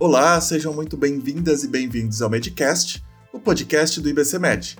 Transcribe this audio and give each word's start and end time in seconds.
Olá, 0.00 0.40
sejam 0.40 0.72
muito 0.72 0.96
bem-vindas 0.96 1.64
e 1.64 1.68
bem-vindos 1.68 2.22
ao 2.22 2.30
Medcast, 2.30 3.04
o 3.32 3.40
podcast 3.40 4.00
do 4.00 4.08
IBCMed. 4.08 4.78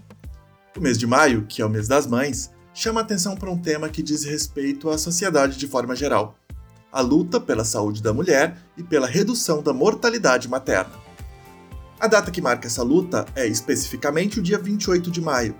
O 0.77 0.81
mês 0.81 0.97
de 0.97 1.09
maio, 1.09 1.45
que 1.45 1.61
é 1.61 1.67
o 1.67 1.69
mês 1.69 1.89
das 1.89 2.07
mães, 2.07 2.53
chama 2.73 3.01
atenção 3.01 3.37
para 3.37 3.51
um 3.51 3.59
tema 3.59 3.89
que 3.89 4.01
diz 4.01 4.23
respeito 4.23 4.89
à 4.89 4.97
sociedade 4.97 5.59
de 5.59 5.67
forma 5.67 5.97
geral: 5.97 6.39
a 6.93 7.01
luta 7.01 7.41
pela 7.41 7.65
saúde 7.65 8.01
da 8.01 8.13
mulher 8.13 8.57
e 8.77 8.83
pela 8.85 9.09
redução 9.09 9.61
da 9.61 9.73
mortalidade 9.73 10.49
materna. 10.49 10.95
A 11.99 12.07
data 12.07 12.31
que 12.31 12.41
marca 12.41 12.69
essa 12.69 12.85
luta 12.85 13.27
é 13.35 13.45
especificamente 13.45 14.39
o 14.39 14.43
dia 14.43 14.57
28 14.57 15.11
de 15.11 15.21
maio, 15.21 15.53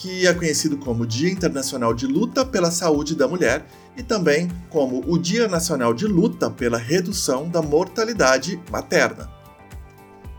que 0.00 0.26
é 0.26 0.32
conhecido 0.32 0.78
como 0.78 1.06
Dia 1.06 1.30
Internacional 1.30 1.92
de 1.92 2.06
Luta 2.06 2.42
pela 2.42 2.70
Saúde 2.70 3.14
da 3.14 3.28
Mulher 3.28 3.66
e 3.94 4.02
também 4.02 4.48
como 4.70 5.04
o 5.06 5.18
Dia 5.18 5.46
Nacional 5.46 5.92
de 5.92 6.06
Luta 6.06 6.50
pela 6.50 6.78
Redução 6.78 7.46
da 7.46 7.60
Mortalidade 7.60 8.58
Materna. 8.70 9.28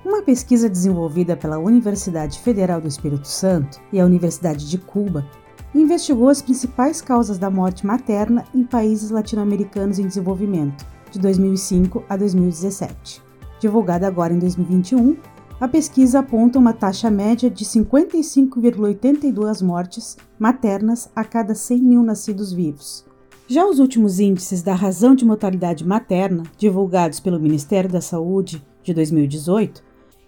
Uma 0.03 0.23
pesquisa 0.23 0.67
desenvolvida 0.67 1.37
pela 1.37 1.59
Universidade 1.59 2.39
Federal 2.39 2.81
do 2.81 2.87
Espírito 2.87 3.27
Santo 3.27 3.79
e 3.93 3.99
a 3.99 4.05
Universidade 4.05 4.67
de 4.67 4.79
Cuba 4.79 5.29
investigou 5.75 6.29
as 6.29 6.41
principais 6.41 6.99
causas 6.99 7.37
da 7.37 7.51
morte 7.51 7.85
materna 7.85 8.43
em 8.55 8.63
países 8.63 9.11
latino-americanos 9.11 9.99
em 9.99 10.07
desenvolvimento, 10.07 10.83
de 11.11 11.19
2005 11.19 12.03
a 12.09 12.17
2017. 12.17 13.21
Divulgada 13.59 14.07
agora 14.07 14.33
em 14.33 14.39
2021, 14.39 15.17
a 15.61 15.67
pesquisa 15.67 16.19
aponta 16.19 16.57
uma 16.57 16.73
taxa 16.73 17.11
média 17.11 17.47
de 17.47 17.63
55,82 17.63 19.63
mortes 19.63 20.17
maternas 20.39 21.07
a 21.15 21.23
cada 21.23 21.53
100 21.53 21.83
mil 21.83 22.01
nascidos 22.01 22.51
vivos. 22.51 23.05
Já 23.47 23.63
os 23.67 23.77
últimos 23.77 24.19
índices 24.19 24.63
da 24.63 24.73
razão 24.73 25.13
de 25.13 25.23
mortalidade 25.23 25.85
materna, 25.85 26.41
divulgados 26.57 27.19
pelo 27.19 27.39
Ministério 27.39 27.91
da 27.91 28.01
Saúde 28.01 28.65
de 28.81 28.91
2018, 28.91 29.83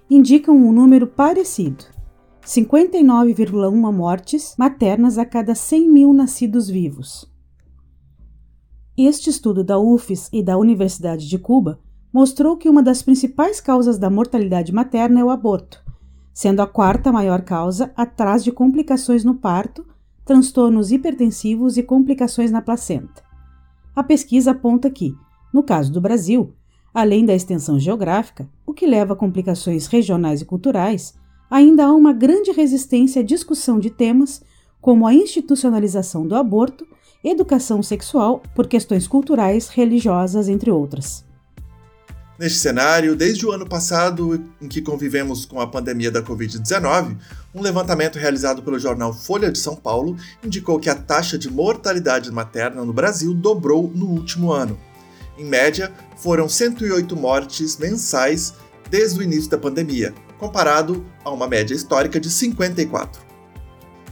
indicam 0.08 0.55
um 0.55 0.71
número 0.71 1.08
parecido: 1.08 1.83
59,1 2.45 3.91
mortes 3.91 4.53
maternas 4.55 5.17
a 5.17 5.25
cada 5.25 5.55
100 5.55 5.89
mil 5.89 6.13
nascidos 6.13 6.69
vivos. 6.69 7.27
Este 8.95 9.31
estudo 9.31 9.63
da 9.63 9.80
UFES 9.80 10.30
e 10.31 10.43
da 10.43 10.59
Universidade 10.59 11.27
de 11.27 11.39
Cuba 11.39 11.80
mostrou 12.14 12.56
que 12.56 12.69
uma 12.69 12.83
das 12.83 13.02
principais 13.02 13.59
causas 13.59 13.97
da 13.97 14.08
mortalidade 14.08 14.72
materna 14.72 15.19
é 15.19 15.23
o 15.23 15.31
aborto, 15.31 15.83
sendo 16.31 16.61
a 16.61 16.67
quarta 16.67 17.11
maior 17.11 17.42
causa 17.42 17.92
atrás 17.97 18.44
de 18.44 18.52
complicações 18.52 19.23
no 19.23 19.33
parto, 19.33 19.83
transtornos 20.23 20.92
hipertensivos 20.92 21.75
e 21.75 21.81
complicações 21.81 22.52
na 22.52 22.61
placenta. 22.61 23.23
A 23.95 24.03
pesquisa 24.03 24.52
aponta 24.52 24.92
que, 24.92 25.16
no 25.52 25.64
caso 25.64 25.92
do 25.92 26.00
Brasil, 26.00 26.53
além 26.94 27.25
da 27.25 27.33
extensão 27.33 27.80
geográfica, 27.80 28.48
o 28.64 28.73
que 28.73 28.86
leva 28.86 29.14
a 29.14 29.17
complicações 29.17 29.88
regionais 29.88 30.39
e 30.39 30.45
culturais, 30.45 31.16
ainda 31.50 31.86
há 31.86 31.94
uma 31.94 32.14
grande 32.14 32.52
resistência 32.52 33.22
à 33.22 33.25
discussão 33.25 33.80
de 33.80 33.89
temas 33.89 34.44
como 34.80 35.08
a 35.08 35.14
institucionalização 35.14 36.27
do 36.27 36.36
aborto, 36.36 36.86
educação 37.23 37.81
sexual 37.81 38.44
por 38.53 38.67
questões 38.67 39.08
culturais, 39.08 39.67
religiosas, 39.70 40.48
entre 40.48 40.70
outras. 40.70 41.25
Neste 42.38 42.58
cenário, 42.58 43.16
desde 43.16 43.45
o 43.45 43.52
ano 43.52 43.67
passado, 43.67 44.44
em 44.59 44.67
que 44.67 44.81
convivemos 44.81 45.45
com 45.45 45.62
a 45.62 45.67
pandemia 45.67 46.09
da 46.09 46.23
Covid-19, 46.23 47.16
um 47.53 47.62
levantamento 47.62 48.17
realizado 48.17 48.64
pelo 48.64 48.80
jornal 48.80 49.14
Folha 49.14 49.52
de 49.52 49.59
São 49.59 49.76
Paulo 49.76 50.17
indicou 50.44 50.80
que 50.80 50.89
a 50.89 50.95
taxa 50.95 51.38
de 51.38 51.48
mortalidade 51.48 52.31
materna 52.31 52.84
no 52.84 52.92
Brasil 52.92 53.36
dobrou 53.36 53.92
no 53.94 54.08
último 54.08 54.52
ano. 54.52 54.80
Em 55.38 55.45
média, 55.45 55.92
foram 56.17 56.50
108 56.50 57.16
mortes 57.16 57.77
mensais 57.77 58.55
desde 58.89 59.20
o 59.20 59.23
início 59.23 59.52
da 59.52 59.58
pandemia, 59.58 60.11
comparado 60.39 61.05
a 61.23 61.30
uma 61.30 61.48
média 61.48 61.76
histórica 61.76 62.20
de 62.20 62.32
54. 62.32 63.22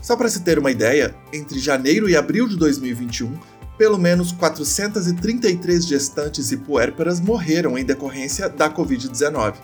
Só 0.00 0.16
para 0.16 0.28
se 0.28 0.42
ter 0.42 0.60
uma 0.60 0.70
ideia, 0.70 1.14
entre 1.32 1.58
janeiro 1.58 2.08
e 2.08 2.16
abril 2.16 2.48
de 2.48 2.56
2021, 2.56 3.36
pelo 3.78 3.98
menos 3.98 4.32
433 4.32 5.86
gestantes 5.86 6.52
e 6.52 6.56
puérperas 6.56 7.20
morreram 7.20 7.76
em 7.76 7.84
decorrência 7.84 8.48
da 8.48 8.70
Covid-19, 8.70 9.54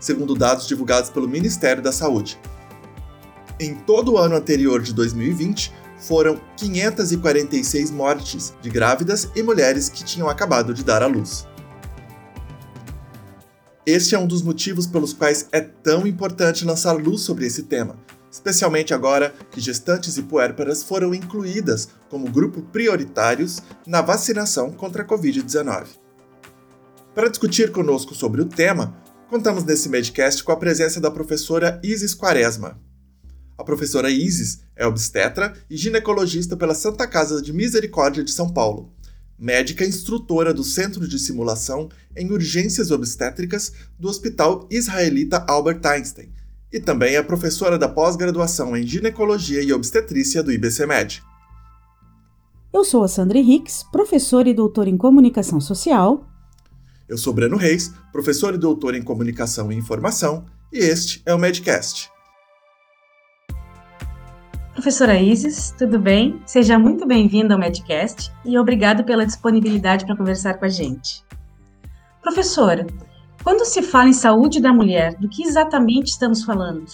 segundo 0.00 0.34
dados 0.34 0.66
divulgados 0.66 1.10
pelo 1.10 1.28
Ministério 1.28 1.82
da 1.82 1.92
Saúde. 1.92 2.38
Em 3.60 3.74
todo 3.74 4.12
o 4.12 4.18
ano 4.18 4.36
anterior 4.36 4.82
de 4.82 4.94
2020, 4.94 5.72
foram 5.98 6.40
546 6.56 7.90
mortes 7.90 8.54
de 8.62 8.70
grávidas 8.70 9.28
e 9.34 9.42
mulheres 9.42 9.88
que 9.88 10.04
tinham 10.04 10.28
acabado 10.28 10.72
de 10.72 10.84
dar 10.84 11.02
à 11.02 11.06
luz. 11.06 11.46
Este 13.84 14.14
é 14.14 14.18
um 14.18 14.26
dos 14.26 14.42
motivos 14.42 14.86
pelos 14.86 15.12
quais 15.12 15.48
é 15.50 15.60
tão 15.60 16.06
importante 16.06 16.64
lançar 16.64 16.92
luz 16.92 17.22
sobre 17.22 17.46
esse 17.46 17.64
tema, 17.64 17.96
especialmente 18.38 18.94
agora 18.94 19.34
que 19.50 19.60
gestantes 19.60 20.16
e 20.16 20.22
puérperas 20.22 20.84
foram 20.84 21.12
incluídas 21.12 21.88
como 22.08 22.30
grupo 22.30 22.62
prioritários 22.62 23.60
na 23.84 24.00
vacinação 24.00 24.70
contra 24.70 25.02
a 25.02 25.06
Covid-19. 25.06 25.86
Para 27.14 27.28
discutir 27.28 27.72
conosco 27.72 28.14
sobre 28.14 28.40
o 28.40 28.44
tema, 28.44 28.96
contamos 29.28 29.64
nesse 29.64 29.88
Medcast 29.88 30.44
com 30.44 30.52
a 30.52 30.56
presença 30.56 31.00
da 31.00 31.10
professora 31.10 31.80
Isis 31.82 32.14
Quaresma. 32.14 32.80
A 33.58 33.64
professora 33.64 34.08
Isis 34.08 34.60
é 34.76 34.86
obstetra 34.86 35.52
e 35.68 35.76
ginecologista 35.76 36.56
pela 36.56 36.76
Santa 36.76 37.08
Casa 37.08 37.42
de 37.42 37.52
Misericórdia 37.52 38.22
de 38.22 38.30
São 38.30 38.48
Paulo, 38.48 38.92
médica 39.36 39.84
instrutora 39.84 40.54
do 40.54 40.62
Centro 40.62 41.08
de 41.08 41.18
Simulação 41.18 41.88
em 42.16 42.30
Urgências 42.30 42.92
Obstétricas 42.92 43.72
do 43.98 44.08
Hospital 44.08 44.68
Israelita 44.70 45.44
Albert 45.48 45.84
Einstein 45.84 46.37
e 46.72 46.80
também 46.80 47.16
é 47.16 47.22
professora 47.22 47.78
da 47.78 47.88
pós-graduação 47.88 48.76
em 48.76 48.86
Ginecologia 48.86 49.62
e 49.62 49.72
Obstetrícia 49.72 50.42
do 50.42 50.52
IBCMed. 50.52 51.22
Eu 52.72 52.84
sou 52.84 53.02
a 53.02 53.08
Sandra 53.08 53.38
Henriques, 53.38 53.82
professora 53.90 54.48
e 54.48 54.54
doutora 54.54 54.90
em 54.90 54.96
Comunicação 54.96 55.60
Social. 55.60 56.26
Eu 57.08 57.16
sou 57.16 57.32
Breno 57.32 57.56
Reis, 57.56 57.92
professor 58.12 58.54
e 58.54 58.58
doutor 58.58 58.94
em 58.94 59.02
Comunicação 59.02 59.72
e 59.72 59.76
Informação, 59.76 60.44
e 60.70 60.78
este 60.78 61.22
é 61.24 61.34
o 61.34 61.38
Medcast. 61.38 62.10
Professora 64.74 65.18
Isis, 65.18 65.74
tudo 65.76 65.98
bem? 65.98 66.40
Seja 66.46 66.78
muito 66.78 67.04
bem-vinda 67.06 67.54
ao 67.54 67.58
Medcast 67.58 68.30
e 68.44 68.56
obrigado 68.56 69.02
pela 69.02 69.26
disponibilidade 69.26 70.06
para 70.06 70.16
conversar 70.16 70.54
com 70.54 70.66
a 70.66 70.68
gente. 70.68 71.24
Professora, 72.22 72.86
quando 73.48 73.64
se 73.64 73.80
fala 73.80 74.10
em 74.10 74.12
saúde 74.12 74.60
da 74.60 74.74
mulher, 74.74 75.14
do 75.14 75.26
que 75.26 75.42
exatamente 75.42 76.08
estamos 76.08 76.44
falando? 76.44 76.84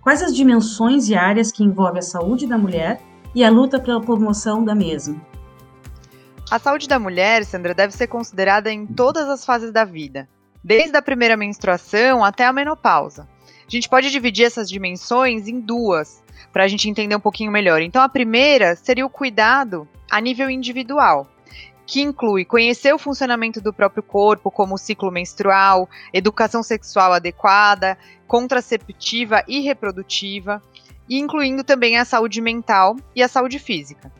Quais 0.00 0.22
as 0.22 0.32
dimensões 0.32 1.08
e 1.08 1.16
áreas 1.16 1.50
que 1.50 1.64
envolvem 1.64 1.98
a 1.98 2.02
saúde 2.02 2.46
da 2.46 2.56
mulher 2.56 3.02
e 3.34 3.42
a 3.42 3.50
luta 3.50 3.80
pela 3.80 4.00
promoção 4.00 4.64
da 4.64 4.72
mesma? 4.72 5.20
A 6.48 6.60
saúde 6.60 6.86
da 6.86 7.00
mulher, 7.00 7.44
Sandra, 7.44 7.74
deve 7.74 7.92
ser 7.92 8.06
considerada 8.06 8.70
em 8.70 8.86
todas 8.86 9.28
as 9.28 9.44
fases 9.44 9.72
da 9.72 9.84
vida, 9.84 10.28
desde 10.62 10.96
a 10.96 11.02
primeira 11.02 11.36
menstruação 11.36 12.24
até 12.24 12.46
a 12.46 12.52
menopausa. 12.52 13.28
A 13.66 13.68
gente 13.68 13.88
pode 13.88 14.08
dividir 14.08 14.46
essas 14.46 14.68
dimensões 14.68 15.48
em 15.48 15.58
duas, 15.58 16.22
para 16.52 16.62
a 16.62 16.68
gente 16.68 16.88
entender 16.88 17.16
um 17.16 17.20
pouquinho 17.20 17.50
melhor. 17.50 17.82
Então, 17.82 18.00
a 18.00 18.08
primeira 18.08 18.76
seria 18.76 19.04
o 19.04 19.10
cuidado 19.10 19.88
a 20.08 20.20
nível 20.20 20.48
individual 20.48 21.26
que 21.86 22.02
inclui 22.02 22.44
conhecer 22.44 22.92
o 22.92 22.98
funcionamento 22.98 23.60
do 23.60 23.72
próprio 23.72 24.02
corpo, 24.02 24.50
como 24.50 24.74
o 24.74 24.78
ciclo 24.78 25.10
menstrual, 25.10 25.88
educação 26.12 26.62
sexual 26.62 27.12
adequada, 27.12 27.96
contraceptiva 28.26 29.44
e 29.46 29.60
reprodutiva, 29.60 30.60
e 31.08 31.18
incluindo 31.18 31.62
também 31.62 31.96
a 31.96 32.04
saúde 32.04 32.40
mental 32.40 32.96
e 33.14 33.22
a 33.22 33.28
saúde 33.28 33.60
física. 33.60 34.10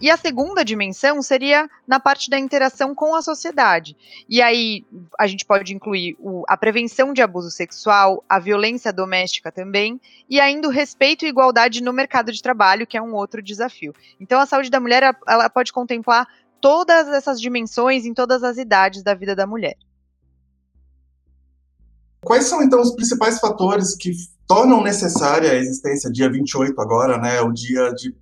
E 0.00 0.10
a 0.12 0.16
segunda 0.16 0.64
dimensão 0.64 1.20
seria 1.20 1.68
na 1.84 1.98
parte 1.98 2.30
da 2.30 2.38
interação 2.38 2.94
com 2.94 3.16
a 3.16 3.22
sociedade. 3.22 3.96
E 4.28 4.40
aí 4.40 4.84
a 5.18 5.26
gente 5.26 5.44
pode 5.44 5.74
incluir 5.74 6.16
o, 6.20 6.44
a 6.48 6.56
prevenção 6.56 7.12
de 7.12 7.20
abuso 7.20 7.50
sexual, 7.50 8.24
a 8.28 8.38
violência 8.38 8.92
doméstica 8.92 9.50
também, 9.50 10.00
e 10.30 10.40
ainda 10.40 10.68
o 10.68 10.70
respeito 10.70 11.24
e 11.24 11.28
igualdade 11.28 11.82
no 11.82 11.92
mercado 11.92 12.30
de 12.30 12.40
trabalho, 12.40 12.86
que 12.86 12.96
é 12.96 13.02
um 13.02 13.12
outro 13.12 13.42
desafio. 13.42 13.92
Então 14.20 14.38
a 14.38 14.46
saúde 14.46 14.70
da 14.70 14.78
mulher 14.78 15.02
ela 15.26 15.50
pode 15.50 15.72
contemplar 15.72 16.28
todas 16.60 17.08
essas 17.08 17.40
dimensões 17.40 18.04
em 18.04 18.14
todas 18.14 18.42
as 18.42 18.56
idades 18.56 19.02
da 19.02 19.14
vida 19.14 19.34
da 19.34 19.46
mulher. 19.46 19.76
Quais 22.20 22.46
são 22.46 22.62
então 22.62 22.80
os 22.80 22.94
principais 22.94 23.38
fatores 23.38 23.96
que 23.96 24.12
tornam 24.46 24.82
necessária 24.82 25.50
a 25.50 25.54
existência 25.54 26.10
dia 26.10 26.30
28 26.30 26.80
agora, 26.80 27.18
né, 27.18 27.40
o 27.40 27.52
dia 27.52 27.92
de, 27.92 28.14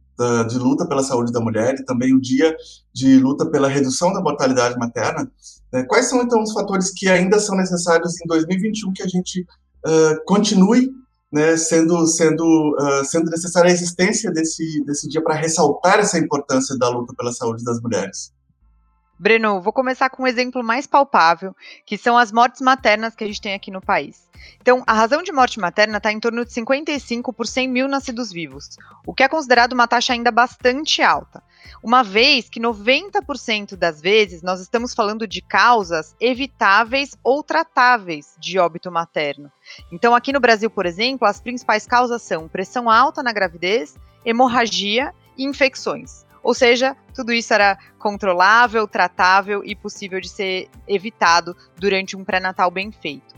de 0.49 0.59
luta 0.59 0.87
pela 0.87 1.03
saúde 1.03 1.33
da 1.33 1.41
mulher 1.41 1.75
e 1.75 1.85
também 1.85 2.15
o 2.15 2.21
dia 2.21 2.55
de 2.93 3.19
luta 3.19 3.47
pela 3.47 3.69
redução 3.69 4.13
da 4.13 4.21
mortalidade 4.21 4.79
materna? 4.79 5.31
Né? 5.73 5.85
Quais 5.85 6.07
são 6.07 6.23
então 6.23 6.43
os 6.43 6.53
fatores 6.53 6.91
que 6.91 7.09
ainda 7.09 7.39
são 7.39 7.57
necessários 7.57 8.21
em 8.21 8.27
2021 8.27 8.93
que 8.93 9.03
a 9.03 9.09
gente 9.09 9.43
uh, 9.87 10.25
continue 10.27 10.91
né, 11.33 11.57
sendo, 11.57 12.07
sendo, 12.07 12.77
uh, 12.79 13.05
sendo 13.05 13.31
necessária 13.31 13.71
a 13.71 13.75
existência 13.75 14.31
desse, 14.31 14.85
desse 14.85 15.09
dia 15.09 15.23
para 15.23 15.35
ressaltar 15.35 15.99
essa 15.99 16.19
importância 16.19 16.77
da 16.79 16.89
luta 16.89 17.15
pela 17.17 17.33
saúde 17.33 17.65
das 17.65 17.81
mulheres. 17.81 18.33
Breno, 19.19 19.63
vou 19.63 19.73
começar 19.73 20.11
com 20.11 20.25
um 20.25 20.27
exemplo 20.27 20.63
mais 20.63 20.87
palpável, 20.87 21.57
que 21.87 21.97
são 21.97 22.19
as 22.19 22.31
mortes 22.31 22.61
maternas 22.61 23.15
que 23.15 23.25
a 23.25 23.27
gente 23.27 23.41
tem 23.41 23.55
aqui 23.55 23.71
no 23.71 23.81
país. 23.81 24.29
Então, 24.61 24.85
a 24.87 24.93
razão 24.93 25.23
de 25.23 25.33
morte 25.33 25.59
materna 25.59 25.97
está 25.97 26.13
em 26.13 26.21
torno 26.21 26.45
de 26.45 26.53
55 26.53 27.33
por 27.33 27.47
100 27.47 27.69
mil 27.69 27.89
nascidos 27.89 28.31
vivos, 28.31 28.77
o 29.07 29.15
que 29.15 29.23
é 29.23 29.29
considerado 29.29 29.73
uma 29.73 29.89
taxa 29.89 30.13
ainda 30.13 30.31
bastante 30.31 31.01
alta, 31.01 31.43
uma 31.83 32.03
vez 32.03 32.51
que 32.51 32.61
90% 32.61 33.75
das 33.75 34.03
vezes 34.03 34.43
nós 34.43 34.61
estamos 34.61 34.93
falando 34.93 35.27
de 35.27 35.41
causas 35.41 36.15
evitáveis 36.21 37.17
ou 37.25 37.43
tratáveis 37.43 38.37
de 38.39 38.59
óbito 38.59 38.93
materno. 38.93 39.51
Então, 39.91 40.15
aqui 40.15 40.31
no 40.31 40.41
Brasil, 40.41 40.69
por 40.69 40.85
exemplo, 40.85 41.27
as 41.27 41.41
principais 41.41 41.87
causas 41.87 42.21
são 42.21 42.49
pressão 42.49 42.91
alta 42.91 43.23
na 43.23 43.33
gravidez, 43.33 43.97
hemorragia 44.27 45.15
e 45.39 45.45
infecções. 45.45 46.26
Ou 46.47 46.55
seja, 46.55 46.97
tudo 47.13 47.33
isso 47.33 47.53
era 47.53 47.77
controlável, 47.99 48.87
tratável 48.87 49.65
e 49.65 49.75
possível 49.75 50.21
de 50.21 50.29
ser 50.29 50.69
evitado 50.87 51.57
durante 51.77 52.17
um 52.17 52.25
pré-natal 52.25 52.71
bem 52.71 52.93
feito. 52.93 53.35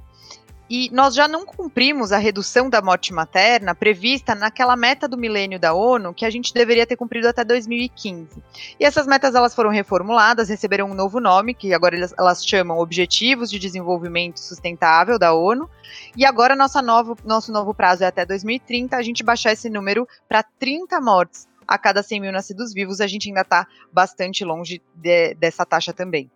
E 0.69 0.90
nós 0.93 1.14
já 1.14 1.26
não 1.26 1.46
cumprimos 1.46 2.12
a 2.12 2.19
redução 2.19 2.69
da 2.69 2.82
morte 2.82 3.14
materna 3.14 3.75
prevista 3.75 4.34
naquela 4.34 4.76
meta 4.76 5.08
do 5.08 5.16
milênio 5.16 5.58
da 5.58 5.72
ONU 5.72 6.12
que 6.12 6.26
a 6.26 6.28
gente 6.28 6.52
deveria 6.52 6.87
ter 6.87 6.96
cumprido 6.96 7.26
até 7.26 7.43
2015. 7.43 8.43
E 8.78 8.84
essas 8.84 9.06
metas 9.06 9.34
elas 9.34 9.55
foram 9.55 9.70
reformuladas, 9.70 10.50
receberam 10.50 10.90
um 10.90 10.94
novo 10.94 11.19
nome, 11.19 11.55
que 11.55 11.72
agora 11.72 11.96
elas, 11.96 12.44
chamam 12.44 12.76
Objetivos 12.76 13.50
de 13.50 13.58
Desenvolvimento 13.58 14.38
Sustentável 14.38 15.19
da 15.19 15.32
ONU. 15.32 15.66
E 16.14 16.26
agora 16.26 16.55
nossa 16.55 16.82
novo, 16.82 17.16
nosso 17.25 17.50
novo 17.50 17.72
prazo 17.72 18.05
é 18.05 18.06
até 18.06 18.26
2030, 18.26 18.94
a 18.94 19.02
gente 19.02 19.25
baixar 19.25 19.52
esse 19.52 19.70
número 19.70 20.06
para 20.28 20.43
30 20.43 21.00
mortes 21.00 21.47
a 21.69 21.76
cada 21.76 22.03
100 22.03 22.20
mil 22.20 22.32
nascidos 22.32 22.73
vivos, 22.73 23.00
a 23.00 23.06
gente 23.06 23.29
ainda 23.29 23.43
está 23.43 23.67
bastante 23.93 24.43
longe 24.44 24.81
de, 24.94 25.35
dessa 25.35 25.67
taxa 25.67 25.93
também. 25.93 26.31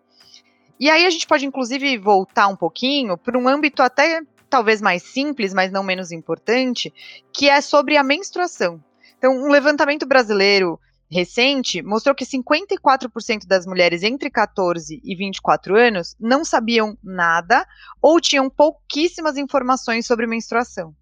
E 0.79 0.90
aí 0.90 1.06
a 1.06 1.11
gente 1.11 1.26
pode, 1.26 1.46
inclusive, 1.46 1.96
voltar 1.96 2.49
um 2.49 2.56
pouquinho 2.56 3.17
para 3.17 3.38
um 3.38 3.49
âmbito 3.49 3.82
até 3.82 4.20
talvez 4.50 4.82
mais 4.82 5.02
simples, 5.02 5.55
mas 5.55 5.73
não 5.73 5.82
menos 5.82 6.12
importante, 6.12 6.93
que 7.32 7.49
é 7.49 7.61
sobre 7.62 7.96
a 7.96 8.02
menstruação. 8.02 8.82
Então, 9.17 9.32
um 9.32 9.49
levantamento 9.49 10.05
brasileiro 10.05 10.79
recente 11.11 11.82
mostrou 11.82 12.14
que 12.14 12.25
54% 12.25 13.46
das 13.46 13.67
mulheres 13.67 14.02
entre 14.02 14.31
14 14.31 15.00
e 15.05 15.14
24 15.14 15.76
anos 15.76 16.17
não 16.19 16.44
sabiam 16.44 16.99
nada 17.02 17.67
ou 18.00 18.20
tinham 18.20 18.50
pouquíssimas 18.50 19.37
informações 19.37 20.06
sobre 20.06 20.26
menstruação. 20.26 20.94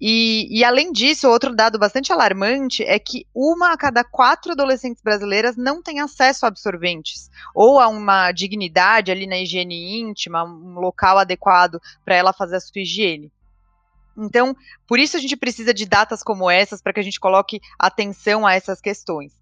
E, 0.00 0.46
e, 0.50 0.64
além 0.64 0.92
disso, 0.92 1.28
outro 1.28 1.54
dado 1.54 1.78
bastante 1.78 2.12
alarmante 2.12 2.82
é 2.82 2.98
que 2.98 3.26
uma 3.34 3.72
a 3.72 3.76
cada 3.76 4.04
quatro 4.04 4.52
adolescentes 4.52 5.02
brasileiras 5.02 5.56
não 5.56 5.82
tem 5.82 6.00
acesso 6.00 6.44
a 6.44 6.48
absorventes 6.48 7.30
ou 7.54 7.80
a 7.80 7.88
uma 7.88 8.30
dignidade 8.32 9.10
ali 9.10 9.26
na 9.26 9.38
higiene 9.38 9.98
íntima, 9.98 10.44
um 10.44 10.78
local 10.78 11.18
adequado 11.18 11.80
para 12.04 12.14
ela 12.14 12.32
fazer 12.32 12.56
a 12.56 12.60
sua 12.60 12.82
higiene. 12.82 13.32
Então, 14.16 14.56
por 14.86 14.98
isso 14.98 15.16
a 15.16 15.20
gente 15.20 15.36
precisa 15.36 15.74
de 15.74 15.84
datas 15.84 16.22
como 16.22 16.50
essas 16.50 16.80
para 16.80 16.92
que 16.92 17.00
a 17.00 17.02
gente 17.02 17.20
coloque 17.20 17.60
atenção 17.78 18.46
a 18.46 18.54
essas 18.54 18.80
questões. 18.80 19.32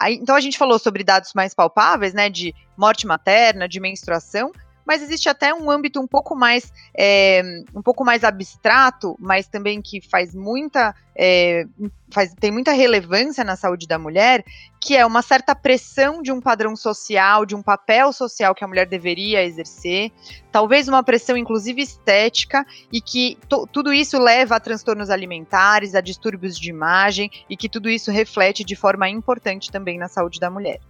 Aí, 0.00 0.14
então 0.14 0.34
a 0.34 0.40
gente 0.40 0.58
falou 0.58 0.78
sobre 0.78 1.04
dados 1.04 1.32
mais 1.34 1.54
palpáveis, 1.54 2.12
né, 2.12 2.28
de 2.28 2.54
morte 2.76 3.06
materna, 3.06 3.68
de 3.68 3.78
menstruação, 3.78 4.52
mas 4.86 5.02
existe 5.02 5.28
até 5.28 5.52
um 5.54 5.70
âmbito 5.70 6.00
um 6.00 6.06
pouco 6.06 6.34
mais 6.34 6.72
é, 6.96 7.42
um 7.74 7.82
pouco 7.82 8.04
mais 8.04 8.24
abstrato, 8.24 9.16
mas 9.18 9.46
também 9.46 9.80
que 9.80 10.00
faz 10.00 10.34
muita 10.34 10.94
é, 11.16 11.64
faz, 12.10 12.34
tem 12.34 12.50
muita 12.50 12.72
relevância 12.72 13.44
na 13.44 13.56
saúde 13.56 13.86
da 13.86 13.98
mulher, 13.98 14.44
que 14.80 14.96
é 14.96 15.06
uma 15.06 15.22
certa 15.22 15.54
pressão 15.54 16.20
de 16.20 16.32
um 16.32 16.40
padrão 16.40 16.76
social, 16.76 17.46
de 17.46 17.54
um 17.54 17.62
papel 17.62 18.12
social 18.12 18.54
que 18.54 18.64
a 18.64 18.68
mulher 18.68 18.86
deveria 18.86 19.44
exercer, 19.44 20.10
talvez 20.50 20.88
uma 20.88 21.02
pressão 21.02 21.36
inclusive 21.36 21.80
estética, 21.80 22.66
e 22.92 23.00
que 23.00 23.38
tudo 23.72 23.92
isso 23.92 24.18
leva 24.18 24.56
a 24.56 24.60
transtornos 24.60 25.10
alimentares, 25.10 25.94
a 25.94 26.00
distúrbios 26.00 26.58
de 26.58 26.70
imagem, 26.70 27.30
e 27.48 27.56
que 27.56 27.68
tudo 27.68 27.88
isso 27.88 28.10
reflete 28.10 28.64
de 28.64 28.76
forma 28.76 29.08
importante 29.08 29.70
também 29.70 29.98
na 29.98 30.08
saúde 30.08 30.40
da 30.40 30.50
mulher. 30.50 30.80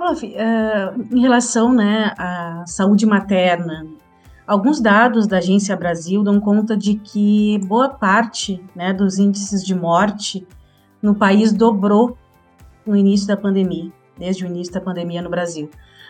Prof, 0.00 0.24
uh, 0.24 1.14
em 1.14 1.20
relação 1.20 1.74
né, 1.74 2.14
à 2.16 2.64
saúde 2.66 3.04
materna, 3.04 3.86
alguns 4.46 4.80
dados 4.80 5.26
da 5.26 5.36
Agência 5.36 5.76
Brasil 5.76 6.22
dão 6.22 6.40
conta 6.40 6.74
de 6.74 6.94
que 6.94 7.58
boa 7.66 7.90
parte 7.90 8.64
né, 8.74 8.94
dos 8.94 9.18
índices 9.18 9.62
de 9.62 9.74
morte 9.74 10.46
no 11.02 11.14
país 11.14 11.52
dobrou 11.52 12.16
no 12.86 12.96
início 12.96 13.28
da 13.28 13.36
pandemia, 13.36 13.92
desde 14.18 14.42
o 14.42 14.46
início 14.46 14.72
da 14.72 14.80
pandemia 14.80 15.20
no 15.20 15.28
Brasil. 15.28 15.68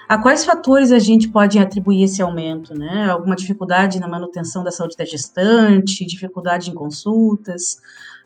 A 0.09 0.17
quais 0.19 0.45
fatores 0.45 0.93
a 0.93 1.01
gente 1.01 1.29
pode 1.29 1.59
atribuir 1.59 2.05
esse 2.05 2.23
aumento? 2.23 2.73
Né? 2.73 3.11
Alguma 3.11 3.35
dificuldade 3.35 3.99
na 3.99 4.07
manutenção 4.07 4.63
da 4.63 4.71
saúde 4.71 4.97
da 4.97 5.05
gestante, 5.05 6.07
dificuldade 6.07 6.71
em 6.71 6.75
consultas, 6.75 7.81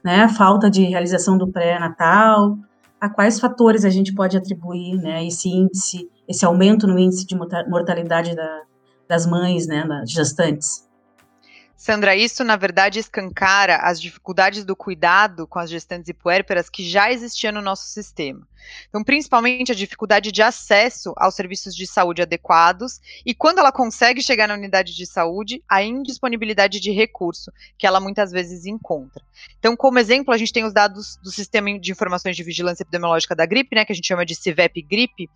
né? 0.05 0.29
falta 0.29 0.69
de 0.69 0.85
realização 0.85 1.39
do 1.39 1.49
pré-natal? 1.49 2.59
A 3.05 3.09
quais 3.11 3.39
fatores 3.39 3.85
a 3.85 3.91
gente 3.91 4.15
pode 4.15 4.35
atribuir 4.35 4.97
né, 4.97 5.27
esse 5.27 5.47
índice, 5.47 6.09
esse 6.27 6.43
aumento 6.43 6.87
no 6.87 6.99
índice 6.99 7.27
de 7.27 7.37
mortalidade 7.37 8.35
da, 8.35 8.63
das 9.07 9.27
mães, 9.27 9.67
né, 9.67 9.87
das 9.87 10.11
gestantes? 10.11 10.89
Sandra, 11.85 12.17
isso 12.17 12.43
na 12.43 12.57
verdade 12.57 12.99
escancara 12.99 13.77
as 13.77 14.01
dificuldades 14.01 14.65
do 14.65 14.75
cuidado 14.75 15.47
com 15.47 15.59
as 15.59 15.69
gestantes 15.69 16.09
e 16.09 16.15
puérperas 16.15 16.71
que 16.71 16.83
já 16.83 17.13
existiam 17.13 17.53
no 17.53 17.61
nosso 17.61 17.89
sistema. 17.89 18.49
Então, 18.89 19.05
principalmente 19.05 19.71
a 19.71 19.75
dificuldade 19.75 20.33
de 20.33 20.41
acesso 20.41 21.13
aos 21.15 21.35
serviços 21.35 21.77
de 21.77 21.87
saúde 21.87 22.23
adequados 22.23 23.03
e, 23.27 23.35
quando 23.35 23.59
ela 23.59 23.71
consegue 23.71 24.23
chegar 24.23 24.49
na 24.49 24.55
unidade 24.55 24.97
de 24.97 25.05
saúde, 25.05 25.63
a 25.69 25.83
indisponibilidade 25.83 26.81
de 26.81 26.91
recurso 26.91 27.53
que 27.77 27.87
ela 27.87 28.01
muitas 28.01 28.33
vezes 28.33 28.65
encontra. 28.65 29.23
Então, 29.59 29.77
como 29.77 29.99
exemplo, 29.99 30.33
a 30.33 30.39
gente 30.39 30.55
tem 30.55 30.65
os 30.65 30.73
dados 30.73 31.19
do 31.23 31.31
Sistema 31.31 31.79
de 31.79 31.93
Informações 31.93 32.35
de 32.35 32.43
Vigilância 32.43 32.83
Epidemiológica 32.83 33.37
da 33.37 33.45
Gripe, 33.45 33.77
né, 33.77 33.85
que 33.85 33.93
a 33.93 33.95
gente 33.95 34.09
chama 34.09 34.25
de 34.25 34.35
CIVEP-GRIPE, 34.35 35.29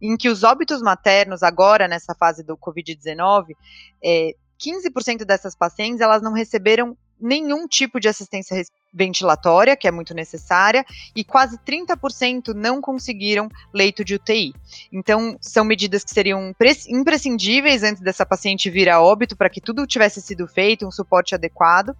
em 0.00 0.16
que 0.16 0.28
os 0.28 0.44
óbitos 0.44 0.80
maternos, 0.80 1.42
agora 1.42 1.88
nessa 1.88 2.14
fase 2.14 2.44
do 2.44 2.56
Covid-19, 2.56 3.56
é, 4.04 4.36
15% 4.58 5.24
dessas 5.24 5.54
pacientes 5.54 6.00
elas 6.00 6.22
não 6.22 6.32
receberam 6.32 6.96
nenhum 7.20 7.66
tipo 7.66 7.98
de 7.98 8.08
assistência 8.08 8.62
ventilatória, 8.92 9.76
que 9.76 9.86
é 9.86 9.90
muito 9.90 10.14
necessária, 10.14 10.84
e 11.14 11.22
quase 11.22 11.58
30% 11.58 12.54
não 12.54 12.80
conseguiram 12.80 13.48
leito 13.72 14.04
de 14.04 14.14
UTI. 14.14 14.54
Então, 14.92 15.36
são 15.40 15.64
medidas 15.64 16.04
que 16.04 16.10
seriam 16.10 16.54
imprescindíveis 16.88 17.82
antes 17.82 18.02
dessa 18.02 18.24
paciente 18.24 18.70
vir 18.70 18.88
a 18.88 19.00
óbito, 19.00 19.36
para 19.36 19.50
que 19.50 19.60
tudo 19.60 19.86
tivesse 19.86 20.20
sido 20.20 20.46
feito, 20.46 20.86
um 20.86 20.90
suporte 20.90 21.34
adequado. 21.34 21.96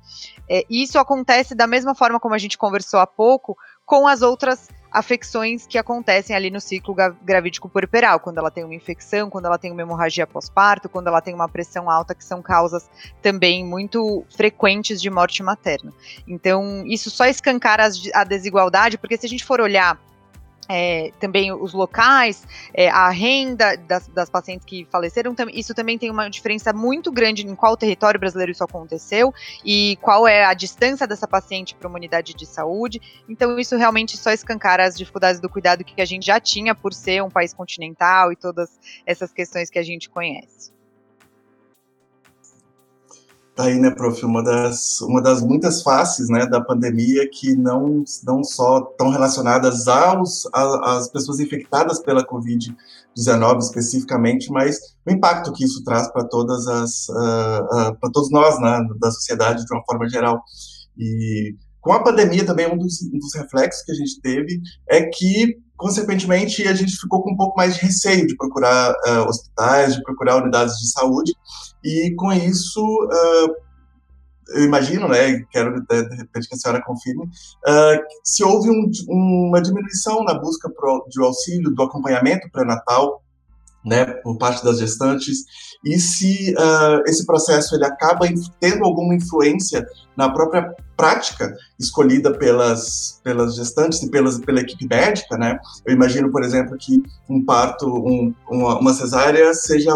É, 0.48 0.64
e 0.70 0.82
isso 0.82 0.98
acontece 0.98 1.54
da 1.54 1.66
mesma 1.66 1.94
forma 1.94 2.20
como 2.20 2.34
a 2.34 2.38
gente 2.38 2.56
conversou 2.56 3.00
há 3.00 3.06
pouco, 3.06 3.56
com 3.84 4.06
as 4.06 4.22
outras 4.22 4.68
afecções 4.96 5.66
que 5.66 5.76
acontecem 5.76 6.34
ali 6.34 6.50
no 6.50 6.58
ciclo 6.58 6.96
gravídico 7.22 7.68
puerperal, 7.68 8.18
quando 8.18 8.38
ela 8.38 8.50
tem 8.50 8.64
uma 8.64 8.74
infecção, 8.74 9.28
quando 9.28 9.44
ela 9.44 9.58
tem 9.58 9.70
uma 9.70 9.82
hemorragia 9.82 10.26
pós-parto, 10.26 10.88
quando 10.88 11.08
ela 11.08 11.20
tem 11.20 11.34
uma 11.34 11.46
pressão 11.50 11.90
alta, 11.90 12.14
que 12.14 12.24
são 12.24 12.40
causas 12.40 12.88
também 13.20 13.62
muito 13.62 14.24
frequentes 14.34 14.98
de 14.98 15.10
morte 15.10 15.42
materna. 15.42 15.92
Então, 16.26 16.82
isso 16.86 17.10
só 17.10 17.26
escancara 17.26 17.86
a 18.14 18.24
desigualdade, 18.24 18.96
porque 18.96 19.18
se 19.18 19.26
a 19.26 19.28
gente 19.28 19.44
for 19.44 19.60
olhar 19.60 20.00
é, 20.68 21.12
também 21.20 21.52
os 21.52 21.72
locais, 21.72 22.46
é, 22.74 22.88
a 22.88 23.08
renda 23.10 23.76
das, 23.76 24.08
das, 24.08 24.30
pacientes 24.30 24.64
que 24.64 24.86
faleceram, 24.90 25.34
isso 25.52 25.74
também 25.74 25.98
tem 25.98 26.10
uma 26.10 26.28
diferença 26.28 26.72
muito 26.72 27.10
grande 27.12 27.46
em 27.46 27.54
qual 27.54 27.76
território 27.76 28.18
brasileiro 28.18 28.52
isso 28.52 28.64
aconteceu 28.64 29.32
e 29.64 29.96
qual 30.00 30.26
é 30.26 30.44
a 30.44 30.54
distância 30.54 31.06
dessa 31.06 31.26
paciente 31.26 31.74
para 31.74 31.88
uma 31.88 31.96
unidade 31.96 32.34
de 32.34 32.46
saúde. 32.46 33.00
Então, 33.28 33.58
isso 33.58 33.76
realmente 33.76 34.16
só 34.16 34.30
escancara 34.30 34.84
as 34.84 34.96
dificuldades 34.96 35.40
do 35.40 35.48
cuidado 35.48 35.84
que 35.84 36.00
a 36.00 36.04
gente 36.04 36.26
já 36.26 36.40
tinha 36.40 36.74
por 36.74 36.92
ser 36.92 37.22
um 37.22 37.30
país 37.30 37.54
continental 37.54 38.32
e 38.32 38.36
todas 38.36 38.78
essas 39.04 39.32
questões 39.32 39.70
que 39.70 39.78
a 39.78 39.82
gente 39.82 40.10
conhece. 40.10 40.75
Tá 43.56 43.64
aí, 43.64 43.80
né, 43.80 43.90
prof, 43.90 44.22
uma 44.22 44.44
das, 44.44 45.00
uma 45.00 45.22
das 45.22 45.40
muitas 45.40 45.80
faces, 45.82 46.28
né, 46.28 46.44
da 46.44 46.60
pandemia 46.60 47.26
que 47.26 47.56
não, 47.56 48.04
não 48.22 48.44
só 48.44 48.80
estão 48.80 49.08
relacionadas 49.08 49.88
aos, 49.88 50.46
às 50.52 51.08
pessoas 51.08 51.40
infectadas 51.40 51.98
pela 52.00 52.22
Covid-19 52.26 53.58
especificamente, 53.60 54.52
mas 54.52 54.78
o 55.06 55.10
impacto 55.10 55.54
que 55.54 55.64
isso 55.64 55.82
traz 55.84 56.06
para 56.12 56.24
todas 56.24 56.68
as, 56.68 57.08
uh, 57.08 57.92
uh, 57.92 57.98
para 57.98 58.10
todos 58.12 58.30
nós, 58.30 58.60
né, 58.60 58.78
da 59.00 59.10
sociedade 59.10 59.64
de 59.64 59.74
uma 59.74 59.82
forma 59.86 60.06
geral. 60.06 60.38
E 60.94 61.54
com 61.80 61.94
a 61.94 62.02
pandemia 62.02 62.44
também, 62.44 62.70
um 62.70 62.76
dos, 62.76 63.00
um 63.10 63.18
dos 63.18 63.34
reflexos 63.34 63.82
que 63.86 63.92
a 63.92 63.94
gente 63.94 64.20
teve 64.20 64.60
é 64.86 65.06
que 65.06 65.56
consequentemente, 65.76 66.66
a 66.66 66.74
gente 66.74 66.96
ficou 66.96 67.22
com 67.22 67.32
um 67.32 67.36
pouco 67.36 67.56
mais 67.56 67.74
de 67.74 67.82
receio 67.82 68.26
de 68.26 68.36
procurar 68.36 68.92
uh, 68.92 69.28
hospitais, 69.28 69.94
de 69.94 70.02
procurar 70.02 70.36
unidades 70.36 70.74
de 70.78 70.90
saúde, 70.90 71.32
e 71.86 72.14
com 72.16 72.32
isso 72.32 72.82
uh, 72.82 73.66
eu 74.48 74.64
imagino, 74.64 75.08
né, 75.08 75.40
quero 75.50 75.80
de 75.80 76.16
repente 76.16 76.48
que 76.48 76.54
a 76.54 76.58
senhora 76.58 76.82
confirme, 76.84 77.24
uh, 77.24 78.04
se 78.22 78.44
houve 78.44 78.70
um, 78.70 78.90
uma 79.08 79.60
diminuição 79.60 80.22
na 80.24 80.34
busca 80.34 80.70
pro, 80.70 81.04
de 81.08 81.20
auxílio, 81.20 81.74
do 81.74 81.82
acompanhamento 81.82 82.48
pré-natal, 82.50 83.22
né, 83.84 84.04
por 84.04 84.36
parte 84.36 84.64
das 84.64 84.78
gestantes, 84.78 85.44
e 85.84 85.98
se 85.98 86.54
uh, 86.54 87.02
esse 87.06 87.24
processo 87.24 87.74
ele 87.76 87.84
acaba 87.84 88.26
tendo 88.58 88.84
alguma 88.84 89.14
influência 89.14 89.86
na 90.16 90.28
própria 90.28 90.74
prática 90.96 91.54
escolhida 91.78 92.36
pelas, 92.36 93.20
pelas 93.22 93.54
gestantes 93.54 94.02
e 94.02 94.10
pelas, 94.10 94.40
pela 94.40 94.60
equipe 94.60 94.88
médica, 94.88 95.36
né? 95.36 95.58
Eu 95.86 95.94
imagino, 95.94 96.32
por 96.32 96.42
exemplo, 96.42 96.76
que 96.76 97.00
um 97.28 97.44
parto, 97.44 97.86
um, 97.86 98.34
uma, 98.50 98.80
uma 98.80 98.94
cesárea 98.94 99.54
seja 99.54 99.92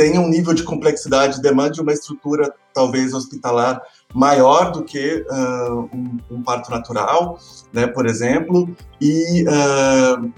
tenha 0.00 0.18
um 0.18 0.30
nível 0.30 0.54
de 0.54 0.62
complexidade, 0.62 1.42
demande 1.42 1.78
uma 1.78 1.92
estrutura 1.92 2.54
talvez 2.72 3.12
hospitalar 3.12 3.82
maior 4.14 4.72
do 4.72 4.82
que 4.82 5.26
uh, 5.30 5.90
um, 5.94 6.18
um, 6.30 6.42
parto 6.42 6.70
natural, 6.70 7.38
né, 7.70 7.86
por 7.86 8.06
exemplo, 8.06 8.74
e, 8.98 9.44
uh, 9.44 10.32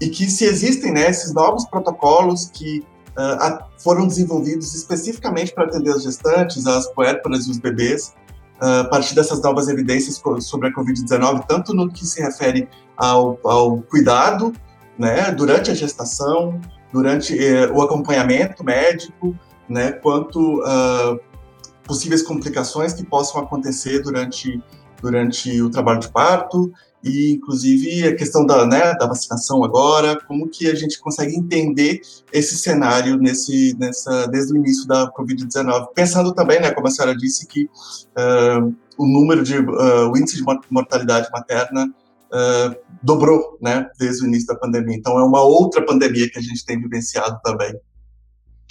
e 0.00 0.08
que 0.08 0.28
se 0.28 0.44
existem 0.44 0.92
né, 0.92 1.08
esses 1.08 1.32
novos 1.32 1.64
protocolos 1.66 2.50
que 2.52 2.82
uh, 3.12 3.64
foram 3.78 4.08
desenvolvidos 4.08 4.74
especificamente 4.74 5.54
para 5.54 5.66
atender 5.66 5.92
as 5.92 6.02
gestantes, 6.02 6.66
as 6.66 6.92
puérperas 6.92 7.46
e 7.46 7.52
os 7.52 7.58
bebês, 7.58 8.12
a 8.58 8.84
partir 8.84 9.14
dessas 9.14 9.40
novas 9.42 9.68
evidências 9.68 10.20
sobre 10.40 10.68
a 10.68 10.72
Covid-19, 10.72 11.44
tanto 11.46 11.74
no 11.74 11.92
que 11.92 12.06
se 12.06 12.22
refere 12.22 12.66
ao, 12.96 13.38
ao 13.44 13.82
cuidado 13.82 14.50
né, 14.98 15.30
durante 15.30 15.70
a 15.70 15.74
gestação, 15.74 16.58
durante 16.92 17.36
eh, 17.36 17.66
o 17.70 17.82
acompanhamento 17.82 18.64
médico, 18.64 19.36
né, 19.68 19.92
quanto 19.92 20.60
uh, 20.60 21.18
possíveis 21.84 22.22
complicações 22.22 22.92
que 22.92 23.04
possam 23.04 23.40
acontecer 23.40 24.00
durante, 24.00 24.62
durante 25.00 25.60
o 25.60 25.70
trabalho 25.70 26.00
de 26.00 26.08
parto 26.08 26.72
e, 27.02 27.32
inclusive, 27.34 28.06
a 28.06 28.16
questão 28.16 28.44
da, 28.44 28.66
né, 28.66 28.94
da 28.94 29.06
vacinação 29.06 29.62
agora, 29.62 30.18
como 30.26 30.48
que 30.48 30.68
a 30.68 30.74
gente 30.74 30.98
consegue 30.98 31.36
entender 31.36 32.00
esse 32.32 32.56
cenário 32.56 33.16
nesse, 33.16 33.76
nessa, 33.78 34.26
desde 34.26 34.52
o 34.52 34.56
início 34.56 34.86
da 34.88 35.10
Covid-19. 35.12 35.88
Pensando 35.94 36.34
também, 36.34 36.60
né, 36.60 36.72
como 36.72 36.88
a 36.88 36.90
senhora 36.90 37.16
disse, 37.16 37.46
que 37.46 37.64
uh, 37.64 38.74
o 38.98 39.06
número 39.06 39.42
de, 39.44 39.58
uh, 39.58 40.10
o 40.10 40.16
índice 40.16 40.36
de 40.36 40.44
mortalidade 40.70 41.28
materna 41.32 41.88
uh, 42.32 42.76
dobrou, 43.02 43.58
né, 43.60 43.88
desde 43.98 44.24
o 44.24 44.28
início 44.28 44.46
da 44.46 44.56
pandemia. 44.56 44.96
Então, 44.96 45.18
é 45.18 45.24
uma 45.24 45.42
outra 45.42 45.84
pandemia 45.84 46.30
que 46.30 46.38
a 46.38 46.42
gente 46.42 46.64
tem 46.64 46.80
vivenciado 46.80 47.38
também. 47.42 47.74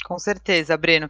Com 0.05 0.19
certeza, 0.19 0.77
Breno. 0.77 1.09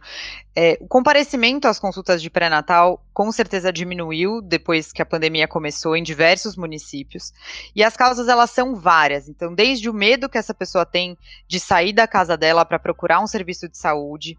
É, 0.54 0.78
o 0.80 0.88
comparecimento 0.88 1.68
às 1.68 1.78
consultas 1.78 2.22
de 2.22 2.30
pré-natal 2.30 3.04
com 3.12 3.30
certeza 3.30 3.70
diminuiu 3.70 4.40
depois 4.40 4.90
que 4.90 5.02
a 5.02 5.06
pandemia 5.06 5.46
começou 5.46 5.94
em 5.94 6.02
diversos 6.02 6.56
municípios. 6.56 7.30
E 7.74 7.84
as 7.84 7.94
causas 7.94 8.26
elas 8.26 8.50
são 8.50 8.74
várias. 8.74 9.28
Então, 9.28 9.54
desde 9.54 9.90
o 9.90 9.92
medo 9.92 10.30
que 10.30 10.38
essa 10.38 10.54
pessoa 10.54 10.86
tem 10.86 11.18
de 11.46 11.60
sair 11.60 11.92
da 11.92 12.08
casa 12.08 12.38
dela 12.38 12.64
para 12.64 12.78
procurar 12.78 13.20
um 13.20 13.26
serviço 13.26 13.68
de 13.68 13.76
saúde, 13.76 14.38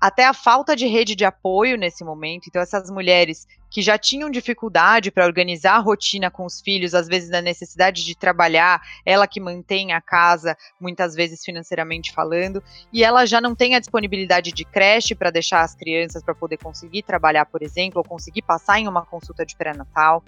até 0.00 0.26
a 0.26 0.34
falta 0.34 0.76
de 0.76 0.86
rede 0.86 1.14
de 1.14 1.24
apoio 1.24 1.76
nesse 1.76 2.04
momento. 2.04 2.46
Então, 2.48 2.60
essas 2.60 2.90
mulheres 2.90 3.46
que 3.70 3.82
já 3.82 3.98
tinham 3.98 4.30
dificuldade 4.30 5.10
para 5.10 5.26
organizar 5.26 5.74
a 5.74 5.80
rotina 5.80 6.30
com 6.30 6.44
os 6.44 6.60
filhos, 6.60 6.94
às 6.94 7.08
vezes 7.08 7.28
na 7.28 7.40
necessidade 7.40 8.04
de 8.04 8.14
trabalhar, 8.14 8.80
ela 9.04 9.26
que 9.26 9.40
mantém 9.40 9.92
a 9.92 10.00
casa, 10.00 10.56
muitas 10.80 11.12
vezes 11.12 11.44
financeiramente 11.44 12.12
falando, 12.12 12.62
e 12.92 13.02
ela 13.02 13.26
já 13.26 13.40
não 13.40 13.52
tem 13.52 13.74
a 13.74 13.80
disponibilidade 13.80 14.52
de 14.52 14.64
creche 14.64 15.12
para 15.14 15.30
deixar 15.30 15.62
as 15.62 15.74
crianças 15.74 16.22
para 16.22 16.36
poder 16.36 16.58
conseguir 16.58 17.02
trabalhar, 17.02 17.46
por 17.46 17.62
exemplo, 17.62 17.98
ou 17.98 18.08
conseguir 18.08 18.42
passar 18.42 18.78
em 18.78 18.86
uma 18.86 19.04
consulta 19.04 19.44
de 19.44 19.56
pré-natal 19.56 20.22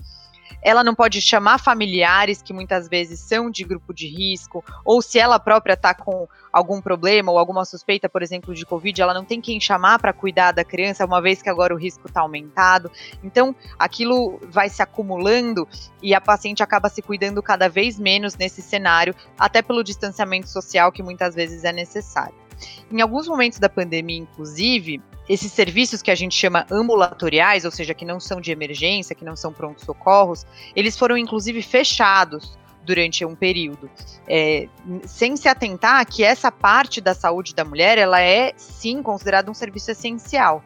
ela 0.63 0.83
não 0.83 0.95
pode 0.95 1.21
chamar 1.21 1.59
familiares 1.59 2.43
que 2.43 2.53
muitas 2.53 2.89
vezes 2.89 3.21
são 3.21 3.51
de 3.51 3.65
grupo 3.65 3.93
de 3.93 4.09
risco, 4.09 4.65
ou 4.85 5.01
se 5.03 5.19
ela 5.19 5.39
própria 5.39 5.75
está 5.75 5.95
com 5.95 6.29
algum 6.53 6.81
problema 6.81 7.31
ou 7.31 7.39
alguma 7.39 7.65
suspeita, 7.65 8.09
por 8.09 8.23
exemplo, 8.23 8.55
de 8.55 8.65
Covid, 8.65 9.01
ela 9.01 9.15
não 9.15 9.25
tem 9.25 9.41
quem 9.41 9.61
chamar 9.61 9.99
para 9.99 10.13
cuidar 10.13 10.53
da 10.53 10.65
criança, 10.65 11.05
uma 11.05 11.21
vez 11.21 11.43
que 11.43 11.51
agora 11.51 11.75
o 11.75 11.79
risco 11.79 12.07
está 12.07 12.21
aumentado. 12.21 12.91
Então, 13.23 13.55
aquilo 13.79 14.41
vai 14.49 14.69
se 14.69 14.83
acumulando 14.83 15.69
e 16.03 16.15
a 16.15 16.21
paciente 16.21 16.63
acaba 16.63 16.89
se 16.89 17.03
cuidando 17.03 17.43
cada 17.43 17.69
vez 17.69 17.99
menos 17.99 18.37
nesse 18.37 18.63
cenário, 18.63 19.15
até 19.39 19.61
pelo 19.61 19.85
distanciamento 19.85 20.49
social 20.49 20.91
que 20.91 21.03
muitas 21.03 21.35
vezes 21.35 21.65
é 21.65 21.73
necessário. 21.73 22.46
Em 22.91 23.01
alguns 23.01 23.29
momentos 23.29 23.59
da 23.59 23.69
pandemia, 23.69 24.19
inclusive, 24.19 25.03
esses 25.29 25.53
serviços 25.53 26.03
que 26.03 26.11
a 26.11 26.15
gente 26.15 26.35
chama 26.35 26.67
ambulatoriais, 26.71 27.65
ou 27.65 27.71
seja, 27.71 27.95
que 27.95 28.05
não 28.05 28.21
são 28.21 28.41
de 28.41 28.53
emergência, 28.53 29.15
que 29.15 29.25
não 29.25 29.37
são 29.37 29.53
pronto-socorros, 29.53 30.47
eles 30.75 30.97
foram 30.97 31.17
inclusive 31.17 31.63
fechados 31.63 32.57
durante 32.85 33.25
um 33.25 33.35
período, 33.35 33.91
é, 34.29 34.69
sem 35.05 35.37
se 35.37 35.49
atentar 35.49 36.07
que 36.07 36.23
essa 36.23 36.53
parte 36.53 37.01
da 37.01 37.15
saúde 37.15 37.53
da 37.53 37.65
mulher, 37.65 37.99
ela 37.99 38.21
é 38.21 38.53
sim 38.57 39.03
considerada 39.03 39.51
um 39.51 39.55
serviço 39.55 39.91
essencial. 39.91 40.63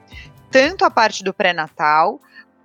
Tanto 0.51 0.85
a 0.85 0.91
parte 0.91 1.25
do 1.25 1.33
pré-natal, 1.33 2.21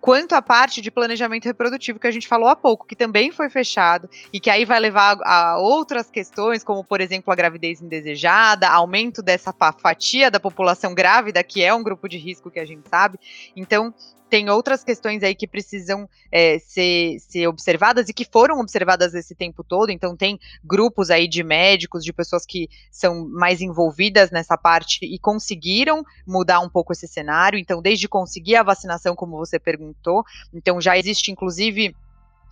quanto 0.05 0.33
a 0.33 0.41
parte 0.41 0.81
de 0.81 0.91
planejamento 0.91 1.45
reprodutivo 1.45 1.97
que 1.97 2.05
a 2.05 2.11
gente 2.11 2.27
falou 2.27 2.47
há 2.47 2.55
pouco, 2.55 2.85
que 2.85 2.95
também 2.95 3.31
foi 3.31 3.49
fechado 3.49 4.07
e 4.31 4.39
que 4.39 4.51
aí 4.51 4.63
vai 4.63 4.79
levar 4.79 5.17
a 5.23 5.57
outras 5.57 6.11
questões, 6.11 6.63
como 6.63 6.83
por 6.83 7.01
exemplo 7.01 7.33
a 7.33 7.35
gravidez 7.35 7.81
indesejada, 7.81 8.69
aumento 8.69 9.23
dessa 9.23 9.51
fatia 9.51 10.29
da 10.29 10.39
população 10.39 10.93
grávida, 10.93 11.43
que 11.43 11.63
é 11.63 11.73
um 11.73 11.81
grupo 11.81 12.07
de 12.07 12.19
risco 12.19 12.51
que 12.51 12.59
a 12.59 12.65
gente 12.65 12.87
sabe. 12.87 13.17
Então, 13.55 13.91
tem 14.29 14.49
outras 14.49 14.83
questões 14.83 15.23
aí 15.23 15.35
que 15.35 15.47
precisam 15.47 16.09
é, 16.31 16.59
ser, 16.59 17.19
ser 17.19 17.47
observadas 17.47 18.09
e 18.09 18.13
que 18.13 18.25
foram 18.25 18.59
observadas 18.59 19.13
esse 19.13 19.35
tempo 19.35 19.63
todo. 19.63 19.91
Então, 19.91 20.15
tem 20.15 20.39
grupos 20.63 21.09
aí 21.09 21.27
de 21.27 21.43
médicos, 21.43 22.03
de 22.03 22.11
pessoas 22.11 22.45
que 22.45 22.69
são 22.91 23.27
mais 23.29 23.61
envolvidas 23.61 24.31
nessa 24.31 24.57
parte 24.57 25.05
e 25.05 25.19
conseguiram 25.19 26.03
mudar 26.25 26.59
um 26.59 26.69
pouco 26.69 26.93
esse 26.93 27.07
cenário. 27.07 27.59
Então, 27.59 27.81
desde 27.81 28.07
conseguir 28.07 28.55
a 28.55 28.63
vacinação, 28.63 29.15
como 29.15 29.37
você 29.37 29.59
perguntou, 29.59 30.23
então 30.53 30.81
já 30.81 30.97
existe, 30.97 31.31
inclusive, 31.31 31.95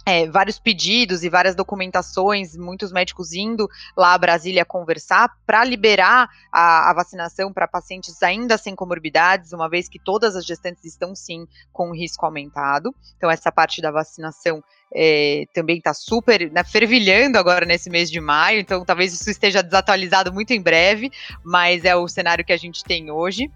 é, 0.06 0.28
vários 0.30 0.60
pedidos 0.60 1.24
e 1.24 1.30
várias 1.30 1.56
documentações, 1.56 2.58
muitos 2.58 2.92
médicos 2.92 3.34
indo 3.34 3.70
lá 3.96 4.14
a 4.14 4.18
Brasília 4.18 4.66
conversar 4.66 5.30
para 5.46 5.64
liberar 5.64 6.30
a, 6.52 6.90
a 6.90 6.94
vacinação 6.94 7.54
para 7.54 7.68
pacientes 7.68 8.22
ainda 8.22 8.58
sem 8.58 8.76
comorbidades, 8.76 9.54
uma 9.54 9.70
vez 9.70 9.88
que 9.88 10.00
todas 10.00 10.36
as 10.36 10.46
gestantes 10.46 10.84
estão 10.84 11.16
sim 11.16 11.48
com 11.72 11.92
risco 11.92 12.26
aumentado. 12.26 12.94
Então, 13.18 13.32
essa 13.32 13.52
parte 13.52 13.82
da 13.82 13.92
vacinação 13.92 14.62
é, 14.94 15.46
também 15.54 15.78
está 15.78 15.94
super 15.94 16.52
né, 16.52 16.64
fervilhando 16.64 17.38
agora 17.38 17.66
nesse 17.66 17.90
mês 17.90 18.12
de 18.12 18.20
maio, 18.20 18.60
então 18.60 18.86
talvez 18.86 19.14
isso 19.14 19.30
esteja 19.30 19.64
desatualizado 19.64 20.32
muito 20.32 20.52
em 20.52 20.62
breve, 20.62 21.12
mas 21.44 21.84
é 21.86 21.96
o 21.96 22.08
cenário 22.08 22.46
que 22.46 22.54
a 22.54 22.58
gente 22.58 22.84
tem 22.84 23.10
hoje. 23.10 23.50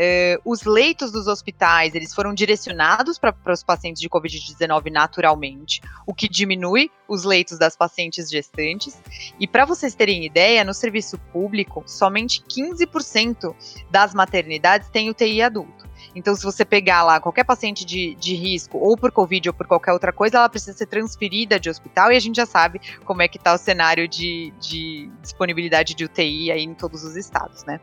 Uh, 0.00 0.40
os 0.46 0.62
leitos 0.62 1.12
dos 1.12 1.26
hospitais 1.26 1.94
eles 1.94 2.14
foram 2.14 2.32
direcionados 2.32 3.18
para 3.18 3.34
os 3.52 3.62
pacientes 3.62 4.00
de 4.00 4.08
Covid-19 4.08 4.90
naturalmente, 4.90 5.82
o 6.06 6.14
que 6.14 6.26
diminui 6.26 6.90
os 7.06 7.22
leitos 7.22 7.58
das 7.58 7.76
pacientes 7.76 8.30
gestantes. 8.30 8.98
E 9.38 9.46
para 9.46 9.66
vocês 9.66 9.94
terem 9.94 10.24
ideia, 10.24 10.64
no 10.64 10.72
serviço 10.72 11.18
público, 11.30 11.84
somente 11.86 12.42
15% 12.42 13.54
das 13.90 14.14
maternidades 14.14 14.88
têm 14.88 15.10
UTI 15.10 15.42
adulto. 15.42 15.90
Então, 16.14 16.34
se 16.34 16.42
você 16.42 16.64
pegar 16.64 17.02
lá 17.02 17.20
qualquer 17.20 17.44
paciente 17.44 17.84
de, 17.84 18.14
de 18.14 18.34
risco, 18.34 18.78
ou 18.78 18.96
por 18.96 19.12
Covid 19.12 19.50
ou 19.50 19.54
por 19.54 19.66
qualquer 19.66 19.92
outra 19.92 20.14
coisa, 20.14 20.38
ela 20.38 20.48
precisa 20.48 20.72
ser 20.72 20.86
transferida 20.86 21.60
de 21.60 21.68
hospital 21.68 22.10
e 22.10 22.16
a 22.16 22.20
gente 22.20 22.36
já 22.36 22.46
sabe 22.46 22.80
como 23.04 23.20
é 23.20 23.28
que 23.28 23.36
está 23.36 23.52
o 23.52 23.58
cenário 23.58 24.08
de, 24.08 24.50
de 24.58 25.10
disponibilidade 25.20 25.94
de 25.94 26.06
UTI 26.06 26.52
aí 26.52 26.62
em 26.62 26.72
todos 26.72 27.04
os 27.04 27.16
estados, 27.16 27.64
né? 27.64 27.78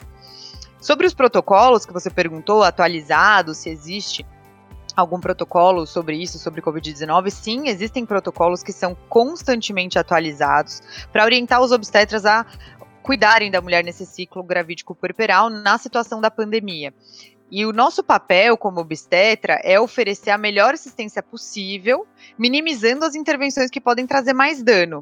Sobre 0.79 1.07
os 1.07 1.13
protocolos 1.13 1.86
que 1.86 1.93
você 1.93 2.10
perguntou, 2.10 2.63
atualizados, 2.63 3.57
se 3.57 3.69
existe 3.69 4.25
algum 4.96 5.19
protocolo 5.19 5.86
sobre 5.86 6.15
isso, 6.15 6.39
sobre 6.39 6.62
Covid-19, 6.62 7.29
sim, 7.29 7.67
existem 7.67 8.05
protocolos 8.05 8.63
que 8.63 8.72
são 8.72 8.96
constantemente 9.07 10.00
atualizados 10.00 10.81
para 11.12 11.24
orientar 11.24 11.62
os 11.62 11.72
obstetras 11.72 12.25
a 12.25 12.46
cuidarem 13.03 13.50
da 13.51 13.62
mulher 13.62 13.84
nesse 13.84 14.05
ciclo 14.05 14.43
gravídico 14.43 14.96
puerperal 14.96 15.50
na 15.50 15.77
situação 15.77 16.19
da 16.19 16.29
pandemia. 16.31 16.93
E 17.50 17.65
o 17.65 17.72
nosso 17.72 18.03
papel 18.03 18.57
como 18.57 18.81
obstetra 18.81 19.62
é 19.63 19.79
oferecer 19.79 20.31
a 20.31 20.38
melhor 20.38 20.74
assistência 20.74 21.24
possível, 21.24 22.05
minimizando 22.38 23.05
as 23.05 23.15
intervenções 23.15 23.69
que 23.69 23.79
podem 23.79 24.05
trazer 24.05 24.34
mais 24.34 24.62
dano. 24.62 25.01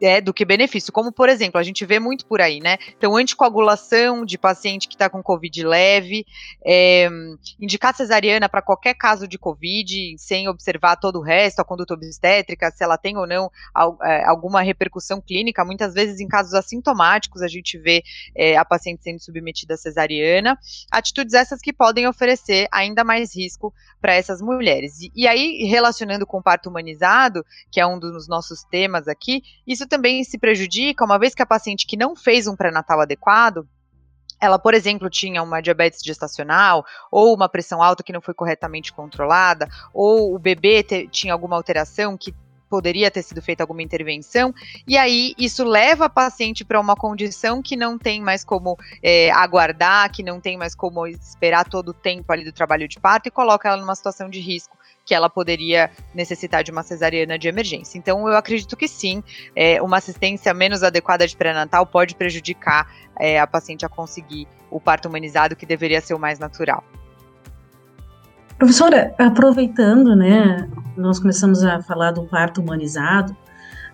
É, 0.00 0.20
do 0.20 0.32
que 0.32 0.44
benefício. 0.44 0.92
Como, 0.92 1.12
por 1.12 1.28
exemplo, 1.28 1.58
a 1.58 1.62
gente 1.62 1.84
vê 1.84 1.98
muito 1.98 2.26
por 2.26 2.40
aí, 2.40 2.60
né? 2.60 2.78
Então, 2.96 3.16
anticoagulação 3.16 4.24
de 4.24 4.38
paciente 4.38 4.88
que 4.88 4.94
está 4.94 5.08
com 5.08 5.22
Covid 5.22 5.64
leve, 5.64 6.26
é, 6.64 7.08
indicar 7.58 7.94
cesariana 7.94 8.48
para 8.48 8.62
qualquer 8.62 8.94
caso 8.94 9.26
de 9.26 9.38
Covid, 9.38 10.16
sem 10.18 10.48
observar 10.48 10.96
todo 10.96 11.18
o 11.18 11.22
resto, 11.22 11.60
a 11.60 11.64
conduta 11.64 11.94
obstétrica, 11.94 12.70
se 12.70 12.82
ela 12.82 12.98
tem 12.98 13.16
ou 13.16 13.26
não 13.26 13.50
é, 14.02 14.24
alguma 14.24 14.62
repercussão 14.62 15.20
clínica. 15.20 15.64
Muitas 15.64 15.94
vezes, 15.94 16.20
em 16.20 16.28
casos 16.28 16.54
assintomáticos, 16.54 17.42
a 17.42 17.48
gente 17.48 17.78
vê 17.78 18.02
é, 18.34 18.56
a 18.56 18.64
paciente 18.64 19.02
sendo 19.02 19.20
submetida 19.20 19.74
a 19.74 19.78
cesariana. 19.78 20.58
Atitudes 20.90 21.34
essas 21.34 21.60
que 21.60 21.72
podem 21.72 22.06
oferecer 22.06 22.68
ainda 22.72 23.04
mais 23.04 23.34
risco 23.34 23.72
para 24.00 24.14
essas 24.14 24.40
mulheres. 24.40 25.00
E, 25.00 25.12
e 25.14 25.28
aí, 25.28 25.64
relacionando 25.64 26.26
com 26.26 26.38
o 26.38 26.42
parto 26.42 26.68
humanizado, 26.68 27.44
que 27.70 27.80
é 27.80 27.86
um 27.86 27.98
dos 27.98 28.28
nossos 28.28 28.64
temas 28.64 29.08
aqui, 29.08 29.42
isso 29.70 29.86
também 29.86 30.24
se 30.24 30.36
prejudica, 30.36 31.04
uma 31.04 31.16
vez 31.16 31.32
que 31.32 31.42
a 31.42 31.46
paciente 31.46 31.86
que 31.86 31.96
não 31.96 32.16
fez 32.16 32.48
um 32.48 32.56
pré-natal 32.56 33.00
adequado, 33.00 33.68
ela, 34.40 34.58
por 34.58 34.74
exemplo, 34.74 35.08
tinha 35.08 35.40
uma 35.44 35.60
diabetes 35.60 36.00
gestacional, 36.02 36.84
ou 37.08 37.32
uma 37.32 37.48
pressão 37.48 37.80
alta 37.80 38.02
que 38.02 38.12
não 38.12 38.20
foi 38.20 38.34
corretamente 38.34 38.92
controlada, 38.92 39.68
ou 39.94 40.34
o 40.34 40.38
bebê 40.40 40.82
te, 40.82 41.06
tinha 41.06 41.32
alguma 41.32 41.54
alteração 41.54 42.16
que 42.16 42.34
poderia 42.68 43.10
ter 43.12 43.22
sido 43.22 43.40
feita 43.40 43.62
alguma 43.62 43.82
intervenção, 43.82 44.52
e 44.88 44.96
aí 44.96 45.34
isso 45.38 45.62
leva 45.64 46.06
a 46.06 46.08
paciente 46.08 46.64
para 46.64 46.80
uma 46.80 46.96
condição 46.96 47.62
que 47.62 47.76
não 47.76 47.96
tem 47.96 48.20
mais 48.20 48.42
como 48.42 48.76
é, 49.02 49.30
aguardar, 49.30 50.10
que 50.10 50.22
não 50.22 50.40
tem 50.40 50.56
mais 50.56 50.74
como 50.74 51.06
esperar 51.06 51.68
todo 51.68 51.90
o 51.90 51.94
tempo 51.94 52.32
ali 52.32 52.44
do 52.44 52.52
trabalho 52.52 52.88
de 52.88 52.98
parto 52.98 53.26
e 53.26 53.30
coloca 53.30 53.68
ela 53.68 53.80
numa 53.80 53.94
situação 53.94 54.28
de 54.28 54.40
risco 54.40 54.76
que 55.04 55.14
ela 55.14 55.28
poderia 55.28 55.90
necessitar 56.14 56.62
de 56.62 56.70
uma 56.70 56.82
cesariana 56.82 57.38
de 57.38 57.48
emergência. 57.48 57.98
Então, 57.98 58.28
eu 58.28 58.36
acredito 58.36 58.76
que 58.76 58.86
sim, 58.86 59.22
é, 59.56 59.80
uma 59.82 59.96
assistência 59.96 60.52
menos 60.54 60.82
adequada 60.82 61.26
de 61.26 61.36
pré-natal 61.36 61.86
pode 61.86 62.14
prejudicar 62.14 62.88
é, 63.18 63.40
a 63.40 63.46
paciente 63.46 63.84
a 63.84 63.88
conseguir 63.88 64.46
o 64.70 64.80
parto 64.80 65.08
humanizado, 65.08 65.56
que 65.56 65.66
deveria 65.66 66.00
ser 66.00 66.14
o 66.14 66.18
mais 66.18 66.38
natural. 66.38 66.84
Professora, 68.56 69.14
aproveitando, 69.18 70.14
né, 70.14 70.68
nós 70.96 71.18
começamos 71.18 71.64
a 71.64 71.80
falar 71.82 72.10
do 72.12 72.24
parto 72.24 72.60
humanizado, 72.60 73.34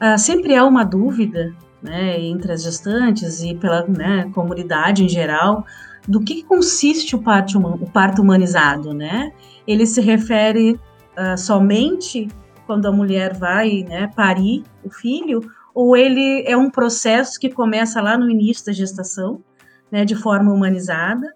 uh, 0.02 0.18
sempre 0.18 0.56
há 0.56 0.64
uma 0.64 0.84
dúvida, 0.84 1.54
né, 1.80 2.20
entre 2.20 2.52
as 2.52 2.64
gestantes 2.64 3.42
e 3.42 3.54
pela 3.54 3.86
né, 3.86 4.28
comunidade 4.34 5.04
em 5.04 5.08
geral, 5.08 5.64
do 6.06 6.20
que 6.20 6.42
consiste 6.42 7.14
o 7.14 7.20
parto, 7.20 7.58
o 7.58 7.90
parto 7.90 8.22
humanizado, 8.22 8.92
né? 8.92 9.32
Ele 9.66 9.86
se 9.86 10.00
refere 10.00 10.78
uh, 11.18 11.37
somente 11.37 12.28
quando 12.66 12.87
a 12.87 12.92
mulher 12.92 13.35
vai 13.35 13.85
né, 13.88 14.11
parir 14.14 14.64
o 14.85 14.90
filho, 14.90 15.40
ou 15.75 15.96
ele 15.96 16.42
é 16.46 16.56
um 16.56 16.70
processo 16.70 17.38
que 17.38 17.50
começa 17.50 18.00
lá 18.00 18.16
no 18.16 18.30
início 18.30 18.66
da 18.66 18.73
gestação, 18.73 19.42
né, 19.90 20.04
de 20.04 20.16
forma 20.16 20.52
humanizada, 20.52 21.26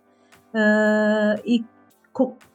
uh, 0.54 1.40
e, 1.44 1.64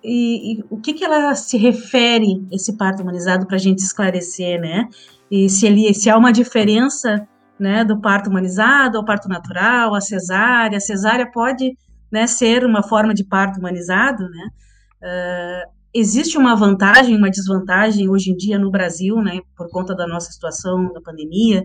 e, 0.03 0.53
e, 0.53 0.65
o 0.70 0.77
que, 0.77 0.94
que 0.94 1.05
ela 1.05 1.34
se 1.36 1.58
refere, 1.58 2.46
esse 2.51 2.75
parto 2.75 3.01
humanizado, 3.01 3.46
para 3.46 3.55
a 3.55 3.60
gente 3.60 3.79
esclarecer, 3.79 4.60
né? 4.60 4.89
E 5.32 5.50
se, 5.50 5.65
ele, 5.65 5.94
se 5.94 6.10
há 6.10 6.17
uma 6.17 6.32
diferença 6.32 7.27
né, 7.60 7.84
do 7.84 8.00
parto 8.00 8.29
humanizado, 8.29 8.98
ao 8.98 9.05
parto 9.05 9.29
natural, 9.29 9.96
a 9.96 10.01
cesárea. 10.01 10.77
A 10.77 10.82
cesárea 10.82 11.29
pode 11.32 11.77
né, 12.12 12.27
ser 12.27 12.65
uma 12.65 12.84
forma 12.84 13.13
de 13.13 13.24
parto 13.24 13.60
humanizado, 13.60 14.29
né? 14.29 14.50
Uh, 15.01 15.75
existe 15.96 16.38
uma 16.38 16.56
vantagem, 16.56 17.16
uma 17.16 17.32
desvantagem 17.32 18.10
hoje 18.10 18.32
em 18.32 18.36
dia 18.36 18.60
no 18.60 18.70
Brasil, 18.70 19.16
né, 19.22 19.40
por 19.56 19.70
conta 19.70 19.96
da 19.96 20.06
nossa 20.06 20.30
situação 20.30 20.92
da 20.92 21.00
pandemia, 21.00 21.64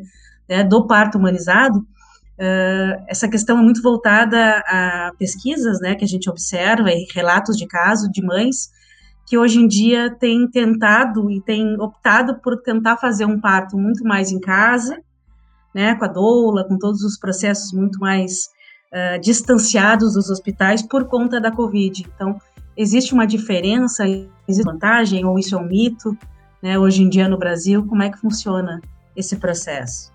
né, 0.48 0.62
do 0.62 0.86
parto 0.86 1.18
humanizado. 1.18 1.80
Uh, 2.38 3.04
essa 3.08 3.28
questão 3.28 3.58
é 3.58 3.62
muito 3.62 3.82
voltada 3.82 4.62
a 4.66 5.10
pesquisas, 5.18 5.80
né, 5.80 5.96
que 5.96 6.04
a 6.04 6.08
gente 6.08 6.30
observa 6.30 6.90
e 6.90 7.06
relatos 7.12 7.56
de 7.56 7.66
casos 7.66 8.08
de 8.08 8.22
mães 8.22 8.70
que 9.26 9.36
hoje 9.36 9.60
em 9.60 9.68
dia 9.68 10.10
têm 10.10 10.48
tentado 10.48 11.30
e 11.30 11.40
têm 11.40 11.78
optado 11.80 12.40
por 12.40 12.60
tentar 12.62 12.96
fazer 12.96 13.24
um 13.26 13.40
parto 13.40 13.76
muito 13.76 14.02
mais 14.04 14.32
em 14.32 14.40
casa, 14.40 14.96
né, 15.74 15.94
com 15.94 16.04
a 16.04 16.08
doula, 16.08 16.66
com 16.66 16.78
todos 16.78 17.02
os 17.02 17.18
processos 17.18 17.72
muito 17.72 17.98
mais 18.00 18.48
uh, 18.92 19.20
distanciados 19.20 20.14
dos 20.14 20.30
hospitais 20.30 20.82
por 20.82 21.04
conta 21.06 21.40
da 21.40 21.50
Covid. 21.50 22.06
Então, 22.14 22.40
Existe 22.76 23.12
uma 23.12 23.26
diferença, 23.26 24.04
existe 24.48 24.64
vantagem, 24.64 25.24
ou 25.24 25.38
isso 25.38 25.54
é 25.54 25.58
um 25.58 25.64
mito, 25.64 26.16
né, 26.62 26.78
hoje 26.78 27.02
em 27.02 27.08
dia 27.08 27.28
no 27.28 27.38
Brasil? 27.38 27.84
Como 27.86 28.02
é 28.02 28.10
que 28.10 28.18
funciona 28.18 28.80
esse 29.16 29.36
processo? 29.36 30.10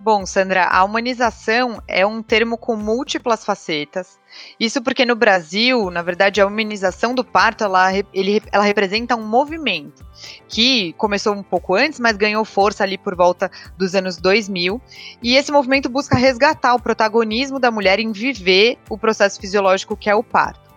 Bom, 0.00 0.24
Sandra, 0.24 0.64
a 0.64 0.84
humanização 0.84 1.82
é 1.88 2.06
um 2.06 2.22
termo 2.22 2.56
com 2.56 2.76
múltiplas 2.76 3.44
facetas. 3.44 4.18
Isso 4.58 4.80
porque 4.80 5.04
no 5.04 5.16
Brasil, 5.16 5.90
na 5.90 6.02
verdade, 6.02 6.40
a 6.40 6.46
humanização 6.46 7.14
do 7.14 7.24
parto 7.24 7.64
ela, 7.64 7.92
ele, 8.14 8.40
ela 8.52 8.62
representa 8.62 9.16
um 9.16 9.26
movimento 9.26 10.06
que 10.46 10.92
começou 10.94 11.34
um 11.34 11.42
pouco 11.42 11.74
antes, 11.74 11.98
mas 11.98 12.16
ganhou 12.16 12.44
força 12.44 12.84
ali 12.84 12.96
por 12.96 13.16
volta 13.16 13.50
dos 13.76 13.94
anos 13.94 14.18
2000. 14.18 14.80
E 15.22 15.34
esse 15.34 15.50
movimento 15.50 15.88
busca 15.88 16.16
resgatar 16.16 16.74
o 16.74 16.80
protagonismo 16.80 17.58
da 17.58 17.70
mulher 17.70 17.98
em 17.98 18.12
viver 18.12 18.78
o 18.88 18.96
processo 18.96 19.40
fisiológico 19.40 19.96
que 19.96 20.08
é 20.08 20.14
o 20.14 20.22
parto. 20.22 20.67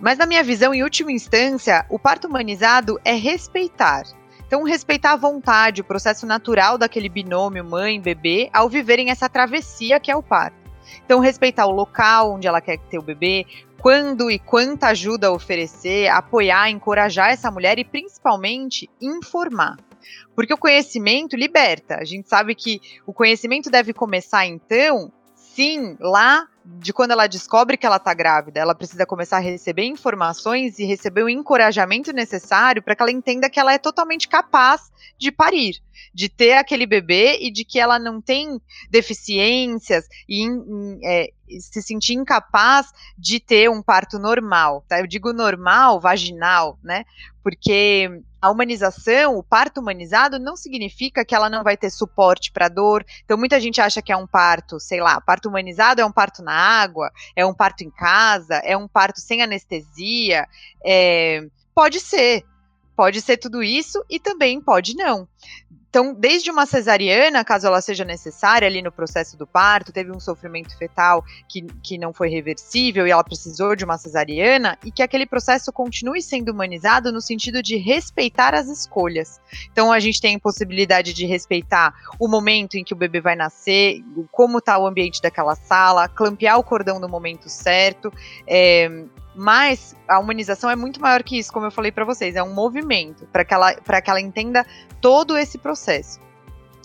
Mas, 0.00 0.18
na 0.18 0.26
minha 0.26 0.42
visão, 0.42 0.74
em 0.74 0.82
última 0.82 1.12
instância, 1.12 1.86
o 1.88 1.98
parto 1.98 2.26
humanizado 2.26 3.00
é 3.04 3.14
respeitar. 3.14 4.02
Então, 4.46 4.64
respeitar 4.64 5.12
a 5.12 5.16
vontade, 5.16 5.80
o 5.80 5.84
processo 5.84 6.26
natural 6.26 6.76
daquele 6.76 7.08
binômio 7.08 7.64
mãe-bebê 7.64 8.50
ao 8.52 8.68
viverem 8.68 9.10
essa 9.10 9.28
travessia 9.28 9.98
que 9.98 10.10
é 10.10 10.16
o 10.16 10.22
parto. 10.22 10.56
Então, 11.04 11.20
respeitar 11.20 11.66
o 11.66 11.70
local 11.70 12.34
onde 12.34 12.46
ela 12.46 12.60
quer 12.60 12.78
ter 12.78 12.98
o 12.98 13.02
bebê, 13.02 13.46
quando 13.80 14.30
e 14.30 14.38
quanta 14.38 14.88
ajuda 14.88 15.32
oferecer, 15.32 16.08
apoiar, 16.08 16.70
encorajar 16.70 17.30
essa 17.30 17.50
mulher 17.50 17.78
e, 17.78 17.84
principalmente, 17.84 18.88
informar. 19.00 19.76
Porque 20.36 20.52
o 20.52 20.58
conhecimento 20.58 21.34
liberta. 21.34 21.96
A 21.96 22.04
gente 22.04 22.28
sabe 22.28 22.54
que 22.54 22.80
o 23.06 23.12
conhecimento 23.12 23.70
deve 23.70 23.92
começar, 23.92 24.46
então, 24.46 25.10
sim, 25.54 25.96
lá 26.00 26.48
de 26.64 26.92
quando 26.92 27.10
ela 27.10 27.26
descobre 27.26 27.76
que 27.76 27.84
ela 27.84 27.96
está 27.96 28.14
grávida, 28.14 28.60
ela 28.60 28.74
precisa 28.74 29.04
começar 29.04 29.38
a 29.38 29.40
receber 29.40 29.84
informações 29.84 30.78
e 30.78 30.84
receber 30.84 31.24
o 31.24 31.28
encorajamento 31.28 32.12
necessário 32.12 32.82
para 32.82 32.94
que 32.94 33.02
ela 33.02 33.10
entenda 33.10 33.50
que 33.50 33.58
ela 33.58 33.72
é 33.72 33.78
totalmente 33.78 34.28
capaz 34.28 34.92
de 35.18 35.32
parir, 35.32 35.80
de 36.14 36.28
ter 36.28 36.52
aquele 36.52 36.86
bebê 36.86 37.38
e 37.40 37.50
de 37.50 37.64
que 37.64 37.80
ela 37.80 37.98
não 37.98 38.20
tem 38.20 38.60
deficiências 38.90 40.06
e 40.28 40.46
é, 41.04 41.32
se 41.60 41.82
sentir 41.82 42.14
incapaz 42.14 42.92
de 43.16 43.40
ter 43.40 43.70
um 43.70 43.82
parto 43.82 44.18
normal. 44.18 44.84
Tá? 44.88 45.00
Eu 45.00 45.06
digo 45.06 45.32
normal, 45.32 46.00
vaginal, 46.00 46.78
né? 46.82 47.04
Porque 47.42 48.22
a 48.40 48.50
humanização, 48.50 49.36
o 49.36 49.42
parto 49.42 49.80
humanizado, 49.80 50.38
não 50.38 50.56
significa 50.56 51.24
que 51.24 51.34
ela 51.34 51.48
não 51.48 51.62
vai 51.62 51.76
ter 51.76 51.90
suporte 51.90 52.50
para 52.50 52.68
dor. 52.68 53.04
Então, 53.24 53.38
muita 53.38 53.60
gente 53.60 53.80
acha 53.80 54.02
que 54.02 54.12
é 54.12 54.16
um 54.16 54.26
parto, 54.26 54.80
sei 54.80 55.00
lá, 55.00 55.20
parto 55.20 55.48
humanizado 55.48 56.00
é 56.00 56.04
um 56.04 56.12
parto 56.12 56.42
na 56.42 56.52
água, 56.52 57.10
é 57.36 57.46
um 57.46 57.54
parto 57.54 57.82
em 57.84 57.90
casa, 57.90 58.56
é 58.64 58.76
um 58.76 58.88
parto 58.88 59.20
sem 59.20 59.42
anestesia. 59.42 60.46
É... 60.84 61.46
Pode 61.74 62.00
ser, 62.00 62.44
pode 62.96 63.20
ser 63.20 63.36
tudo 63.36 63.62
isso 63.62 64.04
e 64.08 64.18
também 64.18 64.60
pode 64.60 64.94
não. 64.94 65.28
Então, 65.92 66.14
desde 66.14 66.50
uma 66.50 66.64
cesariana, 66.64 67.44
caso 67.44 67.66
ela 67.66 67.82
seja 67.82 68.02
necessária 68.02 68.66
ali 68.66 68.80
no 68.80 68.90
processo 68.90 69.36
do 69.36 69.46
parto, 69.46 69.92
teve 69.92 70.10
um 70.10 70.18
sofrimento 70.18 70.74
fetal 70.78 71.22
que, 71.46 71.66
que 71.82 71.98
não 71.98 72.14
foi 72.14 72.30
reversível 72.30 73.06
e 73.06 73.10
ela 73.10 73.22
precisou 73.22 73.76
de 73.76 73.84
uma 73.84 73.98
cesariana, 73.98 74.78
e 74.82 74.90
que 74.90 75.02
aquele 75.02 75.26
processo 75.26 75.70
continue 75.70 76.22
sendo 76.22 76.50
humanizado 76.50 77.12
no 77.12 77.20
sentido 77.20 77.62
de 77.62 77.76
respeitar 77.76 78.54
as 78.54 78.68
escolhas. 78.68 79.38
Então, 79.70 79.92
a 79.92 80.00
gente 80.00 80.18
tem 80.18 80.36
a 80.36 80.40
possibilidade 80.40 81.12
de 81.12 81.26
respeitar 81.26 81.92
o 82.18 82.26
momento 82.26 82.76
em 82.76 82.84
que 82.84 82.94
o 82.94 82.96
bebê 82.96 83.20
vai 83.20 83.36
nascer, 83.36 84.02
como 84.30 84.60
está 84.60 84.78
o 84.78 84.86
ambiente 84.86 85.20
daquela 85.20 85.54
sala, 85.54 86.08
clampear 86.08 86.58
o 86.58 86.64
cordão 86.64 86.98
no 86.98 87.08
momento 87.08 87.50
certo, 87.50 88.10
é, 88.46 88.88
mas 89.34 89.96
a 90.08 90.18
humanização 90.18 90.70
é 90.70 90.76
muito 90.76 91.00
maior 91.00 91.22
que 91.22 91.38
isso, 91.38 91.52
como 91.52 91.66
eu 91.66 91.70
falei 91.70 91.90
para 91.90 92.04
vocês, 92.04 92.36
é 92.36 92.42
um 92.42 92.52
movimento 92.52 93.26
para 93.32 93.44
que, 93.44 93.54
ela, 93.54 93.74
que 93.74 94.10
ela 94.10 94.20
entenda 94.20 94.66
todo 95.00 95.36
esse 95.36 95.58
processo. 95.58 96.20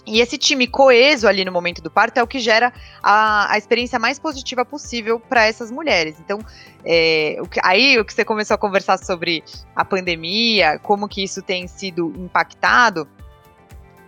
E 0.07 0.21
esse 0.21 0.37
time 0.37 0.65
coeso 0.67 1.27
ali 1.27 1.43
no 1.43 1.51
momento 1.51 1.81
do 1.81 1.91
parto 1.91 2.17
é 2.17 2.23
o 2.23 2.27
que 2.27 2.39
gera 2.39 2.71
a, 3.03 3.51
a 3.51 3.57
experiência 3.57 3.99
mais 3.99 4.17
positiva 4.17 4.63
possível 4.63 5.19
para 5.19 5.45
essas 5.45 5.69
mulheres. 5.69 6.15
Então, 6.17 6.39
é, 6.85 7.35
o 7.41 7.45
que, 7.45 7.59
aí 7.61 7.99
o 7.99 8.05
que 8.05 8.13
você 8.13 8.23
começou 8.23 8.55
a 8.55 8.57
conversar 8.57 8.97
sobre 8.99 9.43
a 9.75 9.83
pandemia, 9.83 10.79
como 10.79 11.09
que 11.09 11.21
isso 11.21 11.41
tem 11.41 11.67
sido 11.67 12.13
impactado, 12.15 13.05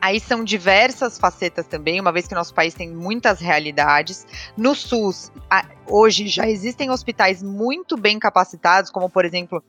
Aí 0.01 0.19
são 0.19 0.43
diversas 0.43 1.17
facetas 1.17 1.67
também, 1.67 1.99
uma 1.99 2.11
vez 2.11 2.27
que 2.27 2.33
nosso 2.33 2.53
país 2.53 2.73
tem 2.73 2.89
muitas 2.89 3.39
realidades. 3.39 4.25
No 4.55 4.73
SUS, 4.73 5.31
hoje 5.85 6.27
já 6.27 6.47
existem 6.47 6.89
hospitais 6.89 7.43
muito 7.43 7.97
bem 7.97 8.17
capacitados, 8.17 8.89
como 8.89 9.09
por 9.09 9.25
exemplo 9.25 9.63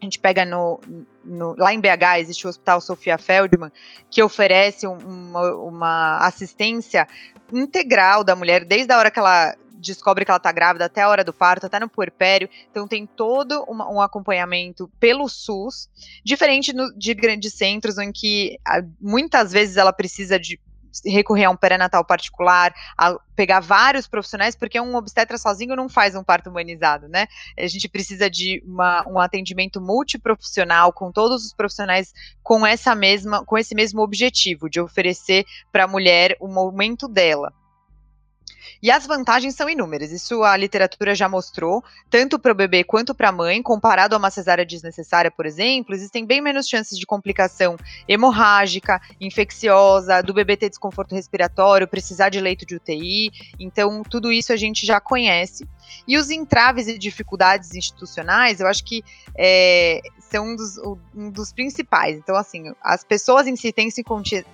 a 0.00 0.04
gente 0.04 0.18
pega 0.18 0.44
no, 0.44 0.80
no, 1.24 1.54
lá 1.56 1.72
em 1.72 1.80
BH 1.80 2.18
existe 2.18 2.44
o 2.44 2.50
Hospital 2.50 2.80
Sofia 2.80 3.16
Feldman 3.16 3.70
que 4.10 4.20
oferece 4.20 4.84
uma, 4.84 5.54
uma, 5.54 6.18
assistência 6.26 7.06
integral 7.52 8.24
da 8.24 8.34
mulher 8.34 8.64
desde 8.64 8.92
a 8.92 8.98
hora 8.98 9.12
que 9.12 9.20
ela 9.20 9.54
descobre 9.82 10.24
que 10.24 10.30
ela 10.30 10.38
está 10.38 10.52
grávida 10.52 10.86
até 10.86 11.02
a 11.02 11.08
hora 11.08 11.24
do 11.24 11.32
parto, 11.32 11.66
até 11.66 11.78
no 11.78 11.88
puerpério. 11.88 12.48
Então 12.70 12.88
tem 12.88 13.06
todo 13.06 13.62
uma, 13.64 13.90
um 13.90 14.00
acompanhamento 14.00 14.90
pelo 14.98 15.28
SUS, 15.28 15.88
diferente 16.24 16.72
no, 16.72 16.92
de 16.96 17.12
grandes 17.14 17.54
centros 17.54 17.98
em 17.98 18.12
que 18.12 18.58
muitas 19.00 19.52
vezes 19.52 19.76
ela 19.76 19.92
precisa 19.92 20.38
de 20.38 20.58
recorrer 21.06 21.44
a 21.44 21.50
um 21.50 21.56
pré-natal 21.56 22.04
particular, 22.04 22.74
a 22.98 23.16
pegar 23.34 23.60
vários 23.60 24.06
profissionais, 24.06 24.54
porque 24.54 24.78
um 24.78 24.94
obstetra 24.94 25.38
sozinho 25.38 25.74
não 25.74 25.88
faz 25.88 26.14
um 26.14 26.22
parto 26.22 26.50
humanizado, 26.50 27.08
né? 27.08 27.26
A 27.58 27.66
gente 27.66 27.88
precisa 27.88 28.28
de 28.28 28.62
uma, 28.66 29.06
um 29.08 29.18
atendimento 29.18 29.80
multiprofissional 29.80 30.92
com 30.92 31.10
todos 31.10 31.46
os 31.46 31.54
profissionais 31.54 32.12
com 32.42 32.66
essa 32.66 32.94
mesma, 32.94 33.44
com 33.44 33.56
esse 33.56 33.74
mesmo 33.74 34.02
objetivo 34.02 34.68
de 34.68 34.80
oferecer 34.80 35.46
para 35.70 35.84
a 35.84 35.88
mulher 35.88 36.36
o 36.40 36.48
momento 36.48 37.08
dela. 37.08 37.52
E 38.82 38.90
as 38.90 39.06
vantagens 39.06 39.54
são 39.54 39.70
inúmeras, 39.70 40.10
isso 40.10 40.42
a 40.42 40.56
literatura 40.56 41.14
já 41.14 41.28
mostrou, 41.28 41.84
tanto 42.10 42.36
para 42.36 42.50
o 42.50 42.54
bebê 42.54 42.82
quanto 42.82 43.14
para 43.14 43.28
a 43.28 43.32
mãe, 43.32 43.62
comparado 43.62 44.16
a 44.16 44.18
uma 44.18 44.28
cesárea 44.28 44.66
desnecessária, 44.66 45.30
por 45.30 45.46
exemplo, 45.46 45.94
existem 45.94 46.26
bem 46.26 46.40
menos 46.40 46.66
chances 46.66 46.98
de 46.98 47.06
complicação 47.06 47.76
hemorrágica, 48.08 49.00
infecciosa, 49.20 50.20
do 50.20 50.34
bebê 50.34 50.56
ter 50.56 50.68
desconforto 50.68 51.14
respiratório, 51.14 51.86
precisar 51.86 52.28
de 52.28 52.40
leito 52.40 52.66
de 52.66 52.74
UTI, 52.74 53.30
então 53.60 54.02
tudo 54.02 54.32
isso 54.32 54.52
a 54.52 54.56
gente 54.56 54.84
já 54.84 55.00
conhece. 55.00 55.64
E 56.06 56.18
os 56.18 56.30
entraves 56.30 56.88
e 56.88 56.98
dificuldades 56.98 57.74
institucionais, 57.74 58.60
eu 58.60 58.66
acho 58.66 58.84
que 58.84 59.04
é, 59.36 60.00
são 60.18 60.46
um 60.46 60.56
dos, 60.56 60.78
um 61.14 61.30
dos, 61.30 61.52
principais. 61.52 62.16
Então, 62.16 62.34
assim, 62.34 62.72
as 62.82 63.04
pessoas 63.04 63.46
em 63.46 63.54
si 63.54 63.72
têm 63.72 63.90
se 63.90 64.02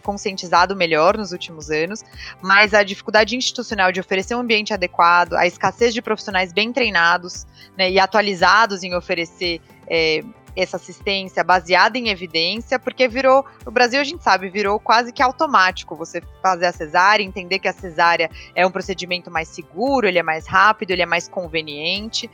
conscientizado 0.03 0.75
melhor 0.75 1.17
nos 1.17 1.33
últimos 1.33 1.71
anos, 1.71 2.05
mas 2.43 2.75
a 2.75 2.83
dificuldade 2.83 3.37
institucional 3.37 3.93
de 3.93 4.01
oferecer 4.18 4.35
um 4.35 4.40
ambiente 4.40 4.74
adequado, 4.74 5.35
a 5.35 5.46
escassez 5.46 5.94
de 5.94 6.02
profissionais 6.02 6.52
bem 6.52 6.72
treinados 6.72 7.46
né, 7.76 7.90
e 7.90 8.00
atualizados 8.00 8.83
em 8.83 8.94
oferecer 8.94 9.61
é, 9.87 10.22
essa 10.62 10.77
assistência 10.77 11.44
baseada 11.44 11.97
em 11.97 12.09
evidência, 12.09 12.79
porque 12.79 13.07
virou, 13.07 13.44
no 13.64 13.71
Brasil 13.71 14.01
a 14.01 14.05
gente 14.05 14.23
sabe, 14.23 14.49
virou 14.49 14.79
quase 14.81 15.12
que 15.12 15.23
automático 15.23 15.94
você 15.94 16.21
fazer 16.42 16.66
a 16.66 16.73
cesárea, 16.73 17.25
entender 17.25 17.59
que 17.59 17.68
a 17.68 17.73
cesárea 17.73 18.31
é 18.55 18.66
um 18.66 18.71
procedimento 18.71 19.31
mais 19.31 19.49
seguro, 19.49 20.07
ele 20.07 20.18
é 20.18 20.23
mais 20.23 20.47
rápido, 20.47 20.90
ele 20.90 21.03
é 21.03 21.07
mais 21.07 21.29
conveniente. 21.29 22.29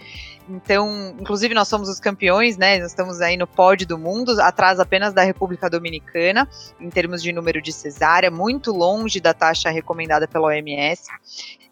Então, 0.49 1.15
inclusive 1.19 1.55
nós 1.55 1.69
somos 1.69 1.89
os 1.89 1.99
campeões, 1.99 2.57
né? 2.57 2.79
Nós 2.79 2.91
estamos 2.91 3.21
aí 3.21 3.37
no 3.37 3.47
pódio 3.47 3.87
do 3.87 3.99
mundo, 3.99 4.39
atrás 4.41 4.79
apenas 4.79 5.15
da 5.15 5.23
República 5.23 5.71
Dominicana, 5.71 6.49
em 6.79 6.91
termos 6.91 7.23
de 7.23 7.33
número 7.33 7.63
de 7.63 7.73
cesárea, 7.73 8.31
muito 8.31 8.71
longe 8.71 9.21
da 9.21 9.33
taxa 9.33 9.71
recomendada 9.71 10.29
pela 10.29 10.49
OMS. 10.49 11.09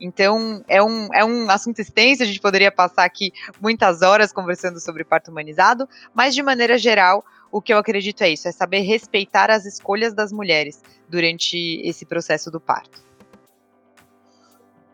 Então, 0.01 0.65
é 0.67 0.83
um, 0.83 1.09
é 1.15 1.25
um 1.25 1.49
assunto 1.49 1.79
extenso, 1.79 2.25
a 2.25 2.27
gente 2.27 2.41
poderia 2.41 2.73
passar 2.73 3.05
aqui 3.05 3.33
muitas 3.61 4.03
horas 4.03 4.33
conversando 4.33 4.81
sobre 4.81 5.05
parto 5.05 5.31
humanizado, 5.31 5.89
mas 6.13 6.35
de 6.35 6.42
maneira 6.43 6.79
geral, 6.79 7.25
o 7.51 7.61
que 7.61 7.73
eu 7.73 7.79
acredito 7.79 8.23
é 8.23 8.31
isso, 8.31 8.49
é 8.49 8.53
saber 8.53 8.81
respeitar 8.81 9.51
as 9.51 9.67
escolhas 9.67 10.15
das 10.15 10.33
mulheres 10.33 10.81
durante 11.09 11.81
esse 11.85 12.07
processo 12.07 12.51
do 12.51 12.59
parto. 12.59 13.03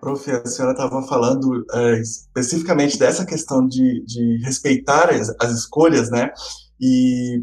Prof, 0.01 0.31
a 0.31 0.47
senhora 0.47 0.73
estava 0.73 1.03
falando 1.03 1.65
é, 1.73 2.01
especificamente 2.01 2.99
dessa 2.99 3.27
questão 3.27 3.67
de, 3.67 4.05
de 4.05 4.41
respeitar 4.45 5.11
as, 5.11 5.35
as, 5.41 5.53
escolhas, 5.53 6.09
né? 6.09 6.31
E 6.81 7.43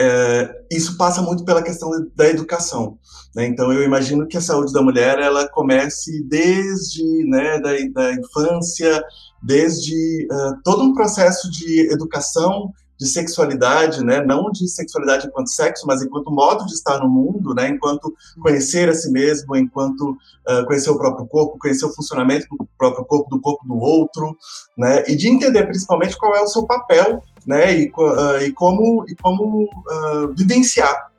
é, 0.00 0.50
isso 0.70 0.96
passa 0.96 1.20
muito 1.20 1.44
pela 1.44 1.62
questão 1.62 1.90
da 2.14 2.26
educação. 2.28 2.98
Né? 3.34 3.46
Então, 3.46 3.72
eu 3.72 3.82
imagino 3.82 4.26
que 4.26 4.36
a 4.36 4.40
saúde 4.40 4.72
da 4.72 4.82
mulher 4.82 5.18
ela 5.18 5.48
comece 5.48 6.22
desde 6.24 7.02
né, 7.28 7.60
da, 7.60 7.70
da 7.92 8.14
infância, 8.14 9.02
desde 9.42 10.26
uh, 10.30 10.62
todo 10.64 10.82
um 10.84 10.94
processo 10.94 11.50
de 11.50 11.92
educação 11.92 12.72
de 13.02 13.08
sexualidade, 13.08 14.04
né, 14.04 14.24
não 14.24 14.50
de 14.52 14.68
sexualidade 14.68 15.26
enquanto 15.26 15.50
sexo, 15.50 15.84
mas 15.88 16.02
enquanto 16.02 16.30
modo 16.30 16.64
de 16.66 16.72
estar 16.72 17.00
no 17.00 17.08
mundo, 17.08 17.52
né, 17.52 17.68
enquanto 17.68 18.14
conhecer 18.40 18.88
a 18.88 18.94
si 18.94 19.10
mesmo, 19.10 19.56
enquanto 19.56 20.10
uh, 20.10 20.64
conhecer 20.66 20.90
o 20.90 20.96
próprio 20.96 21.26
corpo, 21.26 21.58
conhecer 21.58 21.84
o 21.84 21.92
funcionamento 21.92 22.46
do 22.48 22.68
próprio 22.78 23.04
corpo, 23.04 23.28
do 23.28 23.40
corpo 23.40 23.66
do 23.66 23.76
outro, 23.76 24.36
né, 24.78 25.02
e 25.08 25.16
de 25.16 25.28
entender 25.28 25.64
principalmente 25.64 26.16
qual 26.16 26.36
é 26.36 26.40
o 26.40 26.46
seu 26.46 26.64
papel, 26.64 27.20
né, 27.44 27.76
e, 27.76 27.92
uh, 27.98 28.40
e 28.40 28.52
como 28.52 29.04
e 29.08 29.16
como 29.16 29.64
uh, 29.64 30.32
vivenciar, 30.36 31.10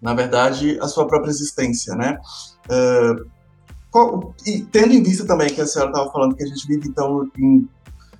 na 0.00 0.14
verdade, 0.14 0.78
a 0.80 0.86
sua 0.86 1.08
própria 1.08 1.30
existência, 1.30 1.96
né. 1.96 2.18
E 4.46 4.60
tendo 4.60 4.92
em 4.92 5.02
vista 5.02 5.26
também 5.26 5.48
que 5.48 5.60
a 5.60 5.66
senhora 5.66 5.90
estava 5.90 6.12
falando 6.12 6.36
que 6.36 6.44
a 6.44 6.46
gente 6.46 6.66
vive 6.68 6.86
então 6.86 7.26
em 7.38 7.66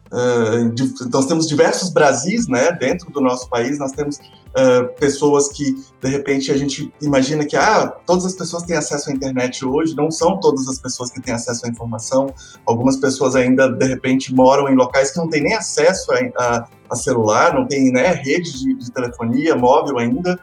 Uh, 0.06 0.72
nós 1.12 1.26
temos 1.26 1.48
diversos 1.48 1.90
Brasis, 1.90 2.46
né, 2.46 2.70
dentro 2.72 3.10
do 3.10 3.20
nosso 3.20 3.48
país, 3.48 3.78
nós 3.78 3.90
temos 3.90 4.16
uh, 4.18 4.94
pessoas 5.00 5.48
que, 5.48 5.74
de 6.00 6.08
repente, 6.08 6.52
a 6.52 6.56
gente 6.56 6.92
imagina 7.02 7.44
que, 7.44 7.56
ah, 7.56 7.88
todas 8.06 8.24
as 8.24 8.34
pessoas 8.34 8.62
têm 8.62 8.76
acesso 8.76 9.10
à 9.10 9.12
internet 9.12 9.64
hoje, 9.64 9.96
não 9.96 10.10
são 10.10 10.38
todas 10.38 10.68
as 10.68 10.78
pessoas 10.78 11.10
que 11.10 11.20
têm 11.20 11.34
acesso 11.34 11.66
à 11.66 11.68
informação, 11.68 12.32
algumas 12.64 12.96
pessoas 12.96 13.34
ainda, 13.34 13.68
de 13.68 13.86
repente, 13.86 14.32
moram 14.32 14.68
em 14.68 14.76
locais 14.76 15.10
que 15.10 15.18
não 15.18 15.28
têm 15.28 15.42
nem 15.42 15.54
acesso 15.54 16.12
a, 16.12 16.18
a, 16.38 16.68
a 16.90 16.96
celular, 16.96 17.54
não 17.54 17.66
tem, 17.66 17.90
né, 17.90 18.12
rede 18.12 18.52
de, 18.52 18.74
de, 18.74 18.92
telefonia 18.92 19.56
móvel 19.56 19.98
ainda, 19.98 20.38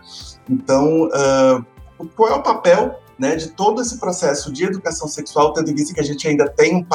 então, 0.49 1.07
uh, 1.07 1.65
qual 2.15 2.29
é 2.29 2.33
o 2.33 2.43
papel 2.43 2.99
né, 3.17 3.37
de 3.37 3.49
todo 3.51 3.81
esse 3.81 3.97
processo 3.97 4.51
de 4.51 4.65
educação 4.65 5.07
sexual, 5.07 5.53
tendo 5.53 5.71
em 5.71 5.75
vista 5.75 5.93
que 5.93 6.01
a 6.01 6.03
gente 6.03 6.27
ainda 6.27 6.49
tem 6.49 6.85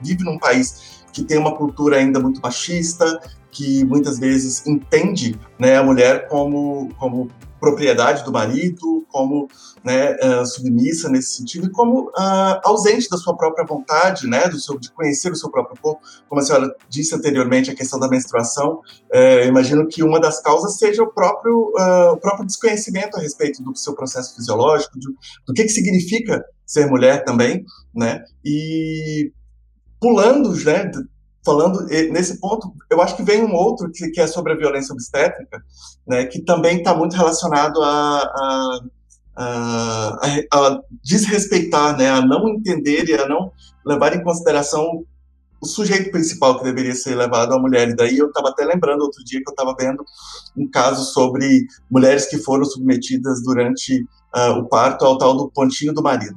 vive 0.00 0.24
num 0.24 0.38
país 0.38 1.03
que 1.14 1.22
tem 1.22 1.38
uma 1.38 1.56
cultura 1.56 1.96
ainda 1.96 2.18
muito 2.18 2.40
machista, 2.40 3.20
que 3.50 3.84
muitas 3.84 4.18
vezes 4.18 4.66
entende 4.66 5.38
né, 5.58 5.76
a 5.76 5.82
mulher 5.82 6.26
como, 6.28 6.92
como 6.98 7.30
propriedade 7.60 8.24
do 8.24 8.32
marido, 8.32 9.06
como 9.08 9.48
né, 9.82 10.16
uh, 10.16 10.44
submissa 10.44 11.08
nesse 11.08 11.36
sentido, 11.36 11.68
e 11.68 11.70
como 11.70 12.08
uh, 12.08 12.60
ausente 12.64 13.08
da 13.08 13.16
sua 13.16 13.36
própria 13.36 13.64
vontade, 13.64 14.26
né, 14.26 14.48
do 14.48 14.58
seu, 14.58 14.76
de 14.78 14.90
conhecer 14.90 15.30
o 15.30 15.36
seu 15.36 15.50
próprio 15.50 15.80
corpo. 15.80 16.02
Como 16.28 16.40
a 16.40 16.44
senhora 16.44 16.74
disse 16.88 17.14
anteriormente, 17.14 17.70
a 17.70 17.76
questão 17.76 17.98
da 17.98 18.08
menstruação, 18.08 18.80
uh, 19.14 19.46
imagino 19.46 19.86
que 19.86 20.02
uma 20.02 20.20
das 20.20 20.42
causas 20.42 20.76
seja 20.76 21.02
o 21.02 21.12
próprio, 21.12 21.72
o 22.12 22.16
próprio 22.16 22.44
desconhecimento 22.44 23.16
a 23.16 23.20
respeito 23.20 23.62
do 23.62 23.74
seu 23.76 23.94
processo 23.94 24.34
fisiológico, 24.34 24.98
do, 24.98 25.14
do 25.46 25.54
que, 25.54 25.62
que 25.62 25.70
significa 25.70 26.44
ser 26.66 26.86
mulher 26.86 27.24
também, 27.24 27.64
né, 27.94 28.24
e 28.44 29.32
pulando, 30.04 30.54
né, 30.64 30.90
falando 31.42 31.86
nesse 31.86 32.38
ponto, 32.38 32.74
eu 32.90 33.00
acho 33.00 33.16
que 33.16 33.22
vem 33.22 33.42
um 33.42 33.54
outro 33.54 33.90
que, 33.90 34.10
que 34.10 34.20
é 34.20 34.26
sobre 34.26 34.52
a 34.52 34.56
violência 34.56 34.92
obstétrica, 34.92 35.64
né, 36.06 36.26
que 36.26 36.42
também 36.42 36.78
está 36.78 36.94
muito 36.94 37.16
relacionado 37.16 37.82
a, 37.82 38.18
a, 38.18 38.80
a, 39.34 40.36
a, 40.52 40.80
desrespeitar, 41.02 41.96
né, 41.96 42.10
a 42.10 42.20
não 42.20 42.50
entender 42.50 43.08
e 43.08 43.14
a 43.14 43.26
não 43.26 43.50
levar 43.84 44.14
em 44.14 44.22
consideração 44.22 45.06
o 45.58 45.66
sujeito 45.66 46.10
principal 46.10 46.58
que 46.58 46.64
deveria 46.64 46.94
ser 46.94 47.14
levado 47.14 47.54
a 47.54 47.58
mulher. 47.58 47.88
E 47.88 47.96
daí 47.96 48.18
eu 48.18 48.28
estava 48.28 48.50
até 48.50 48.62
lembrando 48.66 49.00
outro 49.00 49.24
dia 49.24 49.40
que 49.42 49.48
eu 49.48 49.54
estava 49.54 49.74
vendo 49.74 50.04
um 50.54 50.68
caso 50.70 51.10
sobre 51.14 51.66
mulheres 51.90 52.26
que 52.26 52.36
foram 52.36 52.66
submetidas 52.66 53.42
durante 53.42 54.02
uh, 54.36 54.58
o 54.58 54.68
parto 54.68 55.06
ao 55.06 55.16
tal 55.16 55.34
do 55.34 55.50
pontinho 55.50 55.94
do 55.94 56.02
marido, 56.02 56.36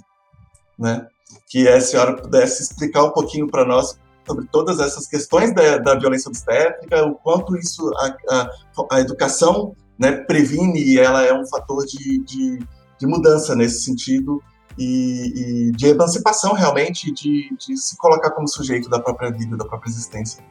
né? 0.80 1.06
Que 1.48 1.68
a 1.68 1.80
senhora 1.80 2.16
pudesse 2.16 2.62
explicar 2.62 3.06
um 3.06 3.12
pouquinho 3.12 3.48
para 3.48 3.66
nós 3.66 3.98
sobre 4.28 4.46
todas 4.52 4.80
essas 4.80 5.08
questões 5.08 5.56
da, 5.56 5.78
da 5.78 5.96
violência 5.96 6.28
obstétrica, 6.28 7.06
o 7.06 7.16
quanto 7.16 7.56
isso 7.58 7.90
a, 7.96 8.18
a, 8.30 8.50
a, 8.92 9.00
educação 9.00 9.74
né, 9.98 10.12
previne 10.12 10.84
e 10.84 11.00
ela 11.00 11.24
é 11.24 11.34
um 11.34 11.48
fator 11.48 11.86
de, 11.86 12.20
de, 12.26 12.60
de 13.00 13.08
mudança 13.08 13.56
nesse 13.56 13.82
sentido 13.82 14.44
e, 14.78 15.70
e, 15.70 15.72
de 15.72 15.88
emancipação 15.88 16.54
realmente, 16.54 17.12
de, 17.14 17.50
de 17.58 17.78
se 17.78 17.98
colocar 17.98 18.32
como 18.32 18.48
sujeito 18.48 18.90
da 18.90 19.00
própria 19.00 19.32
vida, 19.32 19.56
da 19.56 19.66
própria 19.66 19.90
existência. 19.90 20.44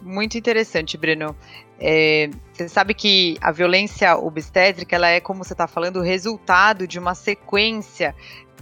Muito 0.00 0.38
interessante, 0.38 0.96
Breno. 0.96 1.36
É, 1.78 2.30
você 2.52 2.68
sabe 2.68 2.94
que 2.94 3.36
a 3.40 3.52
violência 3.52 4.16
obstétrica, 4.16 4.96
ela 4.96 5.08
é, 5.08 5.20
como 5.20 5.44
você 5.44 5.52
está 5.52 5.66
falando, 5.66 5.96
o 5.96 6.02
resultado 6.02 6.86
de 6.86 6.98
uma 6.98 7.14
sequência 7.14 8.14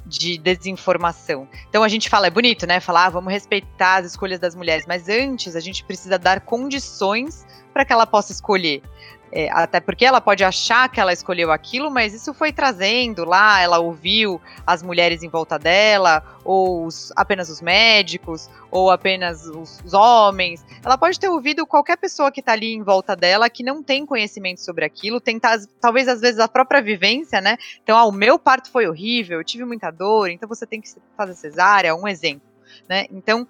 de 0.09 0.39
desinformação. 0.39 1.47
Então 1.69 1.85
a 1.85 1.89
gente 1.89 2.09
fala, 2.09 2.27
é 2.27 2.31
bonito, 2.31 2.67
né? 2.67 2.81
Falar, 2.81 3.07
ah, 3.07 3.11
vamos 3.11 3.33
respeitar 3.33 3.97
as 3.97 4.07
escolhas 4.07 4.41
das 4.41 4.55
mulheres, 4.55 4.87
mas 4.87 5.09
antes 5.09 5.55
a 5.55 5.61
gente 5.61 5.85
precisa 5.85 6.19
dar 6.19 6.41
condições 6.41 7.47
para 7.73 7.85
que 7.85 7.93
ela 7.93 8.07
possa 8.07 8.33
escolher. 8.33 8.83
É, 9.31 9.51
até 9.53 9.79
porque 9.79 10.05
ela 10.05 10.21
pode 10.21 10.43
achar 10.43 10.89
que 10.89 10.99
ela 10.99 11.13
escolheu 11.13 11.53
aquilo, 11.53 11.91
mas 11.91 12.15
isso 12.15 12.33
foi 12.33 12.51
trazendo 12.53 13.25
lá, 13.25 13.61
ela 13.61 13.79
ouviu 13.79 14.41
as 14.67 14.83
mulheres 14.83 15.23
em 15.23 15.29
volta 15.29 15.59
dela, 15.59 16.23
ou 16.45 16.87
os, 16.87 17.13
apenas 17.15 17.51
os 17.51 17.61
médicos, 17.61 18.49
ou 18.71 18.91
apenas 18.91 19.47
os, 19.47 19.81
os, 19.85 19.93
homens. 19.93 20.65
Ela 20.83 20.97
pode 20.97 21.21
ter 21.21 21.29
ouvido 21.29 21.67
qualquer 21.67 21.99
pessoa 21.99 22.33
que 22.33 22.41
está 22.41 22.53
ali 22.53 22.73
em 22.73 22.83
volta 22.83 23.15
dela 23.15 23.51
que 23.51 23.63
não 23.63 23.83
tem 23.83 24.07
conhecimento 24.07 24.63
sobre 24.63 24.85
aquilo, 24.85 25.21
tentar, 25.21 25.59
talvez 25.81 26.09
às 26.09 26.21
vezes 26.21 26.41
a 26.41 26.49
própria 26.49 26.81
vivência, 26.81 27.41
né? 27.41 27.59
Então, 27.83 27.99
ah, 27.99 28.07
o 28.07 28.13
meu 28.13 28.39
parto 28.39 28.71
foi 28.71 28.87
horrível, 28.87 29.39
eu 29.39 29.45
tive 29.45 29.65
muita 29.65 29.91
dor, 29.91 30.31
então 30.31 30.49
você 30.49 30.67
tem 30.67 30.81
que 30.81 30.89
fazer 31.17 31.35
cesárea, 31.35 31.95
um 31.95 32.09
exemplo. 32.09 32.49
Né? 32.89 33.07
Então, 33.11 33.47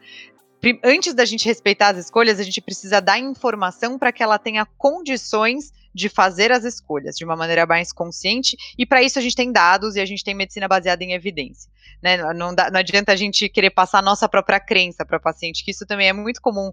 antes 0.85 1.15
da 1.15 1.25
gente 1.25 1.47
respeitar 1.47 1.91
as 1.91 1.99
escolhas, 1.99 2.41
a 2.41 2.43
gente 2.43 2.61
precisa 2.61 3.01
dar 3.01 3.19
informação 3.19 3.99
para 3.99 4.13
que 4.13 4.23
ela 4.23 4.39
tenha 4.39 4.67
condições 4.77 5.73
de 5.95 6.09
fazer 6.09 6.53
as 6.53 6.65
escolhas 6.65 7.17
de 7.17 7.25
uma 7.25 7.37
maneira 7.37 7.67
mais 7.67 7.93
consciente, 7.93 8.57
e 8.77 8.87
para 8.87 9.03
isso 9.03 9.19
a 9.19 9.23
gente 9.23 9.35
tem 9.35 9.51
dados 9.51 9.97
e 9.97 10.01
a 10.01 10.07
gente 10.07 10.23
tem 10.23 10.35
medicina 10.35 10.69
baseada 10.69 11.03
em 11.03 11.13
evidência. 11.13 11.71
Né? 12.03 12.17
Não, 12.35 12.55
dá, 12.55 12.71
não 12.71 12.79
adianta 12.79 13.13
a 13.13 13.17
gente 13.17 13.49
querer 13.49 13.71
passar 13.71 13.99
a 13.99 14.03
nossa 14.03 14.29
própria 14.29 14.61
crença 14.61 15.05
para 15.05 15.17
o 15.17 15.21
paciente, 15.21 15.65
que 15.65 15.71
isso 15.71 15.87
também 15.87 16.09
é 16.09 16.13
muito 16.13 16.41
comum 16.41 16.73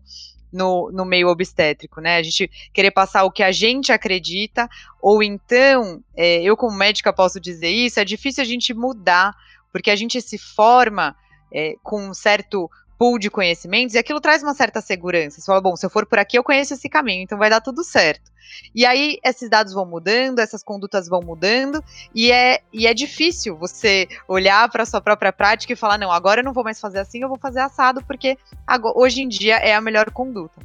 no, 0.52 0.92
no 0.92 1.06
meio 1.06 1.28
obstétrico, 1.28 2.00
né? 2.00 2.18
A 2.18 2.24
gente 2.24 2.50
querer 2.74 2.92
passar 2.92 3.24
o 3.24 3.32
que 3.32 3.44
a 3.44 3.52
gente 3.52 3.92
acredita, 3.92 4.70
ou 5.02 5.22
então, 5.22 6.02
é, 6.16 6.42
eu 6.42 6.56
como 6.56 6.78
médica 6.78 7.12
posso 7.12 7.40
dizer 7.40 7.70
isso, 7.70 8.00
é 8.00 8.06
difícil 8.06 8.42
a 8.42 8.46
gente 8.46 8.74
mudar, 8.74 9.34
porque 9.72 9.92
a 9.92 9.96
gente 9.96 10.22
se 10.22 10.38
forma 10.38 11.16
é, 11.52 11.76
com 11.84 12.10
um 12.10 12.14
certo 12.14 12.70
pool 12.98 13.20
de 13.20 13.30
conhecimentos, 13.30 13.96
e 13.96 13.98
aquilo 13.98 14.22
traz 14.22 14.42
uma 14.44 14.54
certa 14.54 14.82
segurança. 14.82 15.40
Você 15.40 15.46
fala, 15.46 15.62
bom, 15.62 15.76
se 15.76 15.86
eu 15.86 15.90
for 15.90 16.06
por 16.06 16.20
aqui, 16.20 16.38
eu 16.38 16.44
conheço 16.44 16.74
esse 16.74 16.90
caminho, 16.90 17.24
então 17.24 17.38
vai 17.38 17.50
dar 17.50 17.62
tudo 17.62 17.84
certo. 17.84 18.32
E 18.74 18.86
aí 18.86 19.18
esses 19.24 19.50
dados 19.50 19.74
vão 19.74 19.86
mudando, 19.86 20.40
essas 20.40 20.64
condutas 20.64 21.08
vão 21.08 21.22
mudando, 21.22 21.84
e 22.14 22.32
é, 22.32 22.62
e 22.72 22.88
é 22.88 22.94
difícil 22.94 23.58
você 23.58 24.08
olhar 24.28 24.70
para 24.70 24.86
sua 24.86 25.02
própria 25.02 25.34
prática 25.34 25.74
e 25.74 25.76
falar, 25.76 25.98
não, 25.98 26.12
agora 26.12 26.42
eu 26.42 26.46
não 26.46 26.54
vou 26.54 26.64
mais 26.64 26.80
fazer 26.80 27.00
assim, 27.00 27.22
eu 27.22 27.30
vou 27.30 27.38
fazer 27.38 27.60
assado, 27.60 28.04
porque 28.06 28.38
agora, 28.66 28.98
hoje 28.98 29.22
em 29.22 29.28
dia 29.28 29.58
é 29.58 29.74
a 29.74 29.82
melhor 29.82 30.12
conduta. 30.12 30.62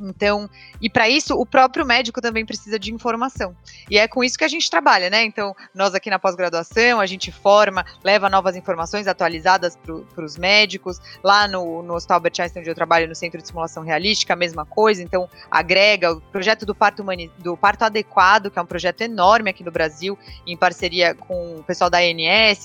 Então, 0.00 0.48
e 0.80 0.88
para 0.88 1.08
isso, 1.08 1.34
o 1.34 1.44
próprio 1.44 1.84
médico 1.84 2.20
também 2.20 2.46
precisa 2.46 2.78
de 2.78 2.92
informação. 2.92 3.54
E 3.90 3.98
é 3.98 4.08
com 4.08 4.24
isso 4.24 4.38
que 4.38 4.44
a 4.44 4.48
gente 4.48 4.70
trabalha, 4.70 5.10
né? 5.10 5.24
Então, 5.24 5.54
nós 5.74 5.94
aqui 5.94 6.08
na 6.08 6.18
pós-graduação, 6.18 7.00
a 7.00 7.06
gente 7.06 7.30
forma, 7.30 7.84
leva 8.02 8.28
novas 8.28 8.56
informações 8.56 9.06
atualizadas 9.06 9.76
para 9.76 10.24
os 10.24 10.36
médicos. 10.36 11.00
Lá 11.22 11.46
no, 11.46 11.82
no 11.82 11.94
Hospital 11.94 12.16
Albert 12.16 12.34
Einstein, 12.40 12.60
onde 12.62 12.70
eu 12.70 12.74
trabalho, 12.74 13.08
no 13.08 13.14
Centro 13.14 13.40
de 13.40 13.46
Simulação 13.46 13.82
Realística, 13.82 14.32
a 14.32 14.36
mesma 14.36 14.64
coisa. 14.64 15.02
Então, 15.02 15.28
agrega 15.50 16.12
o 16.12 16.20
projeto 16.20 16.64
do 16.64 16.74
parto, 16.74 17.02
humani 17.02 17.30
do 17.38 17.56
parto 17.56 17.82
adequado, 17.84 18.50
que 18.50 18.58
é 18.58 18.62
um 18.62 18.66
projeto 18.66 19.02
enorme 19.02 19.50
aqui 19.50 19.62
no 19.62 19.70
Brasil, 19.70 20.18
em 20.46 20.56
parceria 20.56 21.14
com 21.14 21.56
o 21.56 21.62
pessoal 21.62 21.90
da 21.90 21.98
ANS, 21.98 22.64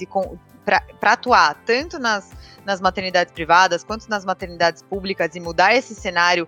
para 0.99 1.13
atuar 1.13 1.55
tanto 1.65 1.97
nas, 1.97 2.31
nas 2.65 2.81
maternidades 2.81 3.31
privadas 3.31 3.85
quanto 3.85 4.09
nas 4.09 4.25
maternidades 4.25 4.81
públicas 4.81 5.33
e 5.33 5.39
mudar 5.39 5.73
esse 5.73 5.95
cenário 5.95 6.45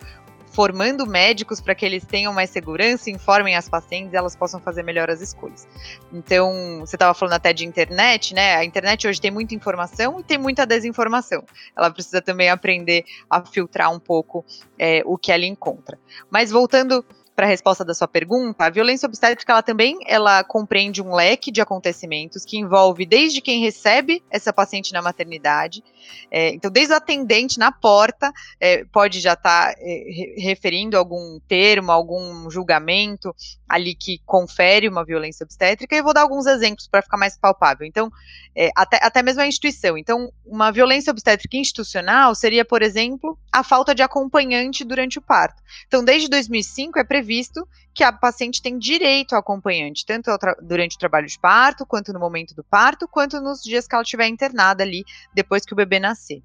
formando 0.52 1.06
médicos 1.06 1.62
para 1.62 1.76
que 1.76 1.86
eles 1.86 2.06
tenham 2.06 2.34
mais 2.34 2.50
segurança, 2.50 3.10
informem 3.10 3.56
as 3.56 3.70
pacientes 3.70 4.14
e 4.14 4.18
elas 4.18 4.36
possam 4.36 4.60
fazer 4.60 4.84
melhor 4.84 5.10
as 5.10 5.22
escolhas. 5.22 5.68
Então, 6.12 6.80
você 6.80 6.96
estava 6.96 7.14
falando 7.14 7.34
até 7.34 7.54
de 7.54 7.66
internet, 7.66 8.34
né? 8.34 8.56
A 8.56 8.66
internet 8.66 9.08
hoje 9.08 9.22
tem 9.22 9.32
muita 9.32 9.54
informação 9.54 10.20
e 10.20 10.24
tem 10.24 10.38
muita 10.38 10.66
desinformação. 10.66 11.44
Ela 11.76 11.92
precisa 11.92 12.22
também 12.22 12.50
aprender 12.50 13.06
a 13.30 13.44
filtrar 13.46 13.92
um 13.94 14.00
pouco 14.00 14.44
é, 14.78 15.02
o 15.06 15.18
que 15.18 15.32
ela 15.32 15.46
encontra. 15.46 15.98
Mas 16.30 16.52
voltando 16.52 17.06
para 17.40 17.46
a 17.46 17.50
resposta 17.50 17.86
da 17.86 17.94
sua 17.94 18.06
pergunta, 18.06 18.66
a 18.66 18.70
violência 18.70 19.08
obstétrica 19.08 19.54
ela 19.54 19.64
também 19.64 19.98
ela 20.06 20.44
compreende 20.44 21.02
um 21.02 21.16
leque 21.16 21.52
de 21.52 21.62
acontecimentos 21.62 22.44
que 22.44 22.58
envolve 22.58 23.06
desde 23.06 23.40
quem 23.40 23.62
recebe 23.62 24.22
essa 24.30 24.52
paciente 24.52 24.92
na 24.92 25.02
maternidade, 25.02 25.82
é, 26.32 26.50
então 26.50 26.72
desde 26.72 26.94
o 26.94 26.98
atendente 26.98 27.60
na 27.60 27.72
porta 27.72 28.32
é, 28.60 28.84
pode 28.86 29.20
já 29.20 29.34
estar 29.34 29.74
tá, 29.74 29.80
é, 29.80 30.36
referindo 30.38 30.98
algum 30.98 31.40
termo, 31.48 31.92
algum 31.92 32.50
julgamento 32.50 33.36
ali 33.68 33.94
que 33.94 34.20
confere 34.26 34.88
uma 34.88 35.06
violência 35.06 35.44
obstétrica. 35.44 35.96
E 35.96 36.02
vou 36.02 36.14
dar 36.14 36.22
alguns 36.22 36.48
exemplos 36.48 36.88
para 36.88 37.02
ficar 37.02 37.18
mais 37.18 37.38
palpável. 37.38 37.86
Então, 37.86 38.12
é, 38.56 38.70
até, 38.76 39.00
até 39.02 39.22
mesmo 39.22 39.42
a 39.42 39.48
instituição. 39.48 39.98
Então, 39.98 40.32
uma 40.46 40.72
violência 40.72 41.12
obstétrica 41.12 41.56
institucional 41.56 42.34
seria, 42.34 42.66
por 42.66 42.82
exemplo, 42.82 43.38
a 43.52 43.64
falta 43.64 43.94
de 43.94 44.02
acompanhante 44.02 44.84
durante 44.84 45.20
o 45.20 45.22
parto. 45.22 45.62
Então, 45.88 46.04
desde 46.04 46.28
2005 46.28 46.98
é 47.00 47.04
previsto 47.04 47.68
que 47.94 48.04
a 48.04 48.12
paciente 48.12 48.62
tem 48.62 48.78
direito 48.78 49.34
ao 49.34 49.40
acompanhante, 49.40 50.06
tanto 50.06 50.32
durante 50.62 50.96
o 50.96 51.00
trabalho 51.00 51.28
de 51.28 51.38
parto, 51.38 51.86
quanto 51.86 52.14
no 52.14 52.20
momento 52.20 52.56
do 52.56 52.64
parto, 52.64 53.08
quanto 53.08 53.42
nos 53.42 53.62
dias 53.62 53.88
que 53.88 53.94
ela 53.94 54.04
estiver 54.04 54.28
internada 54.28 54.84
ali, 54.84 55.04
depois 55.34 55.66
que 55.66 55.74
o 55.74 55.76
bebê 55.76 55.99
nascer. 56.00 56.44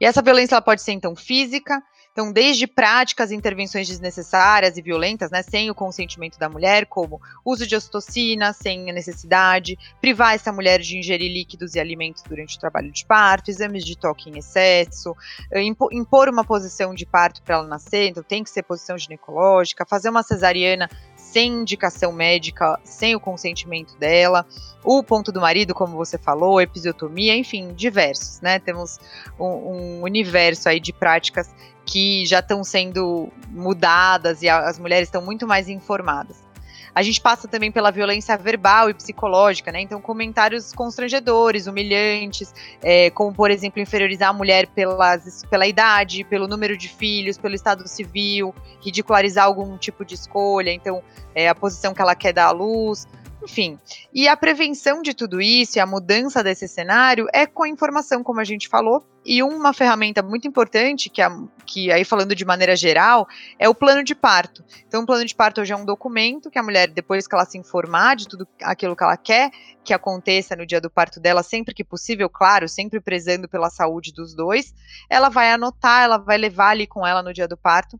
E 0.00 0.04
essa 0.04 0.22
violência 0.22 0.54
ela 0.54 0.62
pode 0.62 0.82
ser 0.82 0.92
então 0.92 1.16
física, 1.16 1.82
então, 2.12 2.30
desde 2.30 2.66
práticas 2.66 3.30
e 3.30 3.34
intervenções 3.34 3.88
desnecessárias 3.88 4.76
e 4.76 4.82
violentas, 4.82 5.30
né, 5.30 5.42
sem 5.42 5.70
o 5.70 5.74
consentimento 5.74 6.38
da 6.38 6.46
mulher, 6.46 6.84
como 6.84 7.18
uso 7.42 7.66
de 7.66 7.74
ocitocina 7.74 8.52
sem 8.52 8.90
a 8.90 8.92
necessidade, 8.92 9.78
privar 9.98 10.34
essa 10.34 10.52
mulher 10.52 10.78
de 10.80 10.98
ingerir 10.98 11.32
líquidos 11.32 11.74
e 11.74 11.80
alimentos 11.80 12.22
durante 12.22 12.56
o 12.56 12.60
trabalho 12.60 12.92
de 12.92 13.06
parto, 13.06 13.50
exames 13.50 13.82
de 13.82 13.96
toque 13.96 14.28
em 14.28 14.36
excesso, 14.38 15.16
eh, 15.50 15.62
impor 15.62 16.28
uma 16.28 16.44
posição 16.44 16.94
de 16.94 17.06
parto 17.06 17.42
para 17.42 17.56
ela 17.56 17.66
nascer, 17.66 18.08
então 18.08 18.22
tem 18.22 18.44
que 18.44 18.50
ser 18.50 18.62
posição 18.62 18.98
ginecológica, 18.98 19.86
fazer 19.86 20.10
uma 20.10 20.22
cesariana 20.22 20.90
sem 21.32 21.50
indicação 21.50 22.12
médica, 22.12 22.78
sem 22.84 23.16
o 23.16 23.20
consentimento 23.20 23.96
dela, 23.96 24.46
o 24.84 25.02
ponto 25.02 25.32
do 25.32 25.40
marido, 25.40 25.74
como 25.74 25.96
você 25.96 26.18
falou, 26.18 26.60
episiotomia, 26.60 27.34
enfim, 27.34 27.72
diversos, 27.72 28.42
né? 28.42 28.58
Temos 28.58 29.00
um, 29.40 29.46
um 29.46 30.02
universo 30.02 30.68
aí 30.68 30.78
de 30.78 30.92
práticas 30.92 31.54
que 31.86 32.26
já 32.26 32.40
estão 32.40 32.62
sendo 32.62 33.32
mudadas 33.48 34.42
e 34.42 34.48
as 34.48 34.78
mulheres 34.78 35.08
estão 35.08 35.22
muito 35.22 35.46
mais 35.46 35.70
informadas. 35.70 36.51
A 36.94 37.02
gente 37.02 37.20
passa 37.20 37.48
também 37.48 37.72
pela 37.72 37.90
violência 37.90 38.36
verbal 38.36 38.90
e 38.90 38.94
psicológica, 38.94 39.72
né? 39.72 39.80
Então, 39.80 40.00
comentários 40.00 40.72
constrangedores, 40.72 41.66
humilhantes, 41.66 42.52
é, 42.82 43.08
como, 43.10 43.32
por 43.32 43.50
exemplo, 43.50 43.80
inferiorizar 43.80 44.28
a 44.28 44.32
mulher 44.32 44.66
pelas, 44.66 45.44
pela 45.46 45.66
idade, 45.66 46.24
pelo 46.24 46.46
número 46.46 46.76
de 46.76 46.88
filhos, 46.88 47.38
pelo 47.38 47.54
estado 47.54 47.88
civil, 47.88 48.54
ridicularizar 48.84 49.46
algum 49.46 49.78
tipo 49.78 50.04
de 50.04 50.14
escolha, 50.14 50.70
então, 50.70 51.02
é, 51.34 51.48
a 51.48 51.54
posição 51.54 51.94
que 51.94 52.02
ela 52.02 52.14
quer 52.14 52.32
dar 52.32 52.46
à 52.46 52.50
luz. 52.50 53.06
Enfim, 53.42 53.78
e 54.12 54.28
a 54.28 54.36
prevenção 54.36 55.02
de 55.02 55.12
tudo 55.12 55.40
isso 55.40 55.76
e 55.76 55.80
a 55.80 55.86
mudança 55.86 56.44
desse 56.44 56.68
cenário 56.68 57.26
é 57.32 57.44
com 57.44 57.64
a 57.64 57.68
informação, 57.68 58.22
como 58.22 58.38
a 58.38 58.44
gente 58.44 58.68
falou, 58.68 59.04
e 59.24 59.42
uma 59.42 59.72
ferramenta 59.72 60.22
muito 60.22 60.46
importante, 60.46 61.10
que, 61.10 61.20
a, 61.20 61.30
que 61.66 61.90
aí 61.90 62.04
falando 62.04 62.36
de 62.36 62.44
maneira 62.44 62.76
geral, 62.76 63.26
é 63.58 63.68
o 63.68 63.74
plano 63.74 64.04
de 64.04 64.14
parto. 64.14 64.64
Então, 64.86 65.02
o 65.02 65.06
plano 65.06 65.24
de 65.24 65.34
parto 65.34 65.60
hoje 65.60 65.72
é 65.72 65.76
um 65.76 65.84
documento 65.84 66.50
que 66.50 66.58
a 66.58 66.62
mulher, 66.62 66.88
depois 66.88 67.26
que 67.26 67.34
ela 67.34 67.44
se 67.44 67.58
informar 67.58 68.14
de 68.14 68.28
tudo 68.28 68.46
aquilo 68.62 68.94
que 68.94 69.02
ela 69.02 69.16
quer 69.16 69.50
que 69.84 69.92
aconteça 69.92 70.54
no 70.54 70.64
dia 70.64 70.80
do 70.80 70.88
parto 70.88 71.18
dela, 71.18 71.42
sempre 71.42 71.74
que 71.74 71.82
possível, 71.82 72.28
claro, 72.30 72.68
sempre 72.68 73.00
prezando 73.00 73.48
pela 73.48 73.70
saúde 73.70 74.12
dos 74.12 74.34
dois, 74.34 74.72
ela 75.10 75.28
vai 75.28 75.50
anotar, 75.50 76.04
ela 76.04 76.18
vai 76.18 76.38
levar 76.38 76.70
ali 76.70 76.86
com 76.86 77.04
ela 77.04 77.22
no 77.22 77.32
dia 77.32 77.48
do 77.48 77.56
parto, 77.56 77.98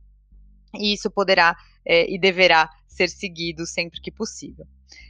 e 0.75 0.95
isso 0.95 1.11
poderá 1.11 1.57
é, 1.85 2.09
e 2.09 2.19
deverá 2.19 2.71
ser 2.87 3.09
seguido 3.09 3.67
sempre 3.67 4.01
que 4.01 4.11
possível. 4.11 4.67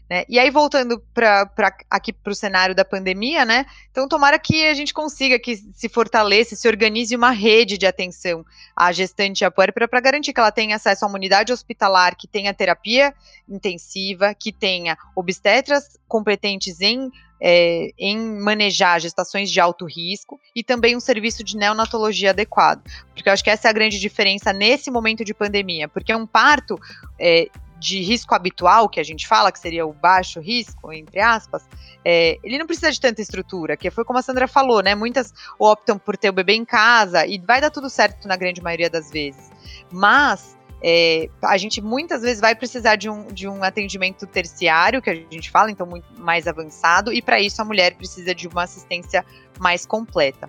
Né? 0.09 0.25
E 0.29 0.39
aí, 0.39 0.51
voltando 0.51 1.03
para 1.15 1.51
aqui 1.91 2.13
para 2.13 2.33
o 2.33 2.35
cenário 2.35 2.75
da 2.75 2.85
pandemia, 2.85 3.45
né? 3.45 3.65
Então, 3.91 4.07
tomara 4.07 4.39
que 4.39 4.67
a 4.67 4.75
gente 4.75 4.93
consiga 4.93 5.39
que 5.39 5.57
se 5.57 5.89
fortaleça, 5.89 6.55
se 6.55 6.69
organize 6.69 7.17
uma 7.17 7.31
rede 7.31 7.79
de 7.79 7.87
atenção 7.87 8.45
à 8.77 8.93
gestante 8.93 9.41
e 9.41 9.45
à 9.45 9.51
puérpera 9.51 9.89
para 9.89 10.01
garantir 10.01 10.33
que 10.33 10.41
ela 10.41 10.53
tenha 10.53 10.77
acesso 10.77 11.05
a 11.05 11.09
uma 11.09 11.17
unidade 11.17 11.53
hospitalar 11.53 12.17
que 12.17 12.29
tenha 12.29 12.53
terapia 12.53 13.15
intensiva, 13.49 14.35
que 14.35 14.53
tenha 14.53 14.99
obstetras 15.17 15.99
competentes 16.07 16.81
em 16.81 17.11
é, 17.45 17.91
em 17.99 18.17
manejar 18.39 19.01
gestações 19.01 19.51
de 19.51 19.59
alto 19.59 19.85
risco 19.85 20.39
e 20.55 20.63
também 20.63 20.97
um 20.97 21.01
serviço 21.01 21.43
de 21.43 21.57
neonatologia 21.57 22.31
adequado. 22.31 22.85
Porque 23.13 23.29
eu 23.29 23.33
acho 23.33 23.43
que 23.43 23.51
essa 23.51 23.67
é 23.67 23.71
a 23.71 23.75
grande 23.75 23.99
diferença 23.99 24.53
nesse 24.53 24.93
momento 24.93 25.25
de 25.25 25.35
pandemia, 25.35 25.89
porque 25.89 26.15
um 26.15 26.25
parto 26.25 26.79
é, 27.19 27.49
de 27.83 28.01
risco 28.01 28.33
habitual, 28.33 28.89
que 28.89 29.01
a 29.01 29.03
gente 29.03 29.27
fala, 29.27 29.51
que 29.51 29.59
seria 29.59 29.85
o 29.85 29.93
baixo 29.93 30.39
risco, 30.39 30.93
entre 30.93 31.19
aspas, 31.19 31.65
é, 32.05 32.39
ele 32.45 32.57
não 32.57 32.67
precisa 32.67 32.93
de 32.93 33.01
tanta 33.01 33.21
estrutura, 33.21 33.77
que 33.77 33.91
foi 33.91 34.05
como 34.05 34.21
a 34.21 34.23
Sandra 34.23 34.47
falou, 34.47 34.81
né? 34.81 34.95
Muitas 34.95 35.35
optam 35.59 35.99
por 35.99 36.17
ter 36.17 36.31
o 36.31 36.33
bebê 36.33 36.55
em 36.55 36.65
casa 36.65 37.27
e 37.27 37.41
vai 37.41 37.61
dar 37.61 37.71
tudo 37.71 37.91
certo 37.91 38.29
na 38.29 38.37
grande 38.37 38.63
maioria 38.63 38.89
das 38.89 39.11
vezes. 39.11 39.51
Mas 39.91 40.57
é, 40.81 41.29
a 41.43 41.57
gente 41.57 41.83
muitas 41.83 42.23
vezes 42.23 42.41
vai 42.41 42.55
precisar 42.55 42.95
de 42.95 43.11
um, 43.11 43.27
de 43.27 43.49
um 43.49 43.65
atendimento 43.65 44.29
terciário, 44.29 45.03
que 45.03 45.11
a 45.11 45.15
gente 45.15 45.51
fala, 45.51 45.69
então 45.69 45.85
muito 45.85 46.07
mais 46.21 46.47
avançado, 46.47 47.13
e 47.13 47.21
para 47.21 47.41
isso 47.41 47.61
a 47.61 47.65
mulher 47.65 47.97
precisa 47.97 48.33
de 48.33 48.47
uma 48.47 48.63
assistência 48.63 49.27
mais 49.59 49.85
completa. 49.85 50.49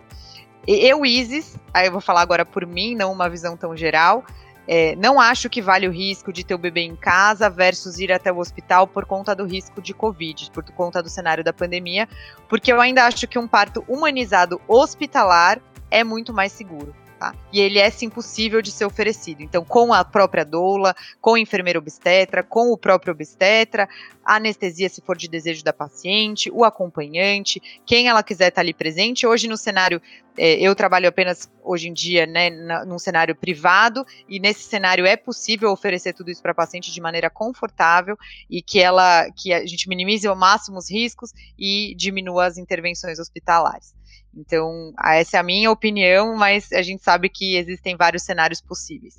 Eu, 0.67 1.03
Isis, 1.03 1.57
aí 1.73 1.87
eu 1.87 1.91
vou 1.91 1.99
falar 1.99 2.21
agora 2.21 2.45
por 2.45 2.65
mim, 2.65 2.95
não 2.95 3.11
uma 3.11 3.27
visão 3.27 3.57
tão 3.57 3.75
geral, 3.75 4.23
É, 4.67 4.95
não 4.95 5.19
acho 5.19 5.49
que 5.49 5.61
vale 5.61 5.87
o 5.87 5.91
risco 5.91 6.31
de 6.31 6.43
ter 6.43 6.55
o 6.55 6.57
bebê 6.57 6.81
em 6.81 6.95
casa 6.95 7.49
versus 7.49 7.99
ir 7.99 8.11
até 8.11 8.31
o 8.31 8.37
hospital 8.37 8.87
por 8.87 9.05
conta 9.05 9.35
do 9.35 9.45
risco 9.45 9.81
de 9.81 9.93
Covid, 9.93 10.49
por 10.51 10.63
conta 10.71 11.03
do 11.03 11.09
cenário 11.09 11.43
da 11.43 11.51
pandemia, 11.51 12.07
porque 12.47 12.71
eu 12.71 12.79
ainda 12.79 13.05
acho 13.05 13.27
que 13.27 13.37
um 13.37 13.47
parto 13.47 13.83
humanizado 13.87 14.61
hospitalar 14.67 15.59
é 15.91 16.03
muito 16.03 16.33
mais 16.33 16.51
seguro. 16.51 16.95
Tá? 17.23 17.33
E 17.53 17.61
ele 17.61 17.79
é 17.79 17.89
sim 17.89 18.09
possível 18.09 18.61
de 18.61 18.69
ser 18.69 18.83
oferecido. 18.83 19.41
Então, 19.41 19.63
com 19.63 19.93
a 19.93 20.03
própria 20.03 20.43
doula, 20.43 20.93
com 21.21 21.35
a 21.35 21.39
enfermeira 21.39 21.79
obstetra, 21.79 22.43
com 22.43 22.69
o 22.69 22.77
próprio 22.77 23.13
obstetra, 23.13 23.87
anestesia 24.25 24.89
se 24.89 24.99
for 24.99 25.15
de 25.15 25.29
desejo 25.29 25.63
da 25.63 25.71
paciente, 25.71 26.51
o 26.51 26.65
acompanhante, 26.65 27.61
quem 27.85 28.09
ela 28.09 28.21
quiser 28.23 28.49
estar 28.49 28.59
ali 28.59 28.73
presente. 28.73 29.25
Hoje 29.25 29.47
no 29.47 29.55
cenário, 29.55 30.01
é, 30.37 30.55
eu 30.55 30.75
trabalho 30.75 31.07
apenas 31.07 31.49
hoje 31.63 31.87
em 31.87 31.93
dia, 31.93 32.25
né, 32.25 32.49
num 32.85 32.99
cenário 32.99 33.33
privado 33.33 34.05
e 34.27 34.37
nesse 34.37 34.63
cenário 34.63 35.05
é 35.05 35.15
possível 35.15 35.71
oferecer 35.71 36.11
tudo 36.11 36.29
isso 36.29 36.41
para 36.41 36.51
a 36.51 36.55
paciente 36.55 36.91
de 36.91 36.99
maneira 36.99 37.29
confortável 37.29 38.17
e 38.49 38.61
que 38.61 38.81
ela, 38.81 39.31
que 39.31 39.53
a 39.53 39.65
gente 39.65 39.87
minimize 39.87 40.27
ao 40.27 40.35
máximo 40.35 40.77
os 40.77 40.91
riscos 40.91 41.31
e 41.57 41.95
diminua 41.95 42.47
as 42.47 42.57
intervenções 42.57 43.17
hospitalares. 43.17 43.93
Então, 44.35 44.93
essa 45.03 45.37
é 45.37 45.39
a 45.39 45.43
minha 45.43 45.69
opinião, 45.69 46.35
mas 46.35 46.71
a 46.71 46.81
gente 46.81 47.03
sabe 47.03 47.29
que 47.29 47.55
existem 47.55 47.95
vários 47.95 48.23
cenários 48.23 48.61
possíveis. 48.61 49.15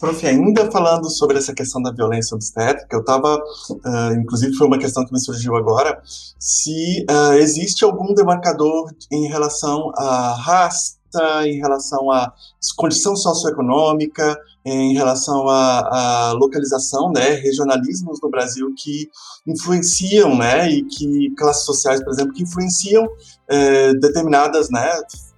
Prof, 0.00 0.26
ainda 0.26 0.70
falando 0.70 1.10
sobre 1.10 1.36
essa 1.36 1.52
questão 1.52 1.82
da 1.82 1.92
violência 1.92 2.34
obstétrica, 2.34 2.96
eu 2.96 3.00
estava, 3.00 3.36
uh, 3.36 3.80
ah, 3.84 4.12
inclusive 4.14 4.56
foi 4.56 4.66
uma 4.66 4.78
questão 4.78 5.04
que 5.04 5.12
me 5.12 5.20
surgiu 5.20 5.54
agora, 5.56 6.00
se 6.38 7.04
uh, 7.10 7.34
existe 7.34 7.84
algum 7.84 8.14
demarcador 8.14 8.90
em 9.12 9.28
relação 9.28 9.92
à 9.94 10.34
raça, 10.40 10.99
em 11.44 11.58
relação 11.58 12.10
à 12.10 12.32
condição 12.76 13.16
socioeconômica, 13.16 14.38
em 14.64 14.94
relação 14.94 15.48
à, 15.48 16.28
à, 16.28 16.32
localização, 16.32 17.10
né, 17.10 17.30
regionalismos 17.34 18.20
no 18.22 18.28
Brasil 18.30 18.72
que 18.76 19.08
influenciam, 19.46 20.36
né, 20.36 20.70
e 20.70 20.82
que 20.82 21.30
classes 21.36 21.64
sociais, 21.64 22.02
por 22.04 22.12
exemplo, 22.12 22.34
que 22.34 22.42
influenciam 22.42 23.08
é, 23.48 23.94
determinadas, 23.94 24.68
né, 24.70 24.90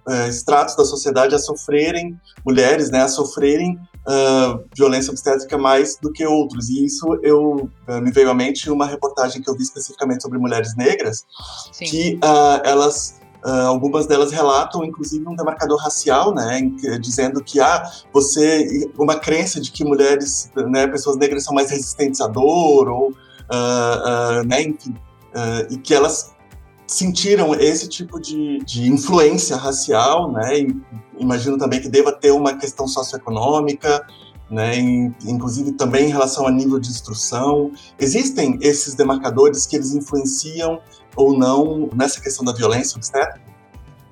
é, 0.09 0.27
estratos 0.27 0.75
da 0.75 0.83
sociedade 0.83 1.33
a 1.33 1.39
sofrerem, 1.39 2.19
mulheres, 2.45 2.91
né, 2.91 3.03
a 3.03 3.07
sofrerem 3.07 3.79
uh, 4.07 4.63
violência 4.75 5.11
obstétrica 5.11 5.57
mais 5.57 5.97
do 5.97 6.11
que 6.11 6.25
outros. 6.25 6.69
E 6.69 6.85
isso 6.85 7.19
eu 7.21 7.69
uh, 7.87 8.01
me 8.01 8.11
veio 8.11 8.29
à 8.29 8.33
mente 8.33 8.69
uma 8.69 8.85
reportagem 8.85 9.41
que 9.41 9.49
eu 9.49 9.55
vi 9.55 9.63
especificamente 9.63 10.21
sobre 10.21 10.37
mulheres 10.37 10.75
negras, 10.75 11.25
Sim. 11.71 11.85
que 11.85 12.15
uh, 12.15 12.61
elas 12.63 13.19
Uh, 13.45 13.67
algumas 13.67 14.05
delas 14.05 14.31
relatam, 14.31 14.85
inclusive, 14.85 15.27
um 15.27 15.35
demarcador 15.35 15.77
racial, 15.77 16.33
né, 16.33 16.59
em, 16.59 16.77
dizendo 17.01 17.43
que 17.43 17.59
ah, 17.59 17.83
você 18.13 18.89
uma 18.97 19.15
crença 19.15 19.59
de 19.59 19.69
que 19.69 19.83
mulheres, 19.83 20.49
né, 20.55 20.87
pessoas 20.87 21.17
negras 21.17 21.43
são 21.43 21.53
mais 21.53 21.69
resistentes 21.69 22.21
à 22.21 22.27
dor 22.27 22.87
ou, 22.87 23.09
uh, 23.09 23.11
uh, 23.11 24.47
né, 24.47 24.61
enfim, 24.61 24.95
e 25.69 25.77
que 25.77 25.93
elas 25.93 26.33
sentiram 26.87 27.53
esse 27.55 27.89
tipo 27.89 28.19
de, 28.19 28.59
de 28.59 28.87
influência 28.87 29.57
racial, 29.57 30.31
né, 30.31 30.59
e 30.59 30.81
imagino 31.19 31.57
também 31.57 31.81
que 31.81 31.89
deva 31.89 32.13
ter 32.13 32.31
uma 32.31 32.55
questão 32.55 32.87
socioeconômica, 32.87 34.05
né, 34.49 34.77
inclusive 35.25 35.71
também 35.71 36.05
em 36.05 36.11
relação 36.11 36.45
a 36.45 36.51
nível 36.51 36.79
de 36.79 36.89
instrução. 36.89 37.71
Existem 37.99 38.57
esses 38.61 38.93
demarcadores 38.93 39.65
que 39.65 39.75
eles 39.75 39.93
influenciam 39.95 40.79
ou 41.15 41.37
não 41.37 41.89
nessa 41.93 42.19
questão 42.21 42.43
da 42.43 42.53
violência 42.53 42.97
obstétrica? 42.97 43.52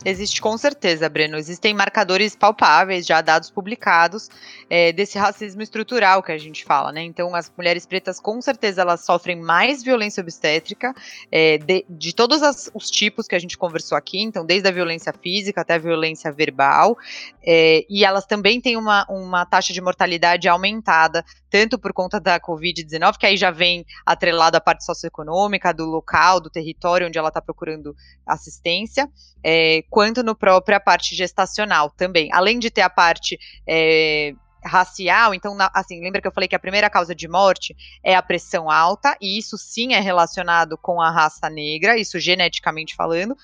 Existe 0.04 0.42
com 0.42 0.58
certeza, 0.58 1.08
Breno. 1.08 1.38
Existem 1.38 1.76
marcadores 1.76 2.36
palpáveis, 2.36 3.06
já 3.06 3.22
dados 3.22 3.52
publicados, 3.52 4.30
é, 4.68 4.92
desse 4.92 5.18
racismo 5.20 5.62
estrutural 5.62 6.24
que 6.24 6.32
a 6.32 6.38
gente 6.40 6.66
fala, 6.66 6.92
né? 6.92 7.04
Então, 7.04 7.36
as 7.36 7.52
mulheres 7.56 7.86
pretas, 7.86 8.20
com 8.20 8.42
certeza, 8.42 8.82
elas 8.82 9.06
sofrem 9.06 9.40
mais 9.40 9.84
violência 9.84 10.22
obstétrica, 10.22 10.94
é, 11.32 11.60
de, 11.60 11.86
de, 11.88 12.16
todos 12.16 12.42
as, 12.42 12.72
os 12.74 12.90
tipos 12.90 13.28
que 13.28 13.36
a 13.36 13.40
gente 13.40 13.58
conversou 13.58 13.96
aqui, 13.96 14.20
então, 14.20 14.44
desde 14.44 14.68
a 14.68 14.72
violência 14.72 15.14
física 15.14 15.62
até 15.62 15.76
a 15.76 15.78
violência 15.78 16.32
verbal, 16.32 16.98
é, 17.46 17.86
e 17.88 18.04
elas 18.04 18.26
também 18.26 18.60
têm 18.60 18.78
uma, 18.78 19.06
uma 19.08 19.46
taxa 19.46 19.72
de 19.72 19.82
mortalidade 19.82 20.48
aumentada, 20.48 21.24
tanto 21.48 21.78
por 21.78 21.94
conta 21.94 22.20
da 22.20 22.40
Covid-19, 22.40 23.18
que 23.18 23.26
aí 23.28 23.38
já 23.38 23.52
vem 23.52 23.86
atrelado 24.04 24.58
à 24.58 24.62
parte 24.62 24.84
socioeconômica, 24.84 25.74
do 25.74 25.86
local, 25.86 26.40
do 26.40 26.50
território 26.50 27.08
onde 27.08 27.20
ela 27.20 27.28
está 27.28 27.42
procurando 27.42 27.96
assistência, 28.26 29.08
é, 29.44 29.84
quanto 29.92 30.24
no 30.24 30.34
própria 30.34 30.80
parte 30.80 31.14
gestacional 31.14 31.90
também. 31.90 32.30
Além 32.32 32.58
de 32.58 32.72
ter 32.72 32.82
a 32.82 32.90
parte 32.90 33.38
é, 33.68 34.34
racial, 34.64 35.34
então, 35.34 35.54
na, 35.54 35.70
assim, 35.74 36.02
lembra 36.02 36.22
que 36.22 36.28
eu 36.28 36.32
falei 36.32 36.48
que 36.48 36.56
a 36.56 36.60
primeira 36.60 36.90
causa 36.90 37.14
de 37.14 37.28
morte 37.28 37.76
é 38.02 38.16
a 38.16 38.22
pressão 38.22 38.72
alta, 38.72 39.18
e 39.20 39.38
isso 39.38 39.58
sim 39.58 39.94
é 39.94 40.00
relacionado 40.00 40.78
com 40.78 41.02
a 41.02 41.12
raça 41.12 41.50
negra, 41.50 41.98
isso 41.98 42.18
geneticamente 42.20 42.96
falando, 42.96 43.36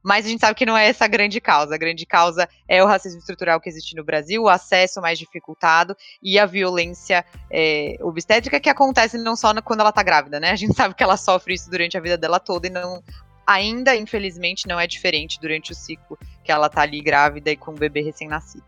mas 0.00 0.24
a 0.24 0.28
gente 0.28 0.40
sabe 0.40 0.54
que 0.54 0.64
não 0.64 0.76
é 0.76 0.88
essa 0.88 1.04
a 1.04 1.08
grande 1.08 1.40
causa. 1.40 1.74
A 1.74 1.78
grande 1.78 2.06
causa 2.06 2.48
é 2.68 2.82
o 2.82 2.86
racismo 2.86 3.18
estrutural 3.18 3.60
que 3.60 3.68
existe 3.68 3.96
no 3.96 4.04
Brasil, 4.04 4.44
o 4.44 4.48
acesso 4.48 5.00
mais 5.00 5.18
dificultado 5.18 5.96
e 6.22 6.38
a 6.38 6.46
violência 6.46 7.24
é, 7.50 7.96
obstétrica 8.00 8.60
que 8.60 8.70
acontece 8.70 9.18
não 9.18 9.34
só 9.34 9.52
quando 9.60 9.80
ela 9.80 9.90
está 9.90 10.02
grávida, 10.02 10.38
né? 10.38 10.52
A 10.52 10.56
gente 10.56 10.74
sabe 10.74 10.94
que 10.94 11.02
ela 11.02 11.16
sofre 11.16 11.54
isso 11.54 11.68
durante 11.68 11.98
a 11.98 12.00
vida 12.00 12.16
dela 12.16 12.38
toda 12.38 12.68
e 12.68 12.70
não 12.70 13.02
ainda, 13.48 13.96
infelizmente, 13.96 14.68
não 14.68 14.78
é 14.78 14.86
diferente 14.86 15.40
durante 15.40 15.72
o 15.72 15.74
ciclo 15.74 16.18
que 16.44 16.52
ela 16.52 16.68
tá 16.68 16.82
ali 16.82 17.00
grávida 17.00 17.50
e 17.50 17.56
com 17.56 17.70
o 17.70 17.74
bebê 17.74 18.02
recém-nascido. 18.02 18.64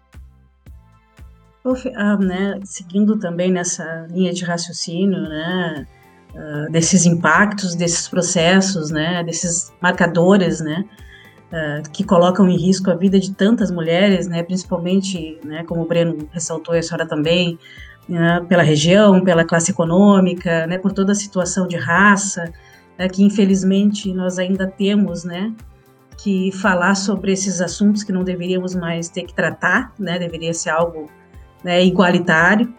Ah, 1.95 2.17
né, 2.17 2.59
seguindo 2.65 3.19
também 3.19 3.53
nessa 3.53 4.07
linha 4.11 4.33
de 4.33 4.43
raciocínio, 4.43 5.21
né, 5.21 5.87
uh, 6.35 6.73
desses 6.73 7.05
impactos, 7.05 7.75
desses 7.75 8.09
processos, 8.09 8.91
né, 8.91 9.23
desses 9.23 9.71
marcadores, 9.83 10.63
né, 10.63 10.87
uh, 11.53 11.91
que 11.91 12.03
colocam 12.03 12.49
em 12.49 12.57
risco 12.57 12.91
a 12.91 12.95
vida 12.95 13.21
de 13.21 13.35
tantas 13.35 13.71
mulheres, 13.71 14.27
né, 14.27 14.43
principalmente, 14.43 15.39
né, 15.45 15.63
como 15.65 15.83
o 15.83 15.87
Breno 15.87 16.27
ressaltou 16.33 16.75
e 16.75 16.79
a 16.79 16.83
senhora 16.83 17.07
também, 17.07 17.59
né, 18.09 18.43
pela 18.49 18.63
região, 18.63 19.23
pela 19.23 19.45
classe 19.45 19.71
econômica, 19.71 20.67
né, 20.67 20.79
por 20.79 20.93
toda 20.93 21.13
a 21.13 21.15
situação 21.15 21.69
de 21.69 21.77
raça, 21.77 22.51
é, 23.01 23.09
que 23.09 23.25
infelizmente 23.25 24.13
nós 24.13 24.39
ainda 24.39 24.67
temos, 24.67 25.25
né, 25.25 25.55
que 26.23 26.53
falar 26.53 26.95
sobre 26.95 27.33
esses 27.33 27.59
assuntos 27.63 28.03
que 28.03 28.13
não 28.13 28.23
deveríamos 28.23 28.75
mais 28.75 29.09
ter 29.09 29.23
que 29.23 29.33
tratar, 29.33 29.95
né, 29.99 30.19
deveria 30.19 30.53
ser 30.53 30.69
algo 30.69 31.07
né, 31.65 31.83
igualitário. 31.83 32.71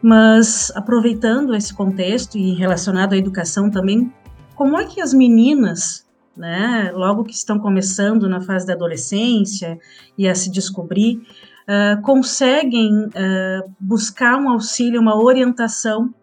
Mas 0.00 0.70
aproveitando 0.76 1.52
esse 1.52 1.74
contexto 1.74 2.38
e 2.38 2.54
relacionado 2.54 3.14
à 3.14 3.16
educação 3.16 3.68
também, 3.68 4.12
como 4.54 4.78
é 4.78 4.84
que 4.84 5.00
as 5.00 5.12
meninas, 5.12 6.06
né, 6.36 6.92
logo 6.94 7.24
que 7.24 7.34
estão 7.34 7.58
começando 7.58 8.28
na 8.28 8.40
fase 8.40 8.64
da 8.64 8.74
adolescência 8.74 9.76
e 10.16 10.28
a 10.28 10.34
se 10.36 10.48
descobrir, 10.48 11.16
uh, 11.66 12.00
conseguem 12.02 13.06
uh, 13.06 13.68
buscar 13.80 14.36
um 14.36 14.48
auxílio, 14.48 15.00
uma 15.00 15.20
orientação 15.20 16.14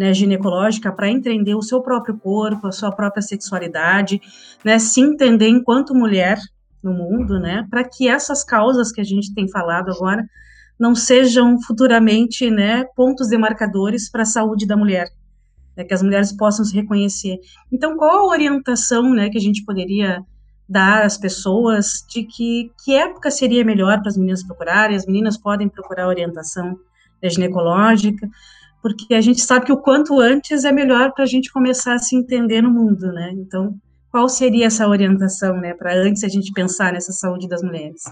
né, 0.00 0.14
ginecológica 0.14 0.90
para 0.90 1.10
entender 1.10 1.54
o 1.54 1.60
seu 1.60 1.82
próprio 1.82 2.16
corpo, 2.16 2.66
a 2.66 2.72
sua 2.72 2.90
própria 2.90 3.20
sexualidade, 3.20 4.18
né, 4.64 4.78
se 4.78 4.98
entender 4.98 5.46
enquanto 5.46 5.94
mulher 5.94 6.38
no 6.82 6.94
mundo, 6.94 7.38
né, 7.38 7.66
para 7.68 7.84
que 7.84 8.08
essas 8.08 8.42
causas 8.42 8.90
que 8.90 9.02
a 9.02 9.04
gente 9.04 9.34
tem 9.34 9.46
falado 9.46 9.90
agora 9.90 10.24
não 10.78 10.94
sejam 10.94 11.60
futuramente, 11.60 12.50
né, 12.50 12.84
pontos 12.96 13.28
demarcadores 13.28 14.10
para 14.10 14.22
a 14.22 14.24
saúde 14.24 14.66
da 14.66 14.74
mulher, 14.74 15.06
né, 15.76 15.84
que 15.84 15.92
as 15.92 16.02
mulheres 16.02 16.32
possam 16.32 16.64
se 16.64 16.74
reconhecer. 16.74 17.36
Então, 17.70 17.94
qual 17.98 18.20
a 18.20 18.26
orientação, 18.26 19.12
né, 19.12 19.28
que 19.28 19.36
a 19.36 19.42
gente 19.42 19.62
poderia 19.66 20.24
dar 20.66 21.02
às 21.02 21.18
pessoas 21.18 22.06
de 22.08 22.24
que 22.24 22.70
que 22.82 22.94
época 22.94 23.30
seria 23.30 23.62
melhor 23.66 24.00
para 24.00 24.08
as 24.08 24.16
meninas 24.16 24.42
procurarem? 24.42 24.96
As 24.96 25.04
meninas 25.04 25.36
podem 25.36 25.68
procurar 25.68 26.08
orientação 26.08 26.78
né, 27.22 27.28
ginecológica 27.28 28.26
porque 28.82 29.14
a 29.14 29.20
gente 29.20 29.40
sabe 29.40 29.66
que 29.66 29.72
o 29.72 29.76
quanto 29.76 30.18
antes 30.20 30.64
é 30.64 30.72
melhor 30.72 31.12
para 31.12 31.24
a 31.24 31.26
gente 31.26 31.52
começar 31.52 31.94
a 31.94 31.98
se 31.98 32.16
entender 32.16 32.62
no 32.62 32.70
mundo, 32.70 33.12
né? 33.12 33.30
Então, 33.34 33.74
qual 34.10 34.28
seria 34.28 34.66
essa 34.66 34.88
orientação, 34.88 35.56
né, 35.56 35.74
para 35.74 35.94
antes 35.94 36.24
a 36.24 36.28
gente 36.28 36.52
pensar 36.52 36.92
nessa 36.92 37.12
saúde 37.12 37.48
das 37.48 37.62
mulheres? 37.62 38.02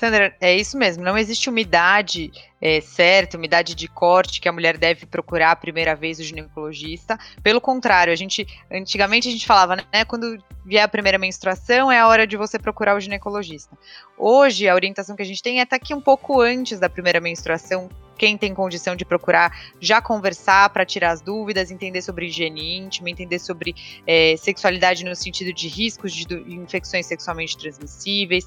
Sandra, 0.00 0.34
é 0.40 0.56
isso 0.56 0.78
mesmo. 0.78 1.04
Não 1.04 1.18
existe 1.18 1.50
uma 1.50 1.60
idade 1.60 2.30
é, 2.58 2.80
certa, 2.80 3.36
uma 3.36 3.44
idade 3.44 3.74
de 3.74 3.86
corte 3.86 4.40
que 4.40 4.48
a 4.48 4.52
mulher 4.52 4.78
deve 4.78 5.04
procurar 5.04 5.50
a 5.50 5.56
primeira 5.56 5.94
vez 5.94 6.18
o 6.18 6.22
ginecologista. 6.22 7.18
Pelo 7.42 7.60
contrário, 7.60 8.10
a 8.10 8.16
gente 8.16 8.46
antigamente 8.72 9.28
a 9.28 9.30
gente 9.30 9.46
falava, 9.46 9.76
né, 9.76 10.04
quando 10.06 10.42
vier 10.64 10.82
a 10.82 10.88
primeira 10.88 11.18
menstruação 11.18 11.92
é 11.92 11.98
a 11.98 12.08
hora 12.08 12.26
de 12.26 12.34
você 12.34 12.58
procurar 12.58 12.96
o 12.96 13.00
ginecologista. 13.00 13.76
Hoje 14.16 14.66
a 14.66 14.74
orientação 14.74 15.14
que 15.14 15.22
a 15.22 15.26
gente 15.26 15.42
tem 15.42 15.60
é 15.60 15.64
estar 15.64 15.78
tá 15.78 15.82
aqui 15.82 15.94
um 15.94 16.00
pouco 16.00 16.40
antes 16.40 16.78
da 16.78 16.88
primeira 16.88 17.20
menstruação, 17.20 17.90
quem 18.20 18.36
tem 18.36 18.52
condição 18.52 18.94
de 18.94 19.02
procurar 19.02 19.50
já 19.80 20.02
conversar 20.02 20.68
para 20.68 20.84
tirar 20.84 21.12
as 21.12 21.22
dúvidas, 21.22 21.70
entender 21.70 22.02
sobre 22.02 22.26
higiene 22.26 22.76
íntima, 22.76 23.08
entender 23.08 23.38
sobre 23.38 23.74
é, 24.06 24.36
sexualidade 24.36 25.06
no 25.06 25.16
sentido 25.16 25.54
de 25.54 25.68
riscos 25.68 26.12
de 26.12 26.26
infecções 26.54 27.06
sexualmente 27.06 27.56
transmissíveis, 27.56 28.46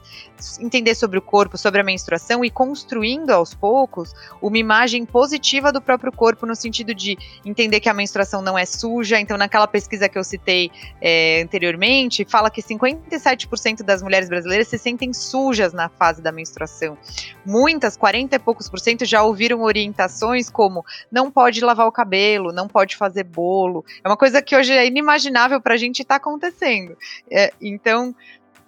entender 0.59 0.93
sobre 0.93 1.17
o 1.17 1.21
corpo, 1.23 1.57
sobre 1.57 1.81
a 1.81 1.83
menstruação 1.83 2.45
e 2.45 2.51
construindo 2.51 3.31
aos 3.31 3.55
poucos 3.55 4.13
uma 4.39 4.59
imagem 4.59 5.07
positiva 5.07 5.71
do 5.71 5.82
próprio 5.82 6.11
corpo 6.11 6.45
no 6.45 6.55
sentido 6.55 6.93
de 6.93 7.17
entender 7.43 7.80
que 7.80 7.89
a 7.89 7.95
menstruação 7.95 8.43
não 8.43 8.55
é 8.55 8.67
suja. 8.67 9.19
Então, 9.19 9.39
naquela 9.39 9.65
pesquisa 9.65 10.07
que 10.07 10.19
eu 10.19 10.24
citei 10.24 10.69
é, 11.01 11.41
anteriormente, 11.41 12.24
fala 12.26 12.51
que 12.51 12.61
57% 12.61 13.82
das 13.82 14.03
mulheres 14.03 14.30
brasileiras 14.30 14.67
se 14.67 14.78
sentem 14.78 15.11
sujas 15.13 15.74
na 15.74 15.89
fase 15.89 16.21
da 16.21 16.32
menstruação. 16.32 16.95
Muitas, 17.43 17.97
40 17.97 18.36
e 18.36 18.39
poucos 18.39 18.69
por 18.69 18.80
cento, 18.80 19.03
já 19.03 19.24
ouviram 19.24 19.62
orientações 19.64 20.49
como 20.49 20.86
não 21.11 21.32
pode 21.32 21.61
lavar 21.61 21.88
o 21.88 21.91
cabelo, 21.91 22.51
não 22.51 22.68
pode 22.68 22.95
fazer 22.95 23.24
bolo. 23.24 23.84
É 24.03 24.07
uma 24.07 24.18
coisa 24.18 24.41
que 24.41 24.55
hoje 24.55 24.74
é 24.74 24.86
inimaginável 24.86 25.59
para 25.59 25.74
a 25.74 25.78
gente 25.78 26.01
estar 26.01 26.16
tá 26.16 26.18
acontecendo. 26.18 26.97
É, 27.32 27.51
então, 27.61 28.16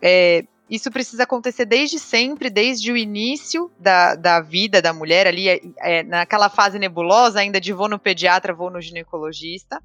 é, 0.02 0.46
isso 0.70 0.90
precisa 0.90 1.24
acontecer 1.24 1.66
desde 1.66 2.00
sempre, 2.00 2.50
desde 2.50 2.92
o 2.92 2.98
início 2.98 3.72
da, 3.80 4.16
da 4.16 4.40
vida 4.40 4.82
da 4.82 4.94
mulher, 4.94 5.28
ali, 5.28 5.48
é, 5.48 5.62
é 5.78 6.04
naquela 6.04 6.50
fase 6.50 6.80
nebulosa, 6.80 7.40
ainda 7.40 7.62
de 7.62 7.72
vou 7.72 7.88
no 7.88 8.00
pediatra, 8.00 8.54
vou 8.54 8.72
no 8.72 8.82
ginecologista. 8.82 9.82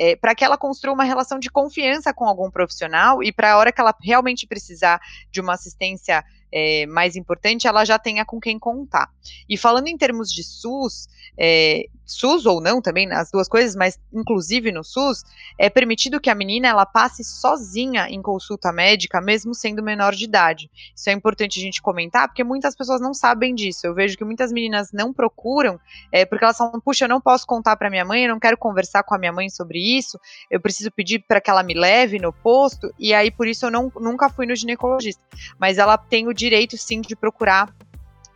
É, 0.00 0.14
para 0.14 0.32
que 0.32 0.44
ela 0.44 0.56
construa 0.56 0.94
uma 0.94 1.02
relação 1.02 1.40
de 1.40 1.50
confiança 1.50 2.14
com 2.14 2.24
algum 2.24 2.48
profissional 2.50 3.20
e 3.20 3.32
para 3.32 3.52
a 3.52 3.58
hora 3.58 3.72
que 3.72 3.80
ela 3.80 3.92
realmente 4.00 4.46
precisar 4.46 5.00
de 5.28 5.40
uma 5.40 5.54
assistência 5.54 6.24
é, 6.52 6.86
mais 6.86 7.16
importante, 7.16 7.66
ela 7.66 7.84
já 7.84 7.98
tenha 7.98 8.24
com 8.24 8.40
quem 8.40 8.58
contar. 8.58 9.10
E 9.48 9.56
falando 9.56 9.88
em 9.88 9.96
termos 9.96 10.32
de 10.32 10.42
SUS, 10.42 11.08
é, 11.36 11.86
SUS 12.08 12.46
ou 12.46 12.60
não 12.60 12.80
também, 12.80 13.12
as 13.12 13.30
duas 13.30 13.46
coisas, 13.46 13.76
mas 13.76 13.98
inclusive 14.12 14.72
no 14.72 14.82
SUS, 14.82 15.24
é 15.58 15.68
permitido 15.68 16.20
que 16.20 16.30
a 16.30 16.34
menina 16.34 16.66
ela 16.66 16.86
passe 16.86 17.22
sozinha 17.22 18.08
em 18.08 18.22
consulta 18.22 18.72
médica, 18.72 19.20
mesmo 19.20 19.54
sendo 19.54 19.82
menor 19.82 20.14
de 20.14 20.24
idade. 20.24 20.70
Isso 20.96 21.10
é 21.10 21.12
importante 21.12 21.60
a 21.60 21.62
gente 21.62 21.82
comentar, 21.82 22.26
porque 22.28 22.42
muitas 22.42 22.74
pessoas 22.74 23.00
não 23.00 23.12
sabem 23.12 23.54
disso. 23.54 23.86
Eu 23.86 23.94
vejo 23.94 24.16
que 24.16 24.24
muitas 24.24 24.50
meninas 24.50 24.90
não 24.90 25.12
procuram, 25.12 25.78
é, 26.10 26.24
porque 26.24 26.44
elas 26.44 26.56
falam, 26.56 26.80
puxa, 26.80 27.04
eu 27.04 27.08
não 27.08 27.20
posso 27.20 27.46
contar 27.46 27.76
para 27.76 27.90
minha 27.90 28.04
mãe, 28.04 28.24
eu 28.24 28.30
não 28.30 28.40
quero 28.40 28.56
conversar 28.56 29.02
com 29.02 29.14
a 29.14 29.18
minha 29.18 29.32
mãe 29.32 29.50
sobre 29.50 29.78
isso, 29.78 30.18
eu 30.50 30.60
preciso 30.60 30.90
pedir 30.90 31.24
para 31.28 31.40
que 31.40 31.50
ela 31.50 31.62
me 31.62 31.74
leve 31.74 32.18
no 32.18 32.32
posto, 32.32 32.92
e 32.98 33.12
aí 33.12 33.30
por 33.30 33.46
isso 33.46 33.66
eu 33.66 33.70
não, 33.70 33.92
nunca 34.00 34.30
fui 34.30 34.46
no 34.46 34.56
ginecologista. 34.56 35.22
Mas 35.58 35.76
ela 35.76 35.98
tem 35.98 36.26
o 36.26 36.32
direito 36.32 36.76
sim 36.78 37.00
de 37.00 37.14
procurar 37.14 37.74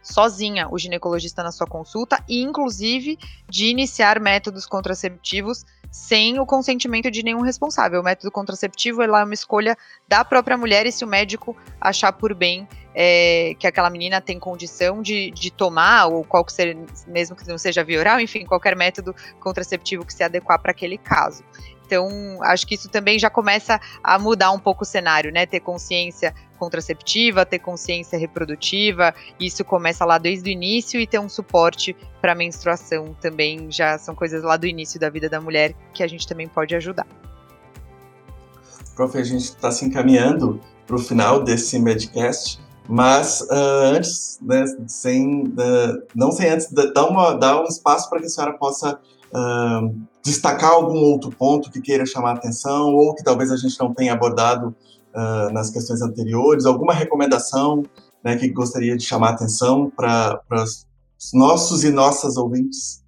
sozinha 0.03 0.69
o 0.71 0.79
ginecologista 0.79 1.43
na 1.43 1.53
sua 1.53 1.67
consulta 1.67 2.23
e, 2.29 2.43
inclusive, 2.43 3.19
de 3.49 3.67
iniciar 3.67 4.21
métodos 4.21 4.67
contraceptivos 4.67 5.65
sem 5.91 6.41
o 6.41 6.47
consentimento 6.47 7.11
de 7.11 7.23
nenhum 7.23 7.43
responsável. 7.43 8.01
O 8.01 8.05
método 8.05 8.31
contraceptivo 8.31 9.03
é 9.03 9.07
uma 9.07 9.35
escolha 9.35 9.77
da 10.09 10.25
própria 10.25 10.57
mulher 10.57 10.87
e 10.87 10.93
se 10.93 11.05
o 11.05 11.07
médico 11.07 11.55
achar 11.79 12.13
por 12.15 12.35
bem 12.35 12.67
é, 12.95 13.55
que 13.59 13.67
aquela 13.67 13.91
menina 13.91 14.21
tem 14.21 14.39
condição 14.39 15.03
de, 15.03 15.31
de 15.31 15.51
tomar, 15.51 16.07
ou 16.07 16.25
qual 16.25 16.45
que 16.45 16.53
seja, 16.53 16.79
mesmo 17.07 17.37
que 17.37 17.47
não 17.47 17.59
seja 17.59 17.85
via 17.85 17.99
oral, 17.99 18.21
enfim, 18.21 18.47
qualquer 18.47 18.75
método 18.75 19.15
contraceptivo 19.39 20.05
que 20.05 20.15
se 20.15 20.23
adequar 20.23 20.61
para 20.61 20.73
aquele 20.73 20.97
caso. 20.97 21.45
Então, 21.93 22.43
acho 22.45 22.67
que 22.67 22.75
isso 22.75 22.89
também 22.89 23.19
já 23.19 23.29
começa 23.29 23.79
a 24.03 24.19
mudar 24.19 24.51
um 24.51 24.59
pouco 24.59 24.83
o 24.83 24.87
cenário, 24.87 25.31
né? 25.31 25.45
Ter 25.45 25.61
consciência 25.61 26.35
contraceptiva, 26.59 27.45
ter 27.45 27.59
consciência 27.59 28.19
reprodutiva, 28.19 29.15
isso 29.39 29.63
começa 29.63 30.03
lá 30.07 30.17
desde 30.17 30.49
o 30.49 30.51
início 30.51 30.99
e 30.99 31.07
ter 31.07 31.19
um 31.19 31.29
suporte 31.29 31.95
para 32.19 32.35
menstruação 32.35 33.15
também 33.21 33.71
já 33.71 33.99
são 33.99 34.15
coisas 34.15 34.43
lá 34.43 34.57
do 34.57 34.67
início 34.67 34.99
da 34.99 35.11
vida 35.11 35.29
da 35.29 35.39
mulher 35.39 35.75
que 35.93 36.03
a 36.03 36.07
gente 36.07 36.27
também 36.27 36.49
pode 36.49 36.75
ajudar. 36.75 37.07
Prof, 38.97 39.19
a 39.19 39.23
gente 39.23 39.45
está 39.45 39.71
se 39.71 39.85
encaminhando 39.85 40.61
para 40.87 40.97
o 40.97 40.99
final 40.99 41.43
desse 41.43 41.79
Medcast, 41.79 42.59
mas 42.89 43.43
uh, 43.43 43.95
antes, 43.95 44.39
né, 44.41 44.65
sem, 44.87 45.43
uh, 45.43 46.03
não 46.15 46.33
sem 46.33 46.49
antes 46.49 46.69
uma, 47.11 47.35
dar 47.35 47.61
um 47.61 47.65
espaço 47.65 48.09
para 48.09 48.21
que 48.21 48.27
a 48.27 48.31
senhora 48.31 48.55
possa 48.55 48.99
uh, 49.35 49.95
destacar 50.25 50.71
algum 50.71 50.99
outro 50.99 51.31
ponto 51.31 51.71
que 51.71 51.81
queira 51.81 52.07
chamar 52.07 52.33
atenção 52.33 52.95
ou 52.95 53.15
que 53.15 53.25
talvez 53.25 53.51
a 53.51 53.57
gente 53.57 53.79
não 53.81 53.93
tenha 53.93 54.13
abordado 54.13 54.75
uh, 55.15 55.53
nas 55.53 55.71
questões 55.71 56.03
anteriores, 56.03 56.67
alguma 56.67 56.93
recomendação 56.93 57.83
né, 58.23 58.37
que 58.37 58.49
gostaria 58.49 58.97
de 58.97 59.05
chamar 59.05 59.31
atenção 59.31 59.91
para 59.91 60.41
os 60.51 61.33
nossos 61.33 61.85
e 61.85 61.91
nossas 61.91 62.37
ouvintes? 62.37 63.03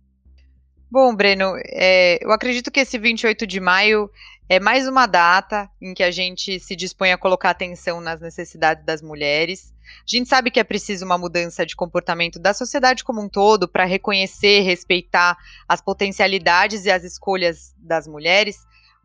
Bom, 0.90 1.12
Breno, 1.14 1.54
é, 1.66 2.24
eu 2.24 2.30
acredito 2.30 2.70
que 2.70 2.78
esse 2.78 2.96
28 2.98 3.46
de 3.48 3.58
maio 3.58 4.08
é 4.48 4.60
mais 4.60 4.86
uma 4.86 5.06
data 5.06 5.68
em 5.82 5.92
que 5.92 6.04
a 6.04 6.10
gente 6.12 6.60
se 6.60 6.76
dispõe 6.76 7.10
a 7.10 7.18
colocar 7.18 7.50
atenção 7.50 8.00
nas 8.00 8.20
necessidades 8.20 8.84
das 8.84 9.02
mulheres. 9.02 9.73
A 9.84 10.04
gente 10.06 10.28
sabe 10.28 10.50
que 10.50 10.60
é 10.60 10.64
preciso 10.64 11.04
uma 11.04 11.18
mudança 11.18 11.64
de 11.64 11.76
comportamento 11.76 12.38
da 12.38 12.54
sociedade 12.54 13.04
como 13.04 13.20
um 13.20 13.28
todo 13.28 13.68
para 13.68 13.84
reconhecer, 13.84 14.60
respeitar 14.60 15.36
as 15.68 15.80
potencialidades 15.80 16.84
e 16.84 16.90
as 16.90 17.04
escolhas 17.04 17.74
das 17.78 18.06
mulheres, 18.06 18.56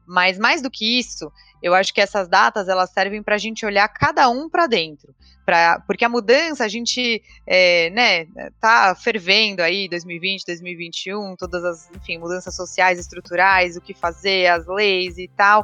mas 0.06 0.40
mais 0.40 0.62
do 0.62 0.72
que 0.72 0.98
isso, 0.98 1.32
eu 1.62 1.76
acho 1.76 1.94
que 1.94 2.02
essas 2.02 2.28
datas 2.28 2.68
elas 2.68 2.90
servem 2.90 3.22
para 3.22 3.36
a 3.36 3.38
gente 3.38 3.66
olhar 3.66 3.88
cada 3.90 4.28
um 4.30 4.50
para 4.50 4.66
dentro, 4.66 5.14
pra, 5.46 5.80
porque 5.86 6.04
a 6.04 6.10
mudança 6.10 6.64
a 6.64 6.68
gente, 6.68 7.22
é, 7.46 7.90
né, 7.92 8.26
tá 8.60 8.96
fervendo 8.96 9.62
aí 9.62 9.88
2020, 9.88 10.46
2021, 10.46 11.36
todas 11.36 11.64
as, 11.64 11.92
enfim, 11.96 12.18
mudanças 12.18 12.56
sociais, 12.56 12.98
estruturais, 12.98 13.78
o 13.78 13.82
que 13.82 13.94
fazer, 13.94 14.48
as 14.48 14.66
leis 14.66 15.18
e 15.18 15.28
tal. 15.28 15.64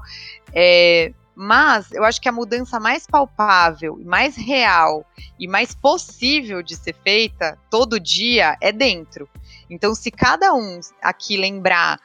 É, 0.53 1.11
mas 1.35 1.91
eu 1.91 2.03
acho 2.03 2.21
que 2.21 2.29
a 2.29 2.31
mudança 2.31 2.79
mais 2.79 3.05
palpável, 3.05 3.99
mais 4.05 4.35
real 4.35 5.05
e 5.37 5.47
mais 5.47 5.75
possível 5.75 6.63
de 6.63 6.75
ser 6.75 6.95
feita 7.03 7.57
todo 7.69 7.99
dia 7.99 8.57
é 8.61 8.71
dentro. 8.71 9.27
Então, 9.69 9.93
se 9.93 10.09
cada 10.09 10.53
um 10.53 10.79
aqui 11.01 11.35
lembrar 11.35 11.99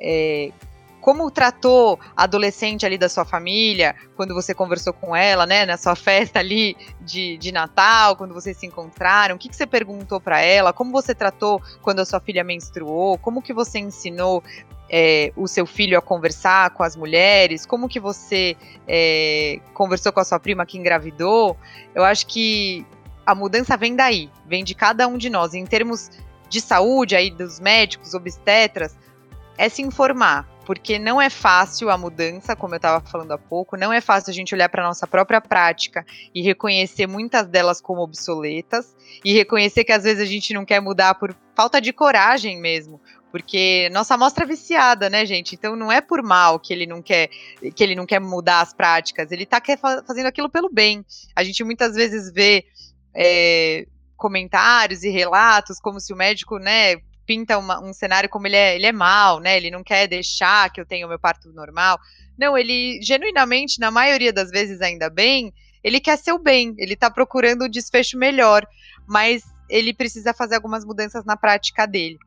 é, 0.00 0.50
como 1.02 1.30
tratou 1.32 1.98
a 2.16 2.22
adolescente 2.22 2.86
ali 2.86 2.96
da 2.96 3.08
sua 3.08 3.24
família, 3.24 3.94
quando 4.16 4.32
você 4.34 4.54
conversou 4.54 4.92
com 4.92 5.14
ela, 5.14 5.44
né, 5.44 5.66
na 5.66 5.76
sua 5.76 5.96
festa 5.96 6.38
ali 6.38 6.76
de, 7.00 7.36
de 7.38 7.50
Natal, 7.50 8.16
quando 8.16 8.32
vocês 8.32 8.56
se 8.56 8.66
encontraram, 8.66 9.34
o 9.34 9.38
que, 9.38 9.48
que 9.48 9.56
você 9.56 9.66
perguntou 9.66 10.20
para 10.20 10.40
ela, 10.40 10.72
como 10.72 10.92
você 10.92 11.12
tratou 11.12 11.60
quando 11.82 11.98
a 11.98 12.04
sua 12.04 12.20
filha 12.20 12.44
menstruou, 12.44 13.18
como 13.18 13.42
que 13.42 13.52
você 13.52 13.80
ensinou 13.80 14.42
é, 14.94 15.32
o 15.34 15.48
seu 15.48 15.64
filho 15.64 15.96
a 15.96 16.02
conversar 16.02 16.68
com 16.70 16.82
as 16.82 16.94
mulheres, 16.94 17.64
como 17.64 17.88
que 17.88 17.98
você 17.98 18.54
é, 18.86 19.58
conversou 19.72 20.12
com 20.12 20.20
a 20.20 20.24
sua 20.24 20.38
prima 20.38 20.66
que 20.66 20.76
engravidou, 20.76 21.56
eu 21.94 22.04
acho 22.04 22.26
que 22.26 22.84
a 23.24 23.34
mudança 23.34 23.74
vem 23.74 23.96
daí, 23.96 24.28
vem 24.46 24.62
de 24.62 24.74
cada 24.74 25.08
um 25.08 25.16
de 25.16 25.30
nós, 25.30 25.54
em 25.54 25.64
termos 25.64 26.10
de 26.46 26.60
saúde 26.60 27.16
aí 27.16 27.30
dos 27.30 27.58
médicos, 27.58 28.12
obstetras, 28.12 28.94
é 29.56 29.68
se 29.68 29.80
informar, 29.80 30.46
porque 30.66 30.98
não 30.98 31.20
é 31.20 31.30
fácil 31.30 31.88
a 31.88 31.96
mudança, 31.96 32.54
como 32.54 32.74
eu 32.74 32.76
estava 32.76 33.00
falando 33.06 33.32
há 33.32 33.38
pouco, 33.38 33.78
não 33.78 33.92
é 33.92 34.00
fácil 34.00 34.30
a 34.30 34.34
gente 34.34 34.54
olhar 34.54 34.68
para 34.68 34.84
a 34.84 34.88
nossa 34.88 35.06
própria 35.06 35.40
prática 35.40 36.04
e 36.34 36.42
reconhecer 36.42 37.06
muitas 37.06 37.46
delas 37.46 37.80
como 37.80 38.02
obsoletas 38.02 38.94
e 39.24 39.32
reconhecer 39.32 39.84
que 39.84 39.92
às 39.92 40.04
vezes 40.04 40.22
a 40.22 40.30
gente 40.30 40.52
não 40.52 40.64
quer 40.66 40.80
mudar 40.80 41.14
por 41.14 41.34
falta 41.54 41.80
de 41.80 41.92
coragem 41.92 42.60
mesmo, 42.60 43.00
porque 43.32 43.88
nossa 43.90 44.14
amostra 44.14 44.44
é 44.44 44.46
viciada, 44.46 45.08
né, 45.08 45.24
gente? 45.24 45.54
Então 45.54 45.74
não 45.74 45.90
é 45.90 46.02
por 46.02 46.22
mal 46.22 46.60
que 46.60 46.70
ele 46.70 46.86
não 46.86 47.00
quer 47.00 47.28
que 47.74 47.82
ele 47.82 47.96
não 47.96 48.04
quer 48.04 48.20
mudar 48.20 48.60
as 48.60 48.74
práticas, 48.74 49.32
ele 49.32 49.44
está 49.44 49.60
fazendo 50.06 50.26
aquilo 50.26 50.50
pelo 50.50 50.68
bem. 50.70 51.04
A 51.34 51.42
gente 51.42 51.64
muitas 51.64 51.94
vezes 51.94 52.30
vê 52.30 52.66
é, 53.16 53.86
comentários 54.18 55.02
e 55.02 55.08
relatos 55.08 55.80
como 55.80 55.98
se 55.98 56.12
o 56.12 56.16
médico, 56.16 56.58
né, 56.58 56.96
pinta 57.26 57.56
uma, 57.56 57.82
um 57.82 57.94
cenário 57.94 58.28
como 58.28 58.46
ele 58.46 58.56
é, 58.56 58.76
ele 58.76 58.86
é 58.86 58.92
mal, 58.92 59.40
né? 59.40 59.56
Ele 59.56 59.70
não 59.70 59.82
quer 59.82 60.06
deixar 60.06 60.70
que 60.70 60.78
eu 60.78 60.84
tenha 60.84 61.06
o 61.06 61.08
meu 61.08 61.18
parto 61.18 61.50
normal. 61.54 61.98
Não, 62.38 62.56
ele 62.56 63.00
genuinamente, 63.02 63.80
na 63.80 63.90
maioria 63.90 64.32
das 64.32 64.50
vezes, 64.50 64.82
ainda 64.82 65.08
bem, 65.08 65.54
ele 65.82 66.00
quer 66.00 66.18
ser 66.18 66.32
o 66.32 66.38
bem, 66.38 66.74
ele 66.76 66.94
tá 66.94 67.10
procurando 67.10 67.64
um 67.64 67.68
desfecho 67.68 68.18
melhor, 68.18 68.66
mas 69.06 69.42
ele 69.70 69.94
precisa 69.94 70.34
fazer 70.34 70.56
algumas 70.56 70.84
mudanças 70.84 71.24
na 71.24 71.36
prática 71.36 71.86
dele. 71.86 72.18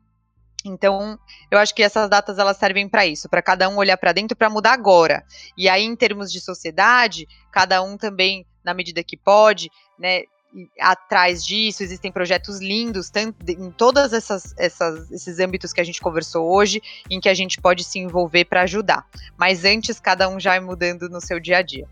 Então, 0.68 1.18
eu 1.50 1.58
acho 1.58 1.74
que 1.74 1.82
essas 1.82 2.08
datas 2.08 2.38
elas 2.38 2.56
servem 2.56 2.88
para 2.88 3.06
isso, 3.06 3.28
para 3.28 3.42
cada 3.42 3.68
um 3.68 3.76
olhar 3.76 3.96
para 3.96 4.12
dentro 4.12 4.36
para 4.36 4.50
mudar 4.50 4.72
agora. 4.72 5.24
E 5.56 5.68
aí, 5.68 5.84
em 5.84 5.96
termos 5.96 6.30
de 6.32 6.40
sociedade, 6.40 7.26
cada 7.52 7.82
um 7.82 7.96
também, 7.96 8.46
na 8.64 8.74
medida 8.74 9.02
que 9.02 9.16
pode, 9.16 9.70
né, 9.98 10.22
atrás 10.80 11.44
disso, 11.44 11.82
existem 11.82 12.10
projetos 12.10 12.60
lindos 12.60 13.10
tanto 13.10 13.36
em 13.50 13.70
todos 13.70 14.12
essas, 14.12 14.54
essas, 14.56 15.10
esses 15.10 15.38
âmbitos 15.38 15.72
que 15.72 15.80
a 15.80 15.84
gente 15.84 16.00
conversou 16.00 16.50
hoje, 16.50 16.80
em 17.10 17.20
que 17.20 17.28
a 17.28 17.34
gente 17.34 17.60
pode 17.60 17.84
se 17.84 17.98
envolver 17.98 18.44
para 18.46 18.62
ajudar. 18.62 19.06
Mas 19.36 19.64
antes, 19.64 20.00
cada 20.00 20.28
um 20.28 20.40
já 20.40 20.54
é 20.54 20.60
mudando 20.60 21.08
no 21.08 21.20
seu 21.20 21.38
dia 21.38 21.58
a 21.58 21.62
dia. 21.62 21.86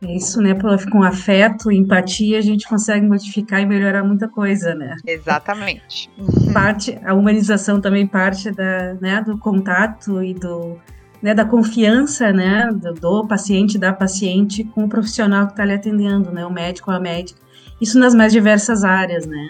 É 0.00 0.14
isso, 0.14 0.40
né? 0.40 0.56
Com 0.92 1.02
afeto, 1.02 1.72
empatia, 1.72 2.38
a 2.38 2.40
gente 2.40 2.68
consegue 2.68 3.04
modificar 3.04 3.60
e 3.60 3.66
melhorar 3.66 4.04
muita 4.04 4.28
coisa, 4.28 4.74
né? 4.74 4.94
Exatamente. 5.04 6.08
Parte, 6.52 6.98
a 7.04 7.14
humanização 7.14 7.80
também 7.80 8.06
parte 8.06 8.50
da, 8.52 8.94
né, 8.94 9.20
do 9.20 9.36
contato 9.38 10.22
e 10.22 10.34
do, 10.34 10.78
né, 11.20 11.34
da 11.34 11.44
confiança, 11.44 12.32
né, 12.32 12.70
do, 12.72 12.94
do, 12.94 13.26
paciente, 13.26 13.76
da 13.76 13.92
paciente 13.92 14.62
com 14.62 14.84
o 14.84 14.88
profissional 14.88 15.46
que 15.46 15.52
está 15.54 15.64
lhe 15.64 15.74
atendendo, 15.74 16.30
né, 16.30 16.46
o 16.46 16.52
médico 16.52 16.90
ou 16.92 16.96
a 16.96 17.00
médica. 17.00 17.40
Isso 17.80 17.98
nas 17.98 18.14
mais 18.14 18.32
diversas 18.32 18.84
áreas, 18.84 19.26
né. 19.26 19.48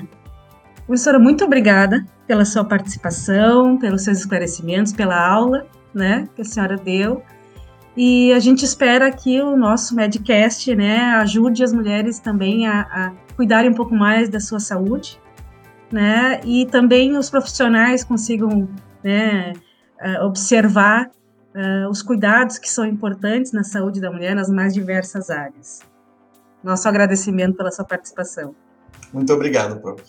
Professora, 0.86 1.18
muito 1.18 1.44
obrigada 1.44 2.06
pela 2.26 2.46
sua 2.46 2.64
participação, 2.64 3.76
pelos 3.76 4.02
seus 4.02 4.20
esclarecimentos, 4.20 4.94
pela 4.94 5.20
aula, 5.20 5.66
né, 5.92 6.26
que 6.34 6.40
a 6.40 6.44
senhora 6.44 6.76
deu. 6.76 7.22
E 8.00 8.32
a 8.32 8.38
gente 8.38 8.64
espera 8.64 9.10
que 9.10 9.42
o 9.42 9.56
nosso 9.56 9.92
Medcast 9.92 10.72
né, 10.76 11.00
ajude 11.16 11.64
as 11.64 11.72
mulheres 11.72 12.20
também 12.20 12.64
a, 12.64 12.82
a 12.82 13.12
cuidarem 13.34 13.72
um 13.72 13.74
pouco 13.74 13.92
mais 13.92 14.28
da 14.28 14.38
sua 14.38 14.60
saúde, 14.60 15.20
né? 15.90 16.40
E 16.44 16.64
também 16.66 17.16
os 17.16 17.28
profissionais 17.28 18.04
consigam 18.04 18.68
né, 19.02 19.52
eh, 20.00 20.22
observar 20.22 21.10
uh, 21.52 21.90
os 21.90 22.00
cuidados 22.00 22.56
que 22.56 22.70
são 22.70 22.86
importantes 22.86 23.50
na 23.50 23.64
saúde 23.64 24.00
da 24.00 24.12
mulher 24.12 24.32
nas 24.32 24.48
mais 24.48 24.72
diversas 24.72 25.28
áreas. 25.28 25.80
Nosso 26.62 26.88
agradecimento 26.88 27.56
pela 27.56 27.72
sua 27.72 27.84
participação. 27.84 28.54
Muito 29.12 29.32
obrigado, 29.32 29.80
prof. 29.80 30.04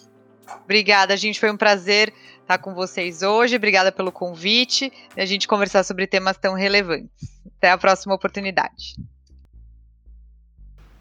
Obrigada, 0.63 1.17
gente. 1.17 1.39
Foi 1.39 1.49
um 1.49 1.57
prazer 1.57 2.13
estar 2.49 2.57
com 2.57 2.73
vocês 2.73 3.21
hoje. 3.21 3.55
Obrigada 3.55 3.91
pelo 3.91 4.11
convite 4.11 4.91
e 5.15 5.21
a 5.21 5.25
gente 5.25 5.47
conversar 5.47 5.83
sobre 5.83 6.07
temas 6.07 6.35
tão 6.35 6.55
relevantes. 6.55 7.39
Até 7.57 7.69
a 7.69 7.77
próxima 7.77 8.15
oportunidade. 8.15 8.95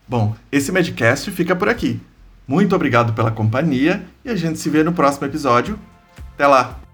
Bom, 0.06 0.34
esse 0.52 0.70
Medcast 0.70 1.30
fica 1.30 1.56
por 1.56 1.68
aqui. 1.68 2.00
Muito 2.46 2.74
obrigado 2.74 3.14
pela 3.14 3.30
companhia 3.30 4.04
e 4.24 4.30
a 4.30 4.36
gente 4.36 4.58
se 4.58 4.68
vê 4.68 4.82
no 4.82 4.92
próximo 4.92 5.26
episódio. 5.26 5.78
Até 6.34 6.46
lá! 6.46 6.87